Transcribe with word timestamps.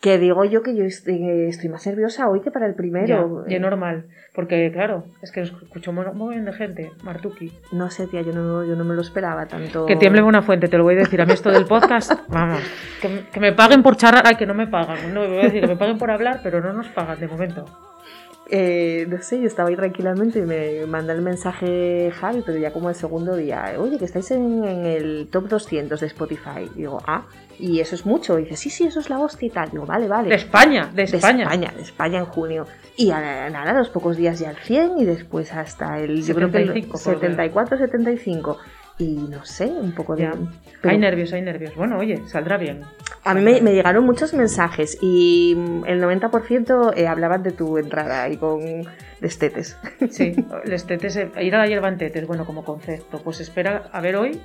Que 0.00 0.16
digo 0.18 0.44
yo 0.44 0.62
que 0.62 0.76
yo 0.76 0.84
estoy, 0.84 1.28
estoy 1.48 1.68
más 1.68 1.84
nerviosa 1.86 2.28
hoy 2.28 2.40
que 2.40 2.52
para 2.52 2.66
el 2.66 2.74
primero. 2.74 3.44
Ya, 3.46 3.54
ya 3.54 3.58
normal. 3.58 4.06
Porque, 4.32 4.70
claro, 4.72 5.04
es 5.20 5.32
que 5.32 5.40
escuchó 5.40 5.92
muy 5.92 6.34
bien 6.34 6.44
de 6.44 6.52
gente, 6.52 6.92
Martuki. 7.02 7.52
No 7.72 7.90
sé, 7.90 8.06
tía, 8.06 8.22
yo 8.22 8.32
no, 8.32 8.64
yo 8.64 8.76
no 8.76 8.84
me 8.84 8.94
lo 8.94 9.00
esperaba 9.00 9.46
tanto. 9.46 9.86
Que 9.86 9.96
tiemble 9.96 10.22
una 10.22 10.42
fuente, 10.42 10.68
te 10.68 10.78
lo 10.78 10.84
voy 10.84 10.94
a 10.94 10.98
decir. 10.98 11.20
A 11.20 11.26
mí 11.26 11.32
esto 11.32 11.50
del 11.50 11.64
podcast, 11.64 12.12
vamos, 12.28 12.60
que, 13.02 13.24
que 13.32 13.40
me 13.40 13.52
paguen 13.52 13.82
por 13.82 13.96
charlar. 13.96 14.22
Ay, 14.24 14.36
que 14.36 14.46
no 14.46 14.54
me 14.54 14.68
pagan. 14.68 15.12
No, 15.12 15.26
voy 15.26 15.38
a 15.38 15.42
decir 15.42 15.62
que 15.62 15.66
me 15.66 15.76
paguen 15.76 15.98
por 15.98 16.12
hablar, 16.12 16.38
pero 16.44 16.60
no 16.60 16.72
nos 16.72 16.86
pagan 16.86 17.18
de 17.18 17.26
momento. 17.26 17.64
Eh, 18.50 19.06
no 19.10 19.20
sé, 19.20 19.40
yo 19.40 19.46
estaba 19.46 19.68
ahí 19.68 19.76
tranquilamente 19.76 20.38
y 20.38 20.42
me 20.42 20.86
manda 20.86 21.12
el 21.12 21.20
mensaje 21.20 22.10
Javi, 22.18 22.42
pero 22.46 22.56
ya 22.58 22.72
como 22.72 22.88
el 22.88 22.94
segundo 22.94 23.36
día, 23.36 23.74
oye, 23.78 23.98
que 23.98 24.06
estáis 24.06 24.30
en, 24.30 24.64
el 24.64 25.28
top 25.30 25.48
200 25.48 26.00
de 26.00 26.06
Spotify. 26.06 26.70
digo, 26.74 27.02
ah, 27.06 27.26
y 27.58 27.80
eso 27.80 27.94
es 27.94 28.06
mucho. 28.06 28.38
Y 28.38 28.44
dice, 28.44 28.56
sí, 28.56 28.70
sí, 28.70 28.84
eso 28.84 29.00
es 29.00 29.10
la 29.10 29.18
hostia 29.18 29.46
y 29.46 29.50
tal. 29.50 29.70
Digo, 29.70 29.84
vale, 29.84 30.08
vale. 30.08 30.30
De 30.30 30.36
España, 30.36 30.90
de 30.94 31.02
España. 31.02 31.36
De 31.36 31.42
España, 31.42 31.72
de 31.76 31.82
España 31.82 32.18
en 32.20 32.24
junio. 32.24 32.66
Y 32.96 33.10
a, 33.10 33.50
nada, 33.50 33.72
a 33.72 33.74
los 33.74 33.90
pocos 33.90 34.16
días 34.16 34.38
ya 34.38 34.50
el 34.50 34.56
100 34.56 34.98
y 34.98 35.04
después 35.04 35.52
hasta 35.52 35.98
el, 36.00 36.24
yo 36.24 36.34
creo 36.34 36.50
que 36.50 36.62
el 36.62 36.90
74, 36.96 37.78
75 37.78 38.58
y 38.98 39.14
no 39.30 39.44
sé, 39.44 39.66
un 39.66 39.92
poco 39.92 40.16
de... 40.16 40.28
Hay 40.82 40.98
nervios, 40.98 41.32
hay 41.32 41.42
nervios. 41.42 41.74
Bueno, 41.76 41.98
oye, 41.98 42.20
saldrá 42.26 42.56
bien. 42.56 42.82
A 43.24 43.34
mí 43.34 43.42
me, 43.42 43.72
llegaron 43.72 44.04
muchos 44.04 44.34
mensajes 44.34 44.98
y 45.00 45.52
el 45.86 46.02
90% 46.02 46.94
eh, 46.96 47.06
hablaban 47.06 47.42
de 47.42 47.52
tu 47.52 47.78
entrada 47.78 48.28
y 48.28 48.36
con 48.36 48.60
destetes. 49.20 49.76
Sí, 50.10 50.34
destetes, 50.64 51.16
eh, 51.16 51.30
ir 51.40 51.54
a 51.54 51.58
la 51.58 51.66
hierba 51.66 51.88
en 51.88 51.98
tetes, 51.98 52.26
bueno, 52.26 52.44
como 52.44 52.64
concepto. 52.64 53.18
Pues 53.22 53.40
espera, 53.40 53.88
a 53.92 54.00
ver 54.00 54.16
hoy, 54.16 54.40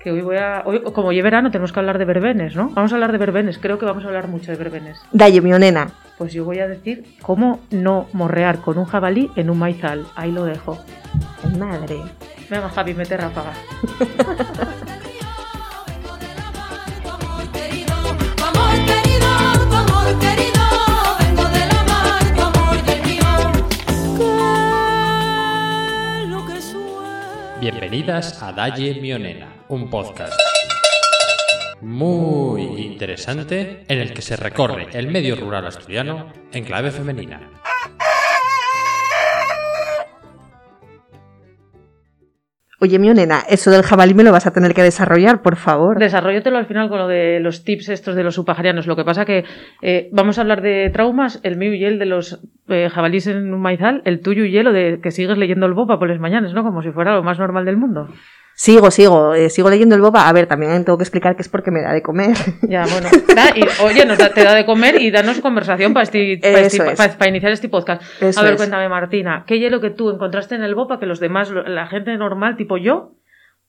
que 0.00 0.10
hoy 0.10 0.20
voy 0.20 0.36
a... 0.36 0.62
Hoy, 0.64 0.82
como 0.82 1.12
ya 1.12 1.22
verano, 1.22 1.50
tenemos 1.50 1.72
que 1.72 1.78
hablar 1.78 1.98
de 1.98 2.04
verbenes, 2.04 2.56
¿no? 2.56 2.70
Vamos 2.70 2.92
a 2.92 2.96
hablar 2.96 3.12
de 3.12 3.18
verbenes, 3.18 3.58
creo 3.58 3.78
que 3.78 3.86
vamos 3.86 4.04
a 4.04 4.08
hablar 4.08 4.26
mucho 4.26 4.50
de 4.50 4.58
verbenes. 4.58 4.98
Dalle, 5.12 5.40
mi 5.40 5.50
nena. 5.50 5.92
Pues 6.18 6.32
yo 6.32 6.44
voy 6.44 6.60
a 6.60 6.68
decir 6.68 7.04
cómo 7.20 7.60
no 7.70 8.08
morrear 8.12 8.60
con 8.60 8.78
un 8.78 8.86
jabalí 8.86 9.30
en 9.36 9.50
un 9.50 9.58
maizal. 9.58 10.06
Ahí 10.14 10.32
lo 10.32 10.44
dejo. 10.44 10.78
Madre. 11.58 11.98
Venga, 12.48 12.68
Javi, 12.70 12.94
mete 12.94 13.16
ráfaga. 13.16 13.52
Bienvenidas 27.60 28.42
a 28.42 28.52
Dalle 28.52 29.00
Mionena, 29.00 29.48
un 29.68 29.90
podcast 29.90 30.55
muy 31.80 32.62
interesante 32.62 33.84
en 33.88 33.98
el 33.98 34.12
que 34.12 34.22
se 34.22 34.36
recorre 34.36 34.88
el 34.92 35.08
medio 35.08 35.36
rural 35.36 35.66
asturiano 35.66 36.32
en 36.52 36.64
clave 36.64 36.90
femenina. 36.90 37.40
Oye, 42.78 42.98
mi 42.98 43.08
nena, 43.08 43.40
eso 43.48 43.70
del 43.70 43.82
jabalí 43.82 44.12
me 44.12 44.22
lo 44.22 44.32
vas 44.32 44.46
a 44.46 44.52
tener 44.52 44.74
que 44.74 44.82
desarrollar, 44.82 45.40
por 45.40 45.56
favor. 45.56 45.98
Desarrollatelo 45.98 46.58
al 46.58 46.66
final 46.66 46.90
con 46.90 46.98
lo 46.98 47.08
de 47.08 47.40
los 47.40 47.64
tips 47.64 47.88
estos 47.88 48.14
de 48.14 48.22
los 48.22 48.34
subpajarianos. 48.34 48.86
Lo 48.86 48.96
que 48.96 49.04
pasa 49.04 49.24
que 49.24 49.44
eh, 49.80 50.10
vamos 50.12 50.36
a 50.36 50.42
hablar 50.42 50.60
de 50.60 50.90
traumas, 50.90 51.40
el 51.42 51.56
mío 51.56 51.72
y 51.72 51.86
el 51.86 51.98
de 51.98 52.04
los 52.04 52.46
eh, 52.68 52.90
jabalíes 52.90 53.28
en 53.28 53.54
un 53.54 53.62
maizal, 53.62 54.02
el 54.04 54.20
tuyo 54.20 54.44
y 54.44 54.58
el 54.58 54.74
de 54.74 55.00
que 55.02 55.10
sigues 55.10 55.38
leyendo 55.38 55.64
el 55.64 55.72
Bopa 55.72 55.98
por 55.98 56.10
las 56.10 56.20
mañanas, 56.20 56.52
¿no? 56.52 56.64
Como 56.64 56.82
si 56.82 56.90
fuera 56.90 57.14
lo 57.14 57.22
más 57.22 57.38
normal 57.38 57.64
del 57.64 57.78
mundo. 57.78 58.08
Sigo, 58.58 58.90
sigo, 58.90 59.34
eh, 59.34 59.50
sigo 59.50 59.68
leyendo 59.68 59.94
el 59.96 60.00
boba. 60.00 60.30
A 60.30 60.32
ver, 60.32 60.46
también 60.46 60.82
tengo 60.86 60.96
que 60.96 61.04
explicar 61.04 61.36
que 61.36 61.42
es 61.42 61.48
porque 61.50 61.70
me 61.70 61.82
da 61.82 61.92
de 61.92 62.02
comer. 62.02 62.34
Ya, 62.62 62.86
bueno. 62.86 63.08
oye, 63.84 64.06
nos 64.06 64.16
te 64.16 64.42
da 64.42 64.54
de 64.54 64.64
comer 64.64 65.00
y 65.00 65.10
danos 65.10 65.40
conversación 65.40 65.92
para, 65.92 66.04
este, 66.04 66.40
para, 66.96 67.28
iniciar 67.28 67.52
este 67.52 67.68
podcast. 67.68 68.02
a 68.36 68.42
ver, 68.42 68.56
cuéntame, 68.56 68.88
Martina, 68.88 69.44
¿qué 69.46 69.58
hielo 69.58 69.80
que 69.82 69.90
tú 69.90 70.10
encontraste 70.10 70.54
en 70.54 70.62
el 70.62 70.74
boba 70.74 70.98
que 70.98 71.04
los 71.04 71.20
demás, 71.20 71.50
la 71.50 71.86
gente 71.86 72.16
normal, 72.16 72.56
tipo 72.56 72.78
yo, 72.78 73.12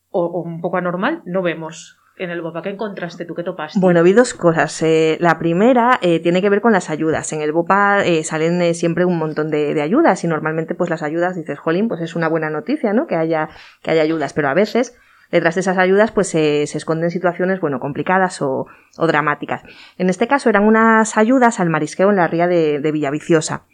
o 0.09 0.41
un 0.41 0.61
poco 0.61 0.77
anormal, 0.77 1.21
no 1.25 1.41
vemos? 1.41 1.96
En 2.17 2.29
el 2.29 2.41
BOPA? 2.41 2.61
¿Qué 2.61 2.69
encontraste 2.69 3.25
tú? 3.25 3.35
¿Qué 3.35 3.43
topaste? 3.43 3.79
Bueno, 3.79 4.03
vi 4.03 4.13
dos 4.13 4.33
cosas. 4.33 4.81
Eh, 4.81 5.17
la 5.19 5.37
primera 5.39 5.99
eh, 6.01 6.19
tiene 6.19 6.41
que 6.41 6.49
ver 6.49 6.61
con 6.61 6.71
las 6.71 6.89
ayudas. 6.89 7.31
En 7.33 7.41
el 7.41 7.51
BOPA 7.51 8.05
eh, 8.05 8.23
salen 8.23 8.73
siempre 8.75 9.05
un 9.05 9.17
montón 9.17 9.49
de, 9.49 9.81
ayudas 9.81 10.23
y 10.23 10.27
normalmente 10.27 10.75
pues 10.75 10.89
las 10.89 11.03
ayudas, 11.03 11.35
dices, 11.35 11.59
jolín, 11.59 11.87
pues 11.87 12.01
es 12.01 12.15
una 12.15 12.27
buena 12.27 12.49
noticia, 12.49 12.93
¿no? 12.93 13.07
Que 13.07 13.15
haya, 13.15 13.49
que 13.83 13.91
haya 13.91 14.01
ayudas, 14.01 14.33
pero 14.33 14.49
a 14.49 14.53
veces 14.53 14.97
detrás 15.31 15.55
de 15.55 15.61
esas 15.61 15.77
ayudas 15.77 16.11
pues 16.11 16.29
se 16.29 16.63
esconden 16.63 17.11
situaciones, 17.11 17.59
bueno, 17.59 17.79
complicadas 17.79 18.41
o, 18.41 18.67
dramáticas. 18.97 19.61
En 19.97 20.09
este 20.09 20.27
caso 20.27 20.49
eran 20.49 20.63
unas 20.63 21.17
ayudas 21.17 21.59
al 21.59 21.69
marisqueo 21.69 22.09
en 22.09 22.15
la 22.15 22.27
ría 22.27 22.47
de, 22.47 22.91
Villaviciosa. 22.91 23.65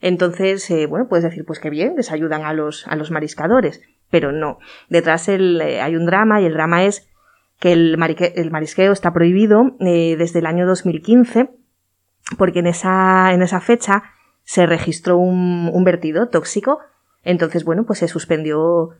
Entonces, 0.00 0.68
bueno, 0.88 1.08
puedes 1.08 1.24
decir, 1.24 1.44
pues 1.44 1.58
qué 1.58 1.70
bien, 1.70 1.94
les 1.96 2.12
ayudan 2.12 2.44
a 2.44 2.52
los, 2.52 2.86
a 2.86 2.94
los 2.94 3.10
mariscadores, 3.10 3.82
pero 4.10 4.32
no. 4.32 4.58
Detrás 4.88 5.28
el, 5.28 5.60
hay 5.60 5.96
un 5.96 6.06
drama 6.06 6.40
y 6.40 6.44
el 6.44 6.52
drama 6.52 6.84
es 6.84 7.07
que 7.58 7.72
el, 7.72 7.96
marisqueo 7.96 8.92
está 8.92 9.12
prohibido 9.12 9.76
eh, 9.80 10.16
desde 10.16 10.38
el 10.38 10.46
año 10.46 10.66
2015 10.66 11.50
porque 12.36 12.58
en 12.58 12.66
esa, 12.66 13.32
en 13.32 13.42
esa 13.42 13.60
fecha 13.60 14.02
se 14.44 14.66
registró 14.66 15.16
un, 15.18 15.70
un, 15.72 15.84
vertido 15.84 16.28
tóxico. 16.28 16.80
Entonces, 17.22 17.64
bueno, 17.64 17.84
pues 17.84 18.00
se 18.00 18.08
suspendió 18.08 18.90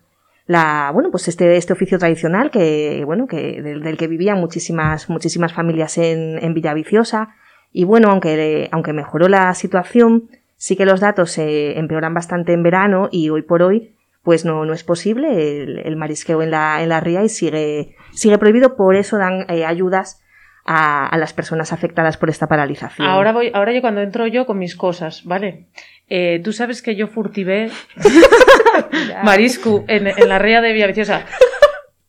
la, 0.46 0.90
bueno, 0.92 1.10
pues 1.10 1.28
este, 1.28 1.56
este 1.56 1.72
oficio 1.72 1.98
tradicional 1.98 2.50
que, 2.50 3.02
bueno, 3.04 3.26
que, 3.26 3.60
del, 3.62 3.96
que 3.96 4.06
vivían 4.06 4.38
muchísimas, 4.38 5.08
muchísimas 5.10 5.52
familias 5.52 5.98
en, 5.98 6.42
en 6.42 6.54
Villaviciosa. 6.54 7.34
Y 7.72 7.84
bueno, 7.84 8.08
aunque, 8.10 8.68
aunque 8.72 8.92
mejoró 8.92 9.28
la 9.28 9.52
situación, 9.54 10.30
sí 10.56 10.74
que 10.74 10.86
los 10.86 11.00
datos 11.00 11.30
se 11.32 11.78
empeoran 11.78 12.14
bastante 12.14 12.54
en 12.54 12.62
verano 12.62 13.08
y 13.10 13.28
hoy 13.28 13.42
por 13.42 13.62
hoy, 13.62 13.94
pues 14.28 14.44
no, 14.44 14.66
no 14.66 14.74
es 14.74 14.84
posible 14.84 15.62
el, 15.62 15.78
el 15.78 15.96
marisqueo 15.96 16.42
en 16.42 16.50
la, 16.50 16.82
en 16.82 16.90
la 16.90 17.00
ría 17.00 17.24
y 17.24 17.30
sigue, 17.30 17.96
sigue 18.12 18.36
prohibido, 18.36 18.76
por 18.76 18.94
eso 18.94 19.16
dan 19.16 19.46
eh, 19.48 19.64
ayudas 19.64 20.22
a, 20.66 21.16
las 21.16 21.32
personas 21.32 21.72
afectadas 21.72 22.18
por 22.18 22.28
esta 22.28 22.46
paralización. 22.46 23.08
Ahora 23.08 23.32
voy, 23.32 23.50
ahora 23.54 23.72
yo 23.72 23.80
cuando 23.80 24.02
entro 24.02 24.26
yo 24.26 24.44
con 24.44 24.58
mis 24.58 24.76
cosas, 24.76 25.24
¿vale? 25.24 25.68
Eh, 26.10 26.42
Tú 26.44 26.52
sabes 26.52 26.82
que 26.82 26.94
yo 26.94 27.06
furtivé 27.06 27.70
marisco 29.24 29.86
en, 29.88 30.12
la 30.28 30.38
ría 30.38 30.60
de 30.60 30.74
Villaviciosa. 30.74 31.24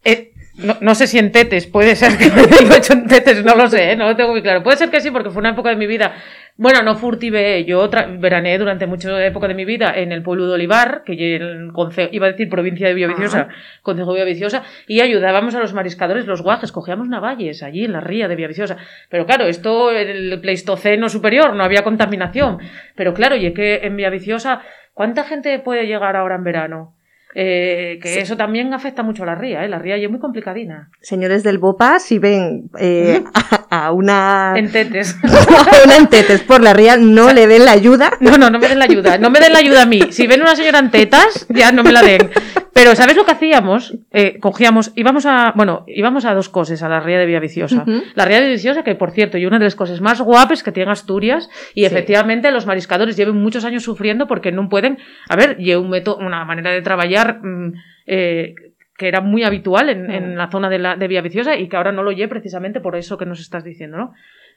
Eh, 0.03 0.33
no, 0.81 0.95
sé 0.95 1.07
si 1.07 1.19
en 1.19 1.31
tetes, 1.31 1.67
puede 1.67 1.95
ser 1.95 2.17
que 2.17 2.29
me 2.31 2.41
haya 2.41 2.75
hecho 2.75 2.91
en 2.91 3.07
tetes, 3.07 3.45
no 3.45 3.55
lo 3.55 3.69
sé, 3.69 3.95
no 3.95 4.09
lo 4.09 4.17
tengo 4.17 4.31
muy 4.31 4.41
claro. 4.41 4.61
Puede 4.61 4.75
ser 4.75 4.89
que 4.89 4.99
sí, 4.99 5.09
porque 5.09 5.29
fue 5.29 5.39
una 5.39 5.51
época 5.51 5.69
de 5.69 5.77
mi 5.77 5.87
vida 5.87 6.15
bueno, 6.59 6.81
no 6.83 6.95
furtive, 6.95 7.63
yo 7.63 7.89
veraneé 8.19 8.57
durante 8.57 8.85
mucha 8.85 9.25
época 9.25 9.47
de 9.47 9.53
mi 9.53 9.63
vida 9.63 9.93
en 9.95 10.11
el 10.11 10.21
pueblo 10.21 10.45
de 10.45 10.55
Olivar, 10.55 11.03
que 11.05 11.13
iba 11.13 12.27
a 12.27 12.31
decir 12.31 12.49
provincia 12.49 12.85
de 12.85 12.93
Villaviciosa, 12.93 13.47
concejo 13.81 14.11
de 14.11 14.15
Villaviciosa, 14.15 14.63
y 14.85 14.99
ayudábamos 14.99 15.55
a 15.55 15.59
los 15.59 15.73
mariscadores, 15.73 16.25
los 16.25 16.41
guajes, 16.41 16.73
cogíamos 16.73 17.07
navalles 17.07 17.63
allí 17.63 17.85
en 17.85 17.93
la 17.93 18.01
ría 18.01 18.27
de 18.27 18.35
Villaviciosa. 18.35 18.75
Pero 19.09 19.25
claro, 19.25 19.45
esto 19.45 19.93
en 19.93 20.09
el 20.09 20.41
Pleistoceno 20.41 21.07
superior, 21.07 21.55
no 21.55 21.63
había 21.63 21.85
contaminación. 21.85 22.57
Pero 22.93 23.13
claro, 23.13 23.37
y 23.37 23.45
es 23.45 23.53
que 23.53 23.75
en 23.83 23.95
Villaviciosa, 23.95 24.61
¿cuánta 24.93 25.23
gente 25.23 25.57
puede 25.59 25.87
llegar 25.87 26.17
ahora 26.17 26.35
en 26.35 26.43
verano? 26.43 26.98
Eh, 27.35 27.99
que 28.01 28.21
eso 28.21 28.35
también 28.37 28.73
afecta 28.73 29.03
mucho 29.03 29.21
a 29.23 29.27
la 29.27 29.35
ría, 29.35 29.63
¿eh? 29.63 29.69
La 29.69 29.77
ría 29.77 29.97
es 29.97 30.09
muy 30.09 30.19
complicadina. 30.19 30.89
Señores 30.99 31.43
del 31.43 31.59
BOPA, 31.59 31.99
si 31.99 32.17
ven 32.17 32.69
eh, 32.79 33.23
a, 33.69 33.91
una... 33.91 34.53
En 34.55 34.71
tetes. 34.71 35.15
a 35.23 35.83
una 35.85 35.97
en 35.97 36.07
tetes 36.07 36.41
por 36.41 36.61
la 36.61 36.73
ría, 36.73 36.97
no 36.97 37.31
le 37.31 37.45
den 37.45 37.65
la 37.65 37.71
ayuda. 37.71 38.11
No, 38.19 38.37
no, 38.37 38.49
no 38.49 38.57
me 38.57 38.67
den 38.67 38.79
la 38.79 38.85
ayuda. 38.85 39.17
No 39.19 39.29
me 39.29 39.39
den 39.39 39.53
la 39.53 39.59
ayuda 39.59 39.83
a 39.83 39.85
mí. 39.85 40.01
Si 40.09 40.25
ven 40.25 40.41
una 40.41 40.55
señora 40.55 40.79
en 40.79 40.89
tetas, 40.89 41.45
ya 41.49 41.71
no 41.71 41.83
me 41.83 41.91
la 41.91 42.01
den. 42.01 42.31
Pero 42.73 42.95
¿sabes 42.95 43.17
lo 43.17 43.25
que 43.25 43.31
hacíamos? 43.31 43.97
Eh, 44.09 44.39
cogíamos, 44.39 44.93
íbamos 44.95 45.25
a, 45.25 45.51
bueno, 45.53 45.83
íbamos 45.87 46.23
a 46.23 46.33
dos 46.33 46.47
cosas, 46.47 46.81
a 46.81 46.87
la 46.87 47.01
ría 47.01 47.19
de 47.19 47.25
Villaviciosa. 47.25 47.83
La 48.15 48.23
ría 48.23 48.37
de 48.37 48.43
Villaviciosa, 48.43 48.83
que 48.83 48.95
por 48.95 49.11
cierto, 49.11 49.37
y 49.37 49.45
una 49.45 49.59
de 49.59 49.65
las 49.65 49.75
cosas 49.75 49.99
más 49.99 50.21
guapas 50.21 50.63
que 50.63 50.71
tiene 50.71 50.89
Asturias, 50.89 51.49
y 51.75 51.83
efectivamente 51.83 52.51
los 52.51 52.65
mariscadores 52.65 53.17
llevan 53.17 53.35
muchos 53.35 53.65
años 53.65 53.83
sufriendo 53.83 54.27
porque 54.27 54.53
no 54.53 54.69
pueden, 54.69 54.97
a 55.27 55.35
ver, 55.35 55.57
lleva 55.57 55.81
un 55.81 55.89
método, 55.89 56.19
una 56.19 56.45
manera 56.45 56.71
de 56.71 56.81
trabajar, 56.81 57.18
mm, 57.25 57.73
eh, 58.07 58.55
que 58.97 59.07
era 59.07 59.21
muy 59.21 59.43
habitual 59.43 59.89
en, 59.89 60.11
en, 60.11 60.37
la 60.37 60.51
zona 60.51 60.69
de, 60.69 60.77
la, 60.77 60.95
de 60.95 61.07
Villaviciosa 61.07 61.55
y 61.55 61.69
que 61.69 61.77
ahora 61.77 61.93
no 61.93 62.03
lo 62.03 62.11
lleve 62.11 62.27
precisamente 62.27 62.81
por 62.81 62.95
eso 62.97 63.17
que 63.17 63.25
nos 63.25 63.39
estás 63.39 63.63
diciendo, 63.63 63.97
¿no? 63.97 64.13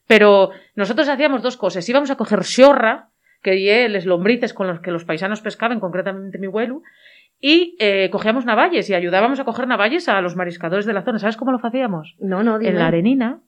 Pero 0.06 0.50
nosotros 0.75 1.09
hacíamos 1.09 1.43
dos 1.43 1.56
cosas. 1.56 1.88
Íbamos 1.88 2.11
a 2.11 2.17
coger 2.17 2.43
xorra, 2.43 3.09
que 3.43 3.53
die 3.53 3.88
les 3.88 4.06
lombrices 4.06 4.53
con 4.53 4.67
los 4.67 4.81
que 4.81 4.91
los 4.91 5.05
paisanos 5.05 5.43
pescaban, 5.43 5.81
concretamente 5.81 6.38
mi 6.38 6.47
abuelo, 6.47 6.82
y 7.41 7.76
eh, 7.79 8.09
cogíamos 8.11 8.44
navalles 8.44 8.88
y 8.88 8.94
ayudábamos 8.94 9.41
a 9.41 9.44
coger 9.44 9.67
navalles 9.67 10.09
a 10.09 10.20
los 10.20 10.37
mariscadores 10.37 10.87
de 10.87 10.93
la 10.93 11.03
zona. 11.03 11.19
¿Sabes 11.19 11.37
cómo 11.37 11.53
lo 11.53 11.59
hacíamos? 11.62 12.17
No, 12.20 12.43
no, 12.43 12.61
En 12.61 12.79
la 12.79 12.87
arenina 12.87 13.41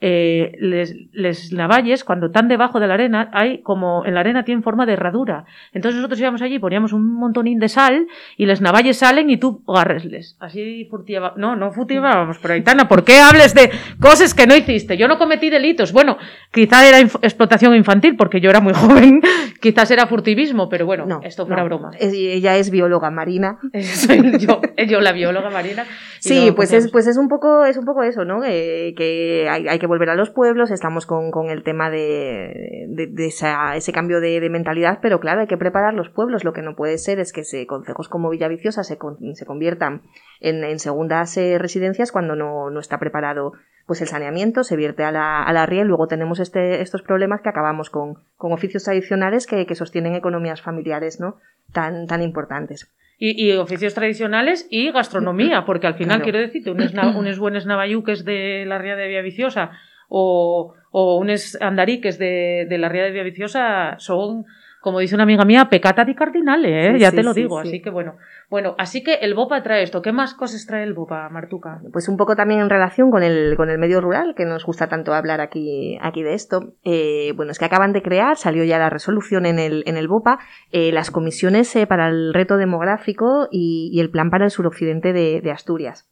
eh, 0.00 0.52
les, 0.60 0.94
les 1.12 1.52
navalles, 1.52 2.04
cuando 2.04 2.26
están 2.26 2.46
debajo 2.48 2.78
de 2.78 2.86
la 2.86 2.94
arena, 2.94 3.30
hay 3.32 3.62
como 3.62 4.04
en 4.06 4.14
la 4.14 4.20
arena 4.20 4.44
tienen 4.44 4.62
forma 4.62 4.86
de 4.86 4.92
herradura. 4.92 5.44
Entonces 5.72 5.96
nosotros 5.96 6.20
íbamos 6.20 6.40
allí, 6.42 6.58
poníamos 6.58 6.92
un 6.92 7.14
montonín 7.18 7.58
de 7.58 7.68
sal 7.68 8.06
y 8.36 8.46
les 8.46 8.60
navalles 8.60 8.98
salen 8.98 9.28
y 9.30 9.38
tú 9.38 9.62
agarresles. 9.66 10.36
Así 10.38 10.86
furtiva, 10.88 11.34
no, 11.36 11.56
no 11.56 11.72
furtivábamos, 11.72 12.38
pero 12.40 12.54
Aitana, 12.54 12.86
¿por 12.88 13.04
qué 13.04 13.18
hables 13.18 13.54
de 13.54 13.70
cosas 14.00 14.34
que 14.34 14.46
no 14.46 14.54
hiciste? 14.54 14.96
Yo 14.96 15.08
no 15.08 15.18
cometí 15.18 15.50
delitos. 15.50 15.92
Bueno, 15.92 16.16
quizá 16.52 16.86
era 16.88 17.00
explotación 17.00 17.74
infantil 17.74 18.16
porque 18.16 18.40
yo 18.40 18.50
era 18.50 18.60
muy 18.60 18.72
joven, 18.76 19.20
quizás 19.60 19.90
era 19.90 20.06
furtivismo, 20.06 20.68
pero 20.68 20.86
bueno, 20.86 21.06
No, 21.06 21.20
esto 21.24 21.44
fuera 21.46 21.62
no. 21.62 21.68
broma. 21.68 21.90
Ella 21.98 22.56
es 22.56 22.70
bióloga 22.70 23.10
marina. 23.10 23.58
Soy 23.80 24.38
yo, 24.38 24.60
yo 24.86 25.00
la 25.00 25.10
bióloga 25.12 25.50
marina. 25.50 25.84
Sí, 26.20 26.52
pues 26.54 26.72
es, 26.72 26.90
pues 26.90 27.06
es 27.08 27.16
un 27.16 27.28
poco, 27.28 27.64
es 27.64 27.76
un 27.76 27.84
poco 27.84 28.02
eso, 28.04 28.24
¿no? 28.24 28.44
Eh, 28.44 28.94
que 28.96 29.48
hay, 29.50 29.66
hay 29.66 29.78
que 29.78 29.87
volver 29.88 30.10
a 30.10 30.14
los 30.14 30.30
pueblos, 30.30 30.70
estamos 30.70 31.06
con, 31.06 31.30
con 31.30 31.50
el 31.50 31.64
tema 31.64 31.90
de, 31.90 32.86
de, 32.88 33.26
esa- 33.26 33.74
ese 33.76 33.92
cambio 33.92 34.20
de, 34.20 34.40
mentalidad, 34.50 35.00
pero 35.02 35.18
claro, 35.18 35.40
hay 35.40 35.46
que 35.46 35.56
preparar 35.56 35.94
los 35.94 36.10
pueblos. 36.10 36.44
Lo 36.44 36.52
que 36.52 36.62
no 36.62 36.76
puede 36.76 36.98
ser 36.98 37.18
es 37.18 37.32
que 37.32 37.42
se, 37.44 37.66
concejos 37.66 38.08
como 38.08 38.30
Villaviciosa 38.30 38.84
se, 38.84 38.98
se 39.34 39.46
conviertan 39.46 40.02
en, 40.40 40.62
en 40.62 40.78
segundas 40.78 41.36
eh, 41.36 41.58
residencias 41.58 42.12
cuando 42.12 42.36
no, 42.36 42.70
no 42.70 42.78
está 42.80 42.98
preparado 42.98 43.52
pues 43.86 44.02
el 44.02 44.08
saneamiento, 44.08 44.64
se 44.64 44.76
vierte 44.76 45.02
a 45.02 45.10
la, 45.10 45.42
a 45.42 45.52
la 45.54 45.64
y 45.64 45.82
luego 45.82 46.08
tenemos 46.08 46.40
este, 46.40 46.82
estos 46.82 47.00
problemas 47.00 47.40
que 47.40 47.48
acabamos 47.48 47.88
con, 47.88 48.18
con 48.36 48.52
oficios 48.52 48.84
tradicionales 48.84 49.46
que, 49.46 49.64
que 49.64 49.74
sostienen 49.74 50.14
economías 50.14 50.60
familiares, 50.60 51.20
¿no? 51.20 51.38
Tan, 51.72 52.06
tan 52.06 52.20
importantes. 52.22 52.92
Y, 53.20 53.46
y 53.46 53.52
oficios 53.56 53.94
tradicionales 53.94 54.68
y 54.70 54.92
gastronomía, 54.92 55.64
porque 55.64 55.88
al 55.88 55.94
final 55.94 56.18
Claro. 56.18 56.24
quiero 56.24 56.38
decirte, 56.38 56.70
unos, 56.70 56.92
unos 57.16 57.38
buenos 57.40 57.66
navalluques 57.66 58.24
de 58.24 58.64
la 58.64 58.78
ría 58.78 58.94
de 58.94 59.08
Villaviciosa 59.08 59.72
o, 60.08 60.74
o 60.92 61.18
unos 61.18 61.60
andariques 61.60 62.18
de, 62.18 62.66
de 62.68 62.78
la 62.78 62.88
ría 62.88 63.02
de 63.02 63.10
Villaviciosa 63.10 63.96
son, 63.98 64.44
como 64.80 65.00
dice 65.00 65.14
una 65.14 65.24
amiga 65.24 65.44
mía, 65.44 65.68
pecata 65.68 66.04
di 66.04 66.14
cardinale, 66.14 66.86
¿eh? 66.86 66.92
Sí, 66.94 67.00
ya 67.00 67.10
sí, 67.10 67.16
te 67.16 67.22
lo 67.22 67.34
sí, 67.34 67.42
digo, 67.42 67.62
sí. 67.62 67.68
así 67.68 67.82
que 67.82 67.90
bueno. 67.90 68.16
Bueno, 68.50 68.74
así 68.78 69.02
que 69.02 69.14
el 69.14 69.34
BOPA 69.34 69.62
trae 69.62 69.82
esto. 69.82 70.00
¿Qué 70.00 70.10
más 70.10 70.32
cosas 70.32 70.64
trae 70.66 70.82
el 70.82 70.94
BOPA, 70.94 71.28
Martuca? 71.28 71.82
Pues 71.92 72.08
un 72.08 72.16
poco 72.16 72.34
también 72.34 72.60
en 72.60 72.70
relación 72.70 73.10
con 73.10 73.22
el, 73.22 73.54
con 73.56 73.68
el 73.68 73.78
medio 73.78 74.00
rural, 74.00 74.34
que 74.34 74.46
nos 74.46 74.64
gusta 74.64 74.88
tanto 74.88 75.12
hablar 75.12 75.42
aquí, 75.42 75.98
aquí 76.00 76.22
de 76.22 76.32
esto. 76.32 76.72
Eh, 76.82 77.32
bueno, 77.36 77.52
es 77.52 77.58
que 77.58 77.66
acaban 77.66 77.92
de 77.92 78.00
crear, 78.00 78.36
salió 78.38 78.64
ya 78.64 78.78
la 78.78 78.88
resolución 78.88 79.44
en 79.44 79.58
el, 79.58 79.82
en 79.86 79.98
el 79.98 80.08
BOPA, 80.08 80.38
eh, 80.72 80.92
las 80.92 81.10
comisiones 81.10 81.74
eh, 81.76 81.86
para 81.86 82.08
el 82.08 82.32
reto 82.32 82.56
demográfico 82.56 83.48
y, 83.50 83.90
y 83.92 84.00
el 84.00 84.10
plan 84.10 84.30
para 84.30 84.46
el 84.46 84.50
suroccidente 84.50 85.12
de, 85.12 85.42
de 85.42 85.50
Asturias. 85.50 86.08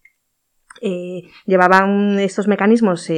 Llevaban 1.46 2.18
estos 2.18 2.48
mecanismos 2.48 3.10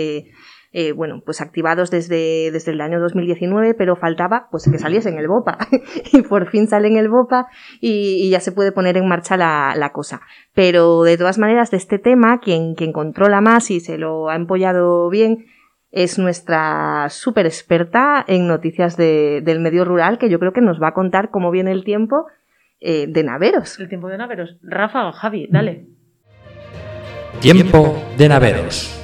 eh, 0.73 0.93
bueno, 0.93 1.23
pues 1.25 1.41
activados 1.41 1.91
desde, 1.91 2.51
desde 2.53 2.73
el 2.73 2.81
año 2.81 3.01
2019, 3.01 3.75
pero 3.75 3.97
faltaba 3.97 4.49
pues 4.51 4.69
que 4.71 4.79
saliese 4.79 5.09
en 5.09 5.19
el 5.19 5.29
BOPA. 5.29 5.59
y 6.13 6.23
por 6.23 6.51
fin 6.51 6.67
sale 6.69 6.89
en 6.89 6.97
el 6.97 7.09
BOPA 7.09 7.47
y, 7.81 8.27
y 8.27 8.31
ya 8.31 8.41
se 8.41 8.53
puede 8.53 8.73
poner 8.73 8.97
en 8.97 9.09
marcha 9.09 9.37
la, 9.37 9.75
la 9.77 9.93
cosa. 9.93 10.21
Pero 10.55 11.03
de 11.05 11.17
todas 11.17 11.39
maneras, 11.39 11.71
de 11.71 11.77
este 11.79 11.99
tema, 11.99 12.41
quien, 12.41 12.75
quien 12.75 12.93
controla 12.93 13.41
más 13.41 13.71
y 13.71 13.81
se 13.81 13.99
lo 13.99 14.29
ha 14.29 14.37
empollado 14.37 15.09
bien 15.09 15.47
es 15.91 16.19
nuestra 16.19 17.07
súper 17.09 17.47
experta 17.47 18.23
en 18.29 18.47
noticias 18.47 18.99
de- 18.99 19.41
del 19.43 19.59
medio 19.61 19.87
rural, 19.87 20.19
que 20.19 20.29
yo 20.29 20.39
creo 20.39 20.53
que 20.53 20.61
nos 20.61 20.79
va 20.83 20.89
a 20.89 20.95
contar 20.95 21.31
cómo 21.31 21.51
viene 21.51 21.73
el 21.73 21.83
tiempo 21.83 22.27
eh, 22.81 23.07
de 23.09 23.25
Naveros. 23.25 23.81
El 23.81 23.89
tiempo 23.89 24.09
de 24.09 24.19
naveros. 24.19 24.59
Rafa, 24.63 25.11
Javi, 25.13 25.49
dale. 25.51 25.87
Tiempo 27.41 27.97
de 28.19 28.29
naveros. 28.29 28.98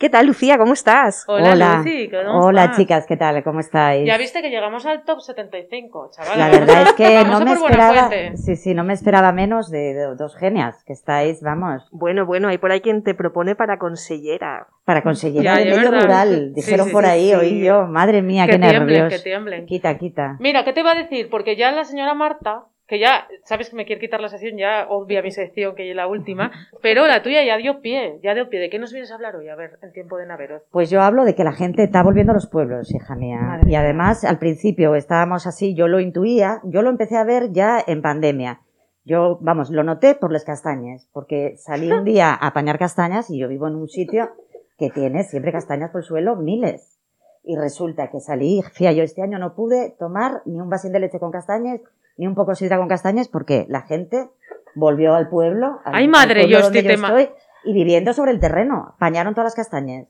¿Qué 0.00 0.08
tal, 0.08 0.26
Lucía? 0.28 0.56
¿Cómo 0.56 0.72
estás? 0.72 1.24
Hola, 1.28 1.52
Hola. 1.52 1.76
Lucy, 1.84 2.08
¿cómo 2.08 2.40
Hola 2.46 2.62
estás? 2.64 2.76
chicas, 2.78 3.04
¿qué 3.06 3.18
tal? 3.18 3.44
¿Cómo 3.44 3.60
estáis? 3.60 4.06
Ya 4.06 4.16
viste 4.16 4.40
que 4.40 4.48
llegamos 4.48 4.86
al 4.86 5.04
top 5.04 5.20
75, 5.20 6.10
chaval. 6.16 6.38
La 6.38 6.48
verdad 6.48 6.82
es 6.84 6.92
que 6.94 7.16
vamos 7.22 7.32
no 7.32 7.36
a 7.36 7.40
me 7.40 7.50
por 7.50 7.60
buena 7.60 7.76
esperaba, 7.76 8.08
fuente. 8.08 8.36
sí, 8.38 8.56
sí, 8.56 8.72
no 8.72 8.82
me 8.82 8.94
esperaba 8.94 9.30
menos 9.32 9.70
de, 9.70 9.92
de 9.92 10.14
dos 10.16 10.34
genias, 10.36 10.82
que 10.84 10.94
estáis, 10.94 11.42
vamos, 11.42 11.86
Bueno, 11.92 12.24
bueno, 12.24 12.48
hay 12.48 12.56
por 12.56 12.72
ahí 12.72 12.80
quien 12.80 13.02
te 13.02 13.12
propone 13.14 13.54
para 13.56 13.78
consellera. 13.78 14.68
para 14.86 15.02
conseguir 15.02 15.42
Ya, 15.42 15.60
el 15.60 15.68
ya, 15.68 15.76
medio 15.76 15.90
verdad. 15.90 16.02
rural. 16.06 16.54
Dijeron 16.54 16.86
sí, 16.86 16.92
por 16.94 17.04
ahí, 17.04 17.28
sí. 17.28 17.34
oí 17.34 17.62
yo, 17.62 17.86
madre 17.86 18.22
mía, 18.22 18.46
Que 18.46 18.52
qué 18.52 18.58
tiemblen, 18.58 18.86
nervios. 18.86 19.12
que 19.12 19.18
tiemblen. 19.22 19.66
Quita, 19.66 19.98
quita. 19.98 20.36
Mira, 20.40 20.64
¿qué 20.64 20.72
te 20.72 20.82
va 20.82 20.92
a 20.92 20.94
decir? 20.94 21.28
Porque 21.28 21.56
ya 21.56 21.72
la 21.72 21.84
señora 21.84 22.14
Marta, 22.14 22.64
que 22.90 22.98
ya, 22.98 23.28
sabes 23.44 23.70
que 23.70 23.76
me 23.76 23.86
quiere 23.86 24.00
quitar 24.00 24.20
la 24.20 24.28
sección, 24.28 24.58
ya 24.58 24.88
obvia 24.88 25.22
mi 25.22 25.30
sección, 25.30 25.76
que 25.76 25.88
es 25.88 25.94
la 25.94 26.08
última, 26.08 26.50
pero 26.82 27.06
la 27.06 27.22
tuya 27.22 27.44
ya 27.44 27.56
dio 27.56 27.80
pie, 27.80 28.18
ya 28.20 28.34
dio 28.34 28.50
pie. 28.50 28.58
¿De 28.58 28.68
qué 28.68 28.80
nos 28.80 28.92
vienes 28.92 29.12
a 29.12 29.14
hablar 29.14 29.36
hoy? 29.36 29.48
A 29.48 29.54
ver, 29.54 29.78
en 29.80 29.92
tiempo 29.92 30.16
de 30.16 30.26
naveros. 30.26 30.62
Pues 30.72 30.90
yo 30.90 31.00
hablo 31.00 31.24
de 31.24 31.36
que 31.36 31.44
la 31.44 31.52
gente 31.52 31.84
está 31.84 32.02
volviendo 32.02 32.32
a 32.32 32.34
los 32.34 32.48
pueblos, 32.48 32.92
hija 32.92 33.14
mía. 33.14 33.38
Madre 33.42 33.70
y 33.70 33.76
además, 33.76 34.24
al 34.24 34.40
principio 34.40 34.96
estábamos 34.96 35.46
así, 35.46 35.76
yo 35.76 35.86
lo 35.86 36.00
intuía, 36.00 36.62
yo 36.64 36.82
lo 36.82 36.90
empecé 36.90 37.16
a 37.16 37.22
ver 37.22 37.52
ya 37.52 37.78
en 37.86 38.02
pandemia. 38.02 38.62
Yo, 39.04 39.38
vamos, 39.40 39.70
lo 39.70 39.84
noté 39.84 40.16
por 40.16 40.32
las 40.32 40.42
castañas, 40.42 41.08
porque 41.12 41.54
salí 41.58 41.92
un 41.92 42.02
día 42.02 42.30
a 42.30 42.48
apañar 42.48 42.80
castañas 42.80 43.30
y 43.30 43.38
yo 43.38 43.46
vivo 43.46 43.68
en 43.68 43.76
un 43.76 43.88
sitio 43.88 44.30
que 44.78 44.90
tiene 44.90 45.22
siempre 45.22 45.52
castañas 45.52 45.90
por 45.90 46.00
el 46.00 46.06
suelo, 46.08 46.34
miles. 46.34 46.98
Y 47.44 47.56
resulta 47.56 48.10
que 48.10 48.18
salí, 48.18 48.62
fía, 48.72 48.90
yo 48.90 49.04
este 49.04 49.22
año 49.22 49.38
no 49.38 49.54
pude 49.54 49.94
tomar 49.96 50.42
ni 50.44 50.60
un 50.60 50.68
vasín 50.68 50.90
de 50.90 50.98
leche 50.98 51.20
con 51.20 51.30
castañas, 51.30 51.80
ni 52.20 52.26
un 52.26 52.34
poco 52.34 52.54
sidra 52.54 52.76
con 52.76 52.86
castañas, 52.86 53.28
porque 53.28 53.64
la 53.70 53.80
gente 53.80 54.28
volvió 54.74 55.14
al 55.14 55.28
pueblo. 55.30 55.80
al- 55.86 55.94
Ay, 55.94 56.04
al 56.04 56.10
madre, 56.10 56.40
pueblo 56.42 56.58
yo 56.58 56.62
donde 56.64 56.78
este 56.80 56.90
tema- 56.94 57.08
estoy, 57.08 57.34
y 57.64 57.72
viviendo 57.72 58.12
sobre 58.12 58.32
el 58.32 58.40
terreno. 58.40 58.92
Apañaron 58.96 59.32
todas 59.34 59.46
las 59.46 59.54
castañas. 59.54 60.06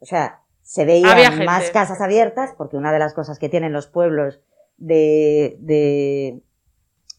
O 0.00 0.06
sea, 0.06 0.40
se 0.62 0.84
veían 0.84 1.10
más 1.44 1.70
casas 1.72 2.00
abiertas, 2.00 2.54
porque 2.56 2.76
una 2.76 2.92
de 2.92 3.00
las 3.00 3.14
cosas 3.14 3.38
que 3.40 3.48
tienen 3.48 3.72
los 3.72 3.88
pueblos 3.88 4.40
de, 4.76 5.56
de, 5.60 6.40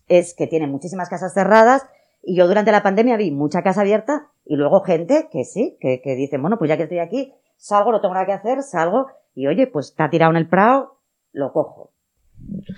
es 0.07 0.33
que 0.33 0.47
tienen 0.47 0.71
muchísimas 0.71 1.09
casas 1.09 1.33
cerradas, 1.33 1.85
y 2.23 2.37
yo 2.37 2.47
durante 2.47 2.71
la 2.71 2.83
pandemia 2.83 3.17
vi 3.17 3.31
mucha 3.31 3.63
casa 3.63 3.81
abierta, 3.81 4.29
y 4.45 4.55
luego 4.55 4.79
gente 4.81 5.27
que 5.31 5.43
sí, 5.43 5.77
que, 5.81 6.01
que 6.01 6.15
dicen, 6.15 6.41
bueno, 6.41 6.57
pues 6.57 6.69
ya 6.69 6.77
que 6.77 6.83
estoy 6.83 6.99
aquí, 6.99 7.33
salgo, 7.57 7.91
no 7.91 7.99
tengo 8.01 8.13
nada 8.13 8.25
que 8.25 8.31
hacer, 8.33 8.63
salgo, 8.63 9.07
y 9.33 9.47
oye, 9.47 9.67
pues 9.67 9.87
está 9.89 10.09
tirado 10.09 10.31
en 10.31 10.37
el 10.37 10.47
prado, 10.47 10.99
lo 11.33 11.51
cojo. 11.51 11.91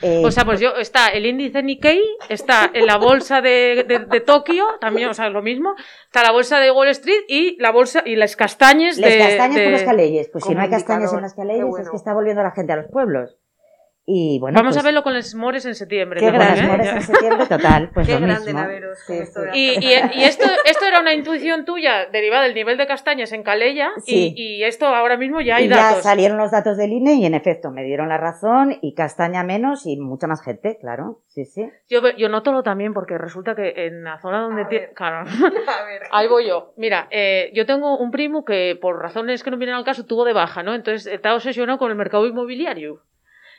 Eh, 0.01 0.21
O 0.25 0.31
sea, 0.31 0.45
pues 0.45 0.59
yo, 0.59 0.75
está 0.75 1.07
el 1.09 1.25
índice 1.25 1.61
Nikkei, 1.63 2.01
está 2.29 2.69
en 2.73 2.85
la 2.85 2.97
bolsa 2.97 3.41
de, 3.41 3.83
de, 3.87 3.99
de 3.99 4.19
Tokio, 4.21 4.65
también, 4.79 5.09
o 5.09 5.13
sea, 5.13 5.27
es 5.27 5.33
lo 5.33 5.41
mismo, 5.41 5.75
está 6.05 6.23
la 6.23 6.31
bolsa 6.31 6.59
de 6.59 6.71
Wall 6.71 6.87
Street 6.89 7.23
y 7.27 7.57
la 7.59 7.71
bolsa, 7.71 8.03
y 8.05 8.15
las 8.15 8.35
castañas 8.35 8.97
Las 8.97 9.11
de... 9.11 9.17
castañas 9.19 9.55
de- 9.55 9.63
por 9.63 9.71
las 9.73 9.83
caleyes. 9.83 10.29
Pues 10.31 10.43
si 10.45 10.53
no 10.55 10.61
hay 10.61 10.69
castañas 10.69 11.11
en 11.13 11.21
las 11.21 11.33
caleyes, 11.33 11.65
bueno. 11.65 11.83
es 11.83 11.89
que 11.89 11.97
está 11.97 12.13
volviendo 12.13 12.43
la 12.43 12.51
gente 12.51 12.73
a 12.73 12.77
los 12.77 12.87
pueblos. 12.91 13.37
Y 14.09 14.39
bueno, 14.39 14.55
Vamos 14.57 14.75
pues, 14.75 14.83
a 14.85 14.87
verlo 14.87 15.03
con 15.03 15.13
los 15.13 15.35
mores 15.35 15.65
en 15.65 15.75
septiembre. 15.75 16.21
Qué 16.21 16.27
también, 16.27 16.41
grandes 16.45 16.63
¿eh? 16.63 16.67
mores 16.69 16.87
en 16.93 17.01
septiembre, 17.01 17.45
total. 17.45 17.89
Pues 17.93 18.07
Qué 18.07 18.13
lo 18.13 18.21
grande 18.21 18.45
mismo. 18.45 18.61
Naveros 18.61 18.99
Sí, 19.05 19.13
esto 19.17 19.41
sí. 19.41 19.45
las 19.47 19.55
Y, 19.57 19.69
y, 19.85 20.21
y 20.21 20.23
esto, 20.23 20.45
esto 20.63 20.85
era 20.85 21.01
una 21.01 21.13
intuición 21.13 21.65
tuya 21.65 22.05
derivada 22.05 22.43
del 22.43 22.53
nivel 22.53 22.77
de 22.77 22.87
castañas 22.87 23.33
en 23.33 23.43
Calella 23.43 23.89
Sí. 24.05 24.33
y, 24.33 24.59
y 24.59 24.63
esto 24.63 24.85
ahora 24.87 25.17
mismo 25.17 25.41
ya 25.41 25.57
hay 25.57 25.65
y 25.65 25.67
ya 25.67 25.75
datos. 25.75 26.03
salieron 26.03 26.37
los 26.37 26.51
datos 26.51 26.77
del 26.77 26.93
INE 26.93 27.15
y 27.15 27.25
en 27.25 27.33
efecto 27.33 27.69
me 27.69 27.83
dieron 27.83 28.07
la 28.07 28.17
razón 28.17 28.77
y 28.81 28.93
castaña 28.93 29.43
menos 29.43 29.85
y 29.85 29.97
mucha 29.97 30.25
más 30.27 30.41
gente, 30.41 30.77
claro. 30.79 31.19
Sí, 31.27 31.43
sí. 31.43 31.69
Yo, 31.89 31.99
yo 32.15 32.29
noto 32.29 32.53
lo 32.53 32.63
también 32.63 32.93
porque 32.93 33.17
resulta 33.17 33.55
que 33.55 33.87
en 33.87 34.05
la 34.05 34.19
zona 34.21 34.39
donde... 34.39 34.61
A 34.61 34.67
ti- 34.69 34.77
ver. 34.77 34.93
Claro. 34.95 35.17
A 35.67 35.83
ver. 35.85 36.03
Ahí 36.11 36.29
voy 36.29 36.47
yo. 36.47 36.71
Mira, 36.77 37.09
eh, 37.11 37.51
yo 37.53 37.65
tengo 37.65 37.97
un 37.97 38.11
primo 38.11 38.45
que 38.45 38.77
por 38.81 39.01
razones 39.01 39.43
que 39.43 39.51
no 39.51 39.57
vienen 39.57 39.75
al 39.75 39.83
caso 39.83 40.05
tuvo 40.05 40.23
de 40.23 40.31
baja, 40.31 40.63
¿no? 40.63 40.73
Entonces 40.75 41.11
está 41.11 41.35
obsesionado 41.35 41.77
con 41.77 41.91
el 41.91 41.97
mercado 41.97 42.25
inmobiliario. 42.25 43.01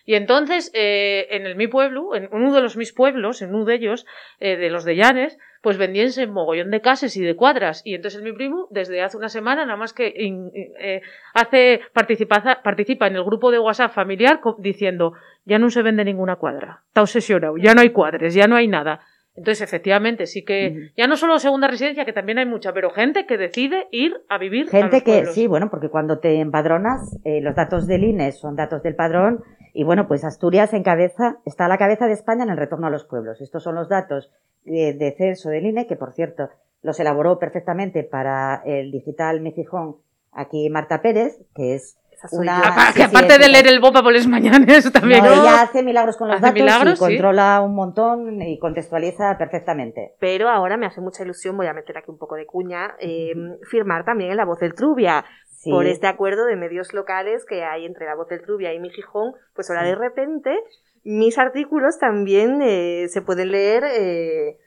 Y 0.08 0.14
entonces, 0.14 0.70
eh, 0.72 1.26
en 1.32 1.44
el 1.44 1.54
mi 1.54 1.66
pueblo, 1.68 2.14
en 2.14 2.30
uno 2.32 2.54
de 2.54 2.62
los 2.62 2.78
mis 2.78 2.94
pueblos, 2.94 3.42
en 3.42 3.54
uno 3.54 3.66
de 3.66 3.74
ellos, 3.74 4.06
eh, 4.40 4.56
de 4.56 4.70
los 4.70 4.86
de 4.86 4.96
Llanes, 4.96 5.36
pues 5.60 5.76
vendíanse 5.76 6.26
mogollón 6.26 6.70
de 6.70 6.80
casas 6.80 7.14
y 7.18 7.22
de 7.22 7.36
cuadras. 7.36 7.82
Y 7.84 7.94
entonces 7.94 8.22
el 8.22 8.24
mi 8.24 8.32
primo, 8.32 8.68
desde 8.70 9.02
hace 9.02 9.18
una 9.18 9.28
semana, 9.28 9.66
nada 9.66 9.76
más 9.76 9.92
que 9.92 10.08
in- 10.16 10.50
in- 10.54 10.72
eh, 10.80 11.02
hace 11.34 11.82
participa, 11.92 12.42
participa 12.64 13.06
en 13.06 13.16
el 13.16 13.22
grupo 13.22 13.50
de 13.50 13.58
WhatsApp 13.58 13.92
familiar 13.92 14.40
diciendo, 14.56 15.12
ya 15.44 15.58
no 15.58 15.68
se 15.68 15.82
vende 15.82 16.06
ninguna 16.06 16.36
cuadra. 16.36 16.80
Está 16.86 17.02
obsesionado, 17.02 17.58
ya 17.58 17.74
no 17.74 17.82
hay 17.82 17.90
cuadres, 17.90 18.32
ya 18.32 18.46
no 18.46 18.56
hay 18.56 18.66
nada. 18.66 19.00
Entonces, 19.36 19.60
efectivamente, 19.60 20.24
sí 20.26 20.42
que, 20.42 20.90
ya 20.96 21.06
no 21.06 21.16
solo 21.16 21.38
segunda 21.38 21.68
residencia, 21.68 22.06
que 22.06 22.14
también 22.14 22.38
hay 22.38 22.46
mucha, 22.46 22.72
pero 22.72 22.88
gente 22.90 23.26
que 23.26 23.36
decide 23.36 23.88
ir 23.92 24.14
a 24.30 24.38
vivir 24.38 24.68
a 24.68 24.70
Gente 24.70 24.96
los 24.96 25.02
que, 25.04 25.12
pueblos. 25.12 25.34
sí, 25.34 25.46
bueno, 25.46 25.68
porque 25.70 25.90
cuando 25.90 26.18
te 26.18 26.40
empadronas, 26.40 27.20
eh, 27.24 27.40
los 27.42 27.54
datos 27.54 27.86
del 27.86 28.04
INE 28.04 28.32
son 28.32 28.56
datos 28.56 28.82
del 28.82 28.96
padrón 28.96 29.44
y 29.74 29.84
bueno, 29.84 30.06
pues 30.08 30.24
Asturias 30.24 30.72
encabeza, 30.74 31.38
está 31.44 31.66
a 31.66 31.68
la 31.68 31.78
cabeza 31.78 32.06
de 32.06 32.12
España 32.12 32.44
en 32.44 32.50
el 32.50 32.56
retorno 32.56 32.86
a 32.86 32.90
los 32.90 33.04
pueblos. 33.04 33.40
Estos 33.40 33.62
son 33.62 33.74
los 33.74 33.88
datos 33.88 34.30
de, 34.64 34.92
de 34.94 35.14
censo 35.16 35.48
del 35.50 35.66
INE, 35.66 35.86
que 35.86 35.96
por 35.96 36.12
cierto, 36.12 36.48
los 36.82 36.98
elaboró 37.00 37.38
perfectamente 37.38 38.04
para 38.04 38.62
el 38.64 38.90
digital 38.92 39.40
Mi 39.40 39.52
Gijón 39.52 39.96
aquí 40.32 40.68
Marta 40.70 41.00
Pérez, 41.02 41.38
que 41.54 41.74
es 41.74 41.96
una- 42.32 42.62
yo. 42.62 42.70
Sí, 42.88 42.92
que 42.94 42.98
sí, 43.08 43.16
aparte 43.16 43.38
de 43.38 43.48
leer 43.48 43.66
el 43.68 43.80
BOPA 43.80 44.02
por 44.02 44.12
las 44.12 44.26
mañanas 44.26 44.90
también. 44.92 45.22
No, 45.24 45.30
¿no? 45.36 45.42
ella 45.42 45.62
hace 45.62 45.82
milagros 45.84 46.16
con 46.16 46.28
los 46.28 46.36
Hace 46.36 46.42
datos 46.46 46.54
milagros, 46.60 46.92
y 46.94 46.96
sí. 46.96 47.00
controla 47.00 47.60
un 47.60 47.74
montón 47.74 48.42
y 48.42 48.58
contextualiza 48.58 49.38
perfectamente. 49.38 50.14
Pero 50.18 50.48
ahora 50.48 50.76
me 50.76 50.86
hace 50.86 51.00
mucha 51.00 51.22
ilusión, 51.22 51.56
voy 51.56 51.66
a 51.68 51.72
meter 51.72 51.96
aquí 51.96 52.10
un 52.10 52.18
poco 52.18 52.34
de 52.34 52.44
cuña, 52.46 52.96
eh, 53.00 53.32
firmar 53.70 54.04
también 54.04 54.30
en 54.32 54.36
La 54.36 54.44
Voz 54.44 54.58
del 54.58 54.74
Trubia. 54.74 55.24
Sí. 55.60 55.70
Por 55.72 55.86
este 55.86 56.06
acuerdo 56.06 56.44
de 56.46 56.54
medios 56.54 56.94
locales 56.94 57.44
que 57.44 57.64
hay 57.64 57.84
entre 57.84 58.06
La 58.06 58.14
Voz 58.14 58.28
del 58.28 58.42
Trubia 58.42 58.72
y 58.72 58.78
Mi 58.78 58.90
Gijón, 58.90 59.32
pues 59.54 59.68
ahora 59.70 59.82
Sí. 59.82 59.88
de 59.88 59.94
repente 59.96 60.56
mis 61.02 61.36
artículos 61.36 61.98
también 61.98 62.60
eh, 62.62 63.06
se 63.08 63.22
pueden 63.22 63.50
leer 63.50 63.82
eh, 63.84 64.58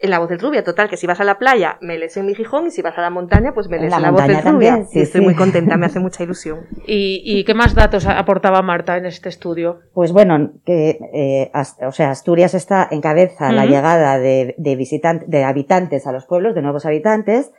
en 0.00 0.10
La 0.10 0.18
Voz 0.20 0.28
del 0.28 0.38
Trubia. 0.38 0.62
Total, 0.62 0.88
que 0.88 0.96
si 0.96 1.06
vas 1.06 1.20
a 1.20 1.24
la 1.24 1.38
playa, 1.38 1.78
me 1.80 1.98
lees 1.98 2.16
en 2.16 2.26
Mi 2.26 2.34
Gijón 2.36 2.66
y 2.66 2.70
si 2.70 2.80
vas 2.82 2.96
a 2.96 3.00
la 3.00 3.10
montaña, 3.10 3.52
pues 3.54 3.68
me 3.68 3.78
lees 3.80 3.92
en 3.92 4.02
La 4.02 4.10
Voz 4.12 4.22
del 4.22 4.34
montaña 4.34 4.50
Trubia. 4.50 4.70
también, 4.72 4.88
sí, 4.88 4.98
y 4.98 5.02
estoy 5.02 5.20
sí. 5.22 5.24
muy 5.24 5.34
contenta, 5.34 5.76
me 5.78 5.86
hace 5.86 5.98
mucha 5.98 6.22
ilusión. 6.22 6.66
¿Y, 6.86 7.22
y 7.24 7.44
qué 7.44 7.54
más 7.54 7.74
datos 7.74 8.06
aportaba 8.06 8.62
Marta 8.62 8.96
en 8.98 9.06
este 9.06 9.28
estudio? 9.30 9.80
Pues 9.94 10.12
bueno, 10.12 10.52
que, 10.64 10.98
eh, 11.12 11.50
As- 11.54 11.78
o 11.82 11.90
sea, 11.92 12.10
Asturias 12.10 12.54
está 12.54 12.86
encabeza 12.90 13.50
la 13.52 13.66
llegada 13.66 14.18
de, 14.18 14.54
de, 14.58 14.76
visitan- 14.76 15.24
de 15.26 15.42
habitantes 15.44 16.06
a 16.06 16.12
los 16.12 16.26
pueblos, 16.26 16.54
de 16.54 16.62
nuevos 16.62 16.84
habitantes, 16.86 17.50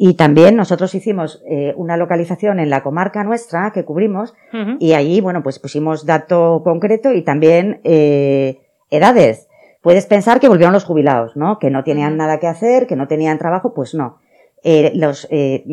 y 0.00 0.14
también 0.14 0.54
nosotros 0.54 0.94
hicimos 0.94 1.42
eh, 1.50 1.74
una 1.76 1.96
localización 1.96 2.60
en 2.60 2.70
la 2.70 2.84
comarca 2.84 3.24
nuestra 3.24 3.72
que 3.72 3.84
cubrimos, 3.84 4.32
y 4.78 4.92
allí, 4.92 5.20
bueno, 5.20 5.42
pues 5.42 5.58
pusimos 5.58 6.06
dato 6.06 6.62
concreto 6.62 7.12
y 7.12 7.22
también 7.22 7.80
eh, 7.82 8.60
edades. 8.90 9.48
Puedes 9.82 10.06
pensar 10.06 10.38
que 10.38 10.48
volvieron 10.48 10.72
los 10.72 10.84
jubilados, 10.84 11.36
¿no? 11.36 11.58
Que 11.58 11.70
no 11.70 11.82
tenían 11.82 12.16
nada 12.16 12.38
que 12.38 12.46
hacer, 12.46 12.86
que 12.86 12.94
no 12.94 13.08
tenían 13.08 13.38
trabajo, 13.38 13.74
pues 13.74 13.94
no. 13.94 14.18
Eh, 14.62 14.92
los, 14.94 15.26
eh, 15.30 15.64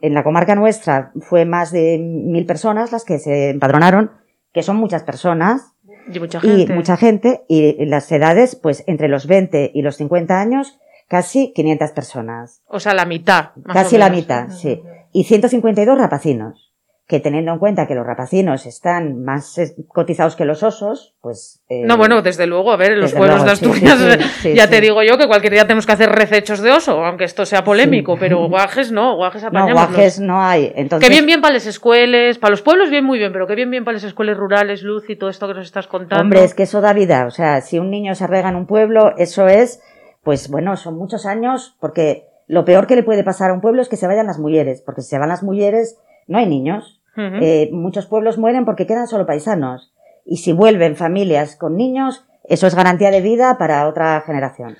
en 0.00 0.14
la 0.14 0.24
comarca 0.24 0.54
nuestra 0.54 1.12
fue 1.20 1.44
más 1.44 1.72
de 1.72 1.98
mil 1.98 2.46
personas 2.46 2.92
las 2.92 3.04
que 3.04 3.18
se 3.18 3.50
empadronaron, 3.50 4.12
que 4.52 4.62
son 4.62 4.76
muchas 4.76 5.02
personas 5.02 5.74
Y 6.12 6.18
mucha 6.18 6.38
y 6.42 6.48
gente. 6.48 6.74
mucha 6.74 6.96
gente, 6.96 7.42
y 7.48 7.84
las 7.86 8.10
edades, 8.12 8.56
pues 8.56 8.84
entre 8.86 9.08
los 9.08 9.26
20 9.26 9.72
y 9.74 9.82
los 9.82 9.96
50 9.96 10.40
años, 10.40 10.78
casi 11.08 11.52
500 11.54 11.90
personas. 11.92 12.62
O 12.68 12.80
sea, 12.80 12.94
la 12.94 13.04
mitad. 13.04 13.50
más 13.64 13.74
Casi 13.74 13.96
o 13.96 13.98
la 13.98 14.10
mitad, 14.10 14.48
sí. 14.50 14.80
Y 15.12 15.24
152 15.24 15.98
rapacinos. 15.98 16.62
Que 17.08 17.20
teniendo 17.20 17.52
en 17.52 17.60
cuenta 17.60 17.86
que 17.86 17.94
los 17.94 18.04
rapacinos 18.04 18.66
están 18.66 19.22
más 19.22 19.56
eh, 19.58 19.76
cotizados 19.86 20.34
que 20.34 20.44
los 20.44 20.64
osos, 20.64 21.14
pues. 21.20 21.62
eh, 21.68 21.84
No, 21.86 21.96
bueno, 21.96 22.20
desde 22.20 22.48
luego, 22.48 22.72
a 22.72 22.76
ver, 22.76 22.94
en 22.94 23.00
los 23.00 23.12
pueblos 23.12 23.44
luego, 23.44 23.50
de 23.50 23.56
sí, 23.56 23.64
Asturias 23.64 23.98
sí, 24.42 24.48
sí, 24.50 24.54
ya 24.56 24.68
te 24.68 24.80
digo 24.80 25.00
yo 25.04 25.16
que 25.16 25.28
cualquier 25.28 25.52
día 25.52 25.62
tenemos 25.68 25.86
que 25.86 25.92
hacer 25.92 26.10
recechos 26.10 26.60
de 26.62 26.72
oso, 26.72 27.04
aunque 27.04 27.22
esto 27.22 27.46
sea 27.46 27.62
polémico, 27.62 28.16
pero 28.18 28.48
guajes 28.48 28.90
no, 28.90 29.14
guajes 29.14 29.42
No, 29.44 29.48
apañamos. 29.50 29.72
guajes 29.86 30.18
no 30.18 30.42
hay. 30.42 30.72
Entonces, 30.74 31.08
Que 31.08 31.14
bien, 31.14 31.26
bien 31.26 31.40
para 31.40 31.54
las 31.54 31.66
escuelas, 31.66 32.38
para 32.38 32.50
los 32.50 32.62
pueblos 32.62 32.90
bien, 32.90 33.04
muy 33.04 33.20
bien, 33.20 33.32
pero 33.32 33.46
que 33.46 33.54
bien, 33.54 33.70
bien 33.70 33.84
para 33.84 33.94
las 33.94 34.02
escuelas 34.04 34.36
rurales, 34.36 34.82
Luz 34.82 35.08
y 35.08 35.14
todo 35.14 35.30
esto 35.30 35.46
que 35.46 35.54
nos 35.54 35.66
estás 35.66 35.86
contando. 35.86 36.20
Hombre, 36.24 36.42
es 36.42 36.54
que 36.54 36.64
eso 36.64 36.80
da 36.80 36.92
vida. 36.92 37.26
O 37.26 37.30
sea, 37.30 37.60
si 37.60 37.78
un 37.78 37.88
niño 37.88 38.16
se 38.16 38.26
rega 38.26 38.48
en 38.48 38.56
un 38.56 38.66
pueblo, 38.66 39.14
eso 39.16 39.46
es, 39.46 39.80
pues 40.26 40.50
bueno, 40.50 40.76
son 40.76 40.98
muchos 40.98 41.24
años, 41.24 41.76
porque 41.78 42.26
lo 42.48 42.64
peor 42.64 42.88
que 42.88 42.96
le 42.96 43.04
puede 43.04 43.22
pasar 43.22 43.50
a 43.50 43.54
un 43.54 43.60
pueblo 43.60 43.80
es 43.80 43.88
que 43.88 43.96
se 43.96 44.08
vayan 44.08 44.26
las 44.26 44.40
mujeres, 44.40 44.82
porque 44.82 45.00
si 45.00 45.10
se 45.10 45.18
van 45.20 45.28
las 45.28 45.44
mujeres, 45.44 46.00
no 46.26 46.38
hay 46.38 46.46
niños. 46.46 47.00
Eh, 47.16 47.70
muchos 47.72 48.06
pueblos 48.06 48.36
mueren 48.36 48.64
porque 48.64 48.88
quedan 48.88 49.06
solo 49.06 49.24
paisanos. 49.24 49.94
Y 50.24 50.38
si 50.38 50.52
vuelven 50.52 50.96
familias 50.96 51.54
con 51.54 51.76
niños, 51.76 52.26
eso 52.42 52.66
es 52.66 52.74
garantía 52.74 53.12
de 53.12 53.20
vida 53.20 53.56
para 53.56 53.86
otra 53.86 54.20
generación. 54.26 54.76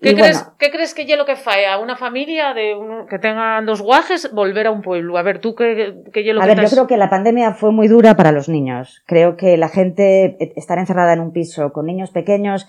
¿Qué, 0.00 0.14
crees, 0.14 0.38
bueno, 0.38 0.54
¿Qué 0.58 0.70
crees 0.70 0.94
que 0.94 1.02
es 1.02 1.18
lo 1.18 1.26
que 1.26 1.36
falla 1.36 1.74
a 1.74 1.78
una 1.80 1.96
familia 1.96 2.54
de 2.54 2.74
un- 2.74 3.06
que 3.08 3.18
tengan 3.18 3.66
dos 3.66 3.82
guajes 3.82 4.32
volver 4.32 4.68
a 4.68 4.70
un 4.70 4.80
pueblo? 4.80 5.18
A 5.18 5.22
ver, 5.22 5.40
tú 5.40 5.54
qué, 5.54 5.96
qué 6.14 6.20
a 6.20 6.22
que 6.22 6.32
ver, 6.54 6.60
yo 6.64 6.70
creo 6.70 6.86
que 6.86 6.96
la 6.96 7.10
pandemia 7.10 7.52
fue 7.52 7.72
muy 7.72 7.88
dura 7.88 8.16
para 8.16 8.32
los 8.32 8.48
niños. 8.48 9.02
Creo 9.06 9.36
que 9.36 9.58
la 9.58 9.68
gente, 9.68 10.38
estar 10.56 10.78
encerrada 10.78 11.12
en 11.12 11.20
un 11.20 11.32
piso 11.32 11.74
con 11.74 11.84
niños 11.84 12.10
pequeños, 12.10 12.66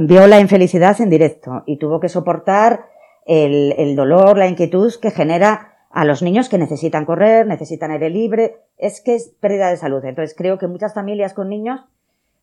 vio 0.00 0.26
la 0.26 0.40
infelicidad 0.40 1.00
en 1.00 1.10
directo 1.10 1.62
y 1.66 1.78
tuvo 1.78 2.00
que 2.00 2.08
soportar 2.08 2.86
el, 3.26 3.74
el 3.78 3.96
dolor, 3.96 4.38
la 4.38 4.48
inquietud 4.48 4.92
que 5.00 5.10
genera 5.10 5.78
a 5.90 6.04
los 6.04 6.22
niños 6.22 6.48
que 6.48 6.58
necesitan 6.58 7.04
correr, 7.04 7.46
necesitan 7.46 7.90
aire 7.90 8.10
libre. 8.10 8.56
Es 8.76 9.00
que 9.00 9.14
es 9.14 9.34
pérdida 9.40 9.70
de 9.70 9.76
salud. 9.76 10.04
Entonces 10.04 10.34
creo 10.36 10.58
que 10.58 10.66
muchas 10.66 10.94
familias 10.94 11.34
con 11.34 11.48
niños, 11.48 11.80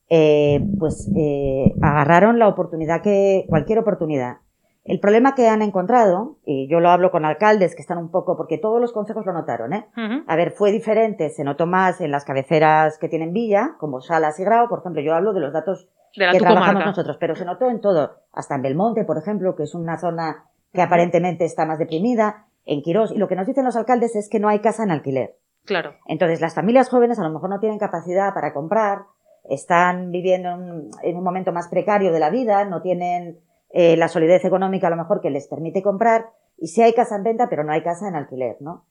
eh, 0.10 0.62
pues, 0.80 1.10
eh, 1.16 1.74
agarraron 1.82 2.40
la 2.40 2.48
oportunidad 2.48 3.02
que, 3.02 3.46
cualquier 3.48 3.80
oportunidad. 3.80 4.38
El 4.84 5.00
problema 5.00 5.34
que 5.34 5.48
han 5.48 5.64
encontrado, 5.64 6.38
y 6.46 6.68
yo 6.68 6.80
lo 6.80 6.90
hablo 6.90 7.10
con 7.10 7.26
alcaldes 7.26 7.74
que 7.76 7.82
están 7.82 7.98
un 7.98 8.12
poco, 8.12 8.38
porque 8.38 8.60
todos 8.60 8.80
los 8.80 8.94
consejos 8.94 9.26
lo 9.26 9.34
notaron, 9.34 9.74
¿eh? 9.74 9.88
A 10.28 10.36
ver, 10.36 10.52
fue 10.52 10.72
diferente, 10.72 11.32
se 11.32 11.44
notó 11.44 11.66
más 11.66 12.02
en 12.02 12.12
las 12.12 12.24
cabeceras 12.24 13.00
que 13.00 13.10
tienen 13.10 13.34
villa, 13.34 13.78
como 13.80 14.00
Salas 14.02 14.40
y 14.40 14.44
Grau, 14.44 14.70
por 14.70 14.82
ejemplo, 14.82 15.02
yo 15.02 15.16
hablo 15.16 15.34
de 15.34 15.40
los 15.40 15.54
datos 15.54 15.90
De 16.16 16.26
la 16.26 16.32
que 16.32 16.38
trabajamos 16.40 16.74
nosotros, 16.88 17.18
pero 17.20 17.36
se 17.36 17.46
notó 17.46 17.70
en 17.70 17.82
todo, 17.82 18.16
hasta 18.34 18.56
en 18.56 18.62
Belmonte, 18.62 19.04
por 19.06 19.18
ejemplo, 19.18 19.56
que 19.56 19.64
es 19.64 19.76
una 19.76 19.98
zona 19.98 20.46
que 20.74 20.82
aparentemente 20.82 21.46
está 21.46 21.66
más 21.66 21.80
deprimida, 21.80 22.46
en 22.66 22.82
Quirós, 22.82 23.12
y 23.12 23.18
lo 23.18 23.28
que 23.28 23.36
nos 23.36 23.46
dicen 23.48 23.64
los 23.66 23.76
alcaldes 23.76 24.16
es 24.16 24.28
que 24.30 24.40
no 24.40 24.48
hay 24.50 24.60
casa 24.60 24.84
en 24.84 24.92
alquiler. 24.92 25.36
Claro. 25.66 25.94
Entonces, 26.08 26.42
las 26.42 26.56
familias 26.56 26.90
jóvenes 26.90 27.20
a 27.20 27.24
lo 27.24 27.30
mejor 27.32 27.50
no 27.50 27.60
tienen 27.60 27.78
capacidad 27.80 28.34
para 28.34 28.54
comprar, 28.54 29.04
están 29.50 30.12
viviendo 30.12 30.50
en, 30.50 30.62
un- 30.72 30.90
en 31.04 31.18
un 31.18 31.24
momento 31.24 31.52
más 31.52 31.68
precario 31.68 32.12
de 32.12 32.20
la 32.20 32.30
vida, 32.30 32.66
no 32.66 32.82
tienen 32.82 33.40
eh, 33.72 33.96
la 33.98 34.08
solidez 34.08 34.44
económica 34.46 34.88
a 34.88 34.90
lo 34.90 34.96
mejor 34.96 35.22
que 35.22 35.30
les 35.30 35.48
permite 35.48 35.82
comprar, 35.84 36.26
y 36.58 36.68
sí 36.68 36.82
hay 36.82 36.94
casa 36.94 37.16
en 37.18 37.24
venta, 37.24 37.50
pero 37.50 37.64
no 37.64 37.72
hay 37.74 37.84
casa 37.84 38.08
en 38.08 38.16
alquiler, 38.16 38.58
¿no? 38.62 38.86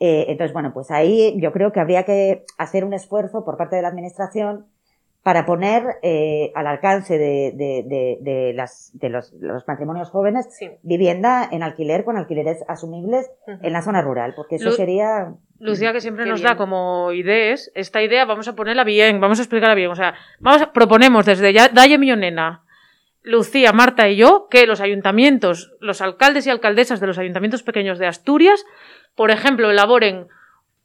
Eh, 0.00 0.26
entonces, 0.28 0.52
bueno, 0.52 0.72
pues 0.72 0.90
ahí 0.92 1.40
yo 1.40 1.50
creo 1.50 1.72
que 1.72 1.80
habría 1.80 2.04
que 2.04 2.44
hacer 2.56 2.84
un 2.84 2.92
esfuerzo 2.92 3.44
por 3.44 3.56
parte 3.56 3.74
de 3.76 3.82
la 3.82 3.88
Administración 3.88 4.66
para 5.28 5.44
poner 5.44 5.82
eh, 6.02 6.52
al 6.54 6.66
alcance 6.66 7.18
de, 7.18 7.52
de- 7.54 7.84
de- 7.86 8.16
de 8.22 8.52
las, 8.54 8.90
de 8.94 9.10
los, 9.10 9.30
los 9.38 9.68
matrimonios 9.68 10.08
jóvenes 10.08 10.46
Sí. 10.58 10.70
vivienda 10.82 11.46
en 11.52 11.62
alquiler 11.62 12.02
con 12.06 12.16
alquileres 12.16 12.64
asumibles 12.66 13.30
en 13.46 13.72
la 13.74 13.82
zona 13.82 14.00
rural, 14.00 14.32
porque 14.34 14.56
eso 14.56 14.70
Lu- 14.70 14.72
sería... 14.76 15.34
Lucía, 15.60 15.92
que 15.92 16.00
siempre 16.00 16.24
nos 16.24 16.40
bien. 16.40 16.52
da 16.52 16.56
como 16.56 17.12
ideas, 17.12 17.70
esta 17.74 18.00
idea 18.00 18.24
vamos 18.24 18.48
a 18.48 18.54
ponerla 18.56 18.84
bien, 18.84 19.20
vamos 19.20 19.38
a 19.38 19.42
explicarla 19.42 19.74
bien. 19.74 19.90
O 19.90 19.94
sea, 19.96 20.14
vamos 20.40 20.62
a- 20.62 20.72
proponemos 20.72 21.26
desde 21.26 21.52
ya, 21.52 21.68
Dalle 21.68 21.98
Millonena, 21.98 22.62
Lucía, 23.22 23.74
Marta 23.74 24.08
y 24.08 24.16
yo, 24.16 24.48
que 24.50 24.66
los 24.66 24.80
ayuntamientos, 24.80 25.74
los 25.80 26.00
alcaldes 26.00 26.46
y 26.46 26.50
alcaldesas 26.50 27.00
de 27.00 27.06
los 27.06 27.18
ayuntamientos 27.18 27.62
pequeños 27.62 27.98
de 27.98 28.06
Asturias, 28.06 28.64
por 29.14 29.30
ejemplo, 29.30 29.70
elaboren 29.70 30.28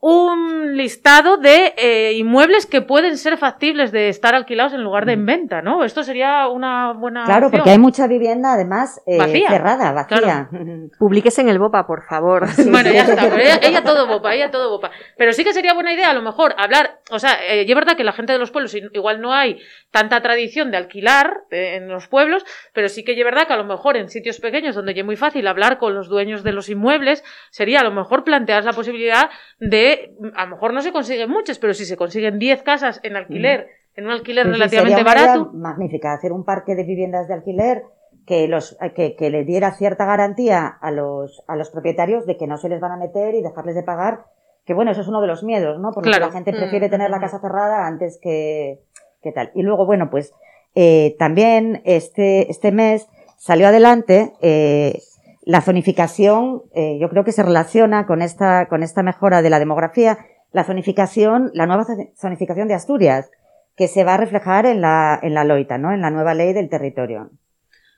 un 0.06 0.76
listado 0.76 1.38
de 1.38 1.74
eh, 1.78 2.12
inmuebles 2.18 2.66
que 2.66 2.82
pueden 2.82 3.18
ser 3.18 3.38
factibles 3.38 3.94
de 3.94 4.10
estar 4.10 4.36
alquilados 4.36 4.74
en 4.74 4.84
lugar 4.84 5.06
de 5.06 5.14
en 5.14 5.26
venta, 5.26 5.62
¿no? 5.62 5.86
Esto 5.86 6.04
sería 6.04 6.50
una 6.50 6.92
buena 6.92 7.24
Claro, 7.24 7.46
opción. 7.48 7.62
porque 7.62 7.70
hay 7.72 7.80
mucha 7.80 8.06
vivienda 8.08 8.52
además 8.52 9.02
eh, 9.08 9.18
Vacía. 9.18 9.48
cerrada, 9.48 9.94
vacía. 9.94 10.50
Publiques 11.00 11.40
en 11.40 11.48
el 11.48 11.58
BOPA, 11.58 11.88
por 11.88 12.04
favor. 12.04 12.48
Bueno, 12.70 12.92
ya 12.92 13.04
está, 13.04 13.30
pero 13.30 13.38
ella, 13.42 13.60
ella 13.62 13.82
todo 13.82 14.06
bopa, 14.06 14.36
ella 14.36 14.52
todo 14.52 14.70
bopa. 14.72 14.92
Pero 15.18 15.32
sí 15.32 15.46
que 15.46 15.54
sería 15.54 15.74
buena 15.74 15.94
idea, 15.94 16.10
a 16.10 16.14
lo 16.14 16.22
mejor, 16.22 16.54
hablar, 16.58 17.00
o 17.10 17.20
sea, 17.20 17.36
eh, 17.48 17.62
es 17.66 17.76
verdad 17.76 17.96
que 17.96 18.04
la 18.04 18.12
gente 18.12 18.34
de 18.34 18.40
los 18.40 18.52
pueblos, 18.52 18.76
igual 18.76 19.22
no 19.22 19.32
hay 19.34 19.62
tanta 19.92 20.22
tradición 20.22 20.70
de 20.72 20.78
alquilar 20.78 21.44
eh, 21.50 21.76
en 21.76 21.88
los 21.88 22.10
pueblos, 22.10 22.44
pero 22.74 22.90
sí 22.90 23.06
que 23.06 23.14
es 23.18 23.24
verdad 23.24 23.48
que 23.48 23.54
a 23.54 23.58
lo 23.58 23.64
mejor 23.64 23.96
en 23.96 24.10
sitios 24.10 24.42
pequeños 24.42 24.76
donde 24.76 24.94
ya 24.94 25.00
es 25.02 25.06
muy 25.06 25.16
fácil 25.16 25.48
hablar 25.48 25.78
con 25.78 25.94
los 25.96 26.10
dueños 26.10 26.44
de 26.44 26.52
los 26.52 26.68
inmuebles, 26.68 27.24
sería 27.52 27.80
a 27.80 27.84
lo 27.84 27.92
mejor 27.92 28.26
plantear 28.26 28.66
la 28.66 28.74
posibilidad 28.74 29.30
de, 29.60 29.93
a 30.36 30.46
lo 30.46 30.52
mejor 30.52 30.74
no 30.74 30.82
se 30.82 30.92
consiguen 30.92 31.30
muchas, 31.30 31.60
pero 31.60 31.74
si 31.74 31.86
se 31.86 31.98
consiguen 31.98 32.40
10 32.40 32.64
casas 32.64 33.00
en 33.04 33.16
alquiler, 33.16 33.68
en 33.96 34.06
un 34.06 34.12
alquiler 34.12 34.46
Sí, 34.46 34.52
sí, 34.52 34.54
relativamente 34.54 34.96
sería 34.96 35.12
una 35.12 35.22
idea 35.22 35.34
barato, 35.34 35.52
magnífica, 35.54 36.14
hacer 36.14 36.32
un 36.32 36.44
parque 36.44 36.76
de 36.76 36.84
viviendas 36.84 37.28
de 37.28 37.34
alquiler 37.36 37.84
que, 38.26 38.48
los, 38.48 38.78
eh, 38.82 38.94
que, 38.94 39.16
que 39.16 39.30
le 39.30 39.44
diera 39.44 39.72
cierta 39.74 40.06
garantía 40.06 40.68
a 40.68 40.92
los, 40.92 41.44
a 41.48 41.56
los 41.56 41.70
propietarios 41.70 42.26
de 42.26 42.38
que 42.38 42.48
no 42.48 42.58
se 42.58 42.70
les 42.70 42.80
van 42.80 42.92
a 42.92 42.98
meter 42.98 43.36
y 43.36 43.42
dejarles 43.42 43.76
de 43.76 43.84
pagar. 43.84 44.26
Que 44.66 44.74
bueno, 44.74 44.92
eso 44.92 45.02
es 45.02 45.08
uno 45.08 45.20
de 45.20 45.28
los 45.28 45.44
miedos, 45.44 45.80
¿no? 45.80 45.92
Porque 45.92 46.10
Claro. 46.10 46.28
la 46.28 46.32
gente 46.32 46.54
prefiere 46.54 46.88
Mm, 46.88 46.92
tener 46.92 47.10
la 47.10 47.18
mm, 47.18 47.22
casa 47.22 47.40
cerrada 47.40 47.86
antes 47.86 48.18
que, 48.22 48.80
que 49.22 49.32
tal. 49.34 49.52
Y 49.56 49.62
luego, 49.62 49.86
bueno, 49.86 50.10
pues 50.10 50.34
eh, 50.74 51.16
también 51.20 51.82
este, 51.84 52.50
este 52.50 52.72
mes 52.72 53.08
salió 53.38 53.68
adelante 53.68 54.32
eh, 54.42 55.00
la 55.46 55.62
zonificación, 55.62 56.64
eh, 56.74 56.98
yo 57.00 57.10
creo 57.10 57.24
que 57.24 57.32
se 57.32 57.44
relaciona 57.44 58.06
con 58.06 58.22
esta, 58.22 58.68
con 58.68 58.84
esta 58.84 59.04
mejora 59.04 59.42
de 59.42 59.50
la 59.50 59.60
demografía, 59.60 60.18
la 60.52 60.64
zonificación, 60.64 61.52
la 61.54 61.66
nueva 61.66 61.86
zonificación 62.16 62.68
de 62.68 62.76
Asturias, 62.76 63.32
que 63.76 63.88
se 63.88 64.04
va 64.04 64.14
a 64.14 64.18
reflejar 64.18 64.66
en 64.66 64.82
la, 64.82 65.20
en 65.22 65.34
la 65.34 65.44
LOITA, 65.44 65.78
¿no? 65.78 65.92
En 65.92 66.02
la 66.02 66.12
nueva 66.12 66.34
ley 66.34 66.54
del 66.54 66.70
territorio. 66.70 67.32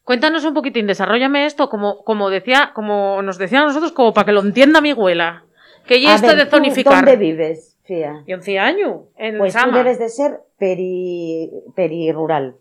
Cuéntanos 0.04 0.46
un 0.46 0.54
poquitín, 0.54 0.88
desarrollame 0.88 1.46
esto 1.46 1.70
como, 1.70 2.04
como 2.04 2.30
decía, 2.30 2.72
como 2.74 3.22
nos 3.22 3.38
decían 3.38 3.64
a 3.64 3.68
nosotros, 3.68 3.92
como 3.92 4.14
para 4.14 4.26
que 4.26 4.32
lo 4.32 4.42
entienda 4.42 4.80
mi 4.82 4.92
abuela. 4.92 5.44
Que 5.86 6.02
ya 6.02 6.18
ver, 6.18 6.36
de 6.38 6.46
¿tú 6.46 6.52
zonificar. 6.52 7.06
¿Dónde 7.06 7.18
vives, 7.18 7.78
Fía? 7.84 8.24
Y 8.26 8.34
11 8.34 8.60
años, 8.60 9.02
en 9.18 9.38
Pues 9.38 9.56
tú 9.56 9.72
debes 9.72 10.00
de 10.00 10.10
ser 10.10 10.40
peri, 10.58 11.52
perirural. 11.76 12.56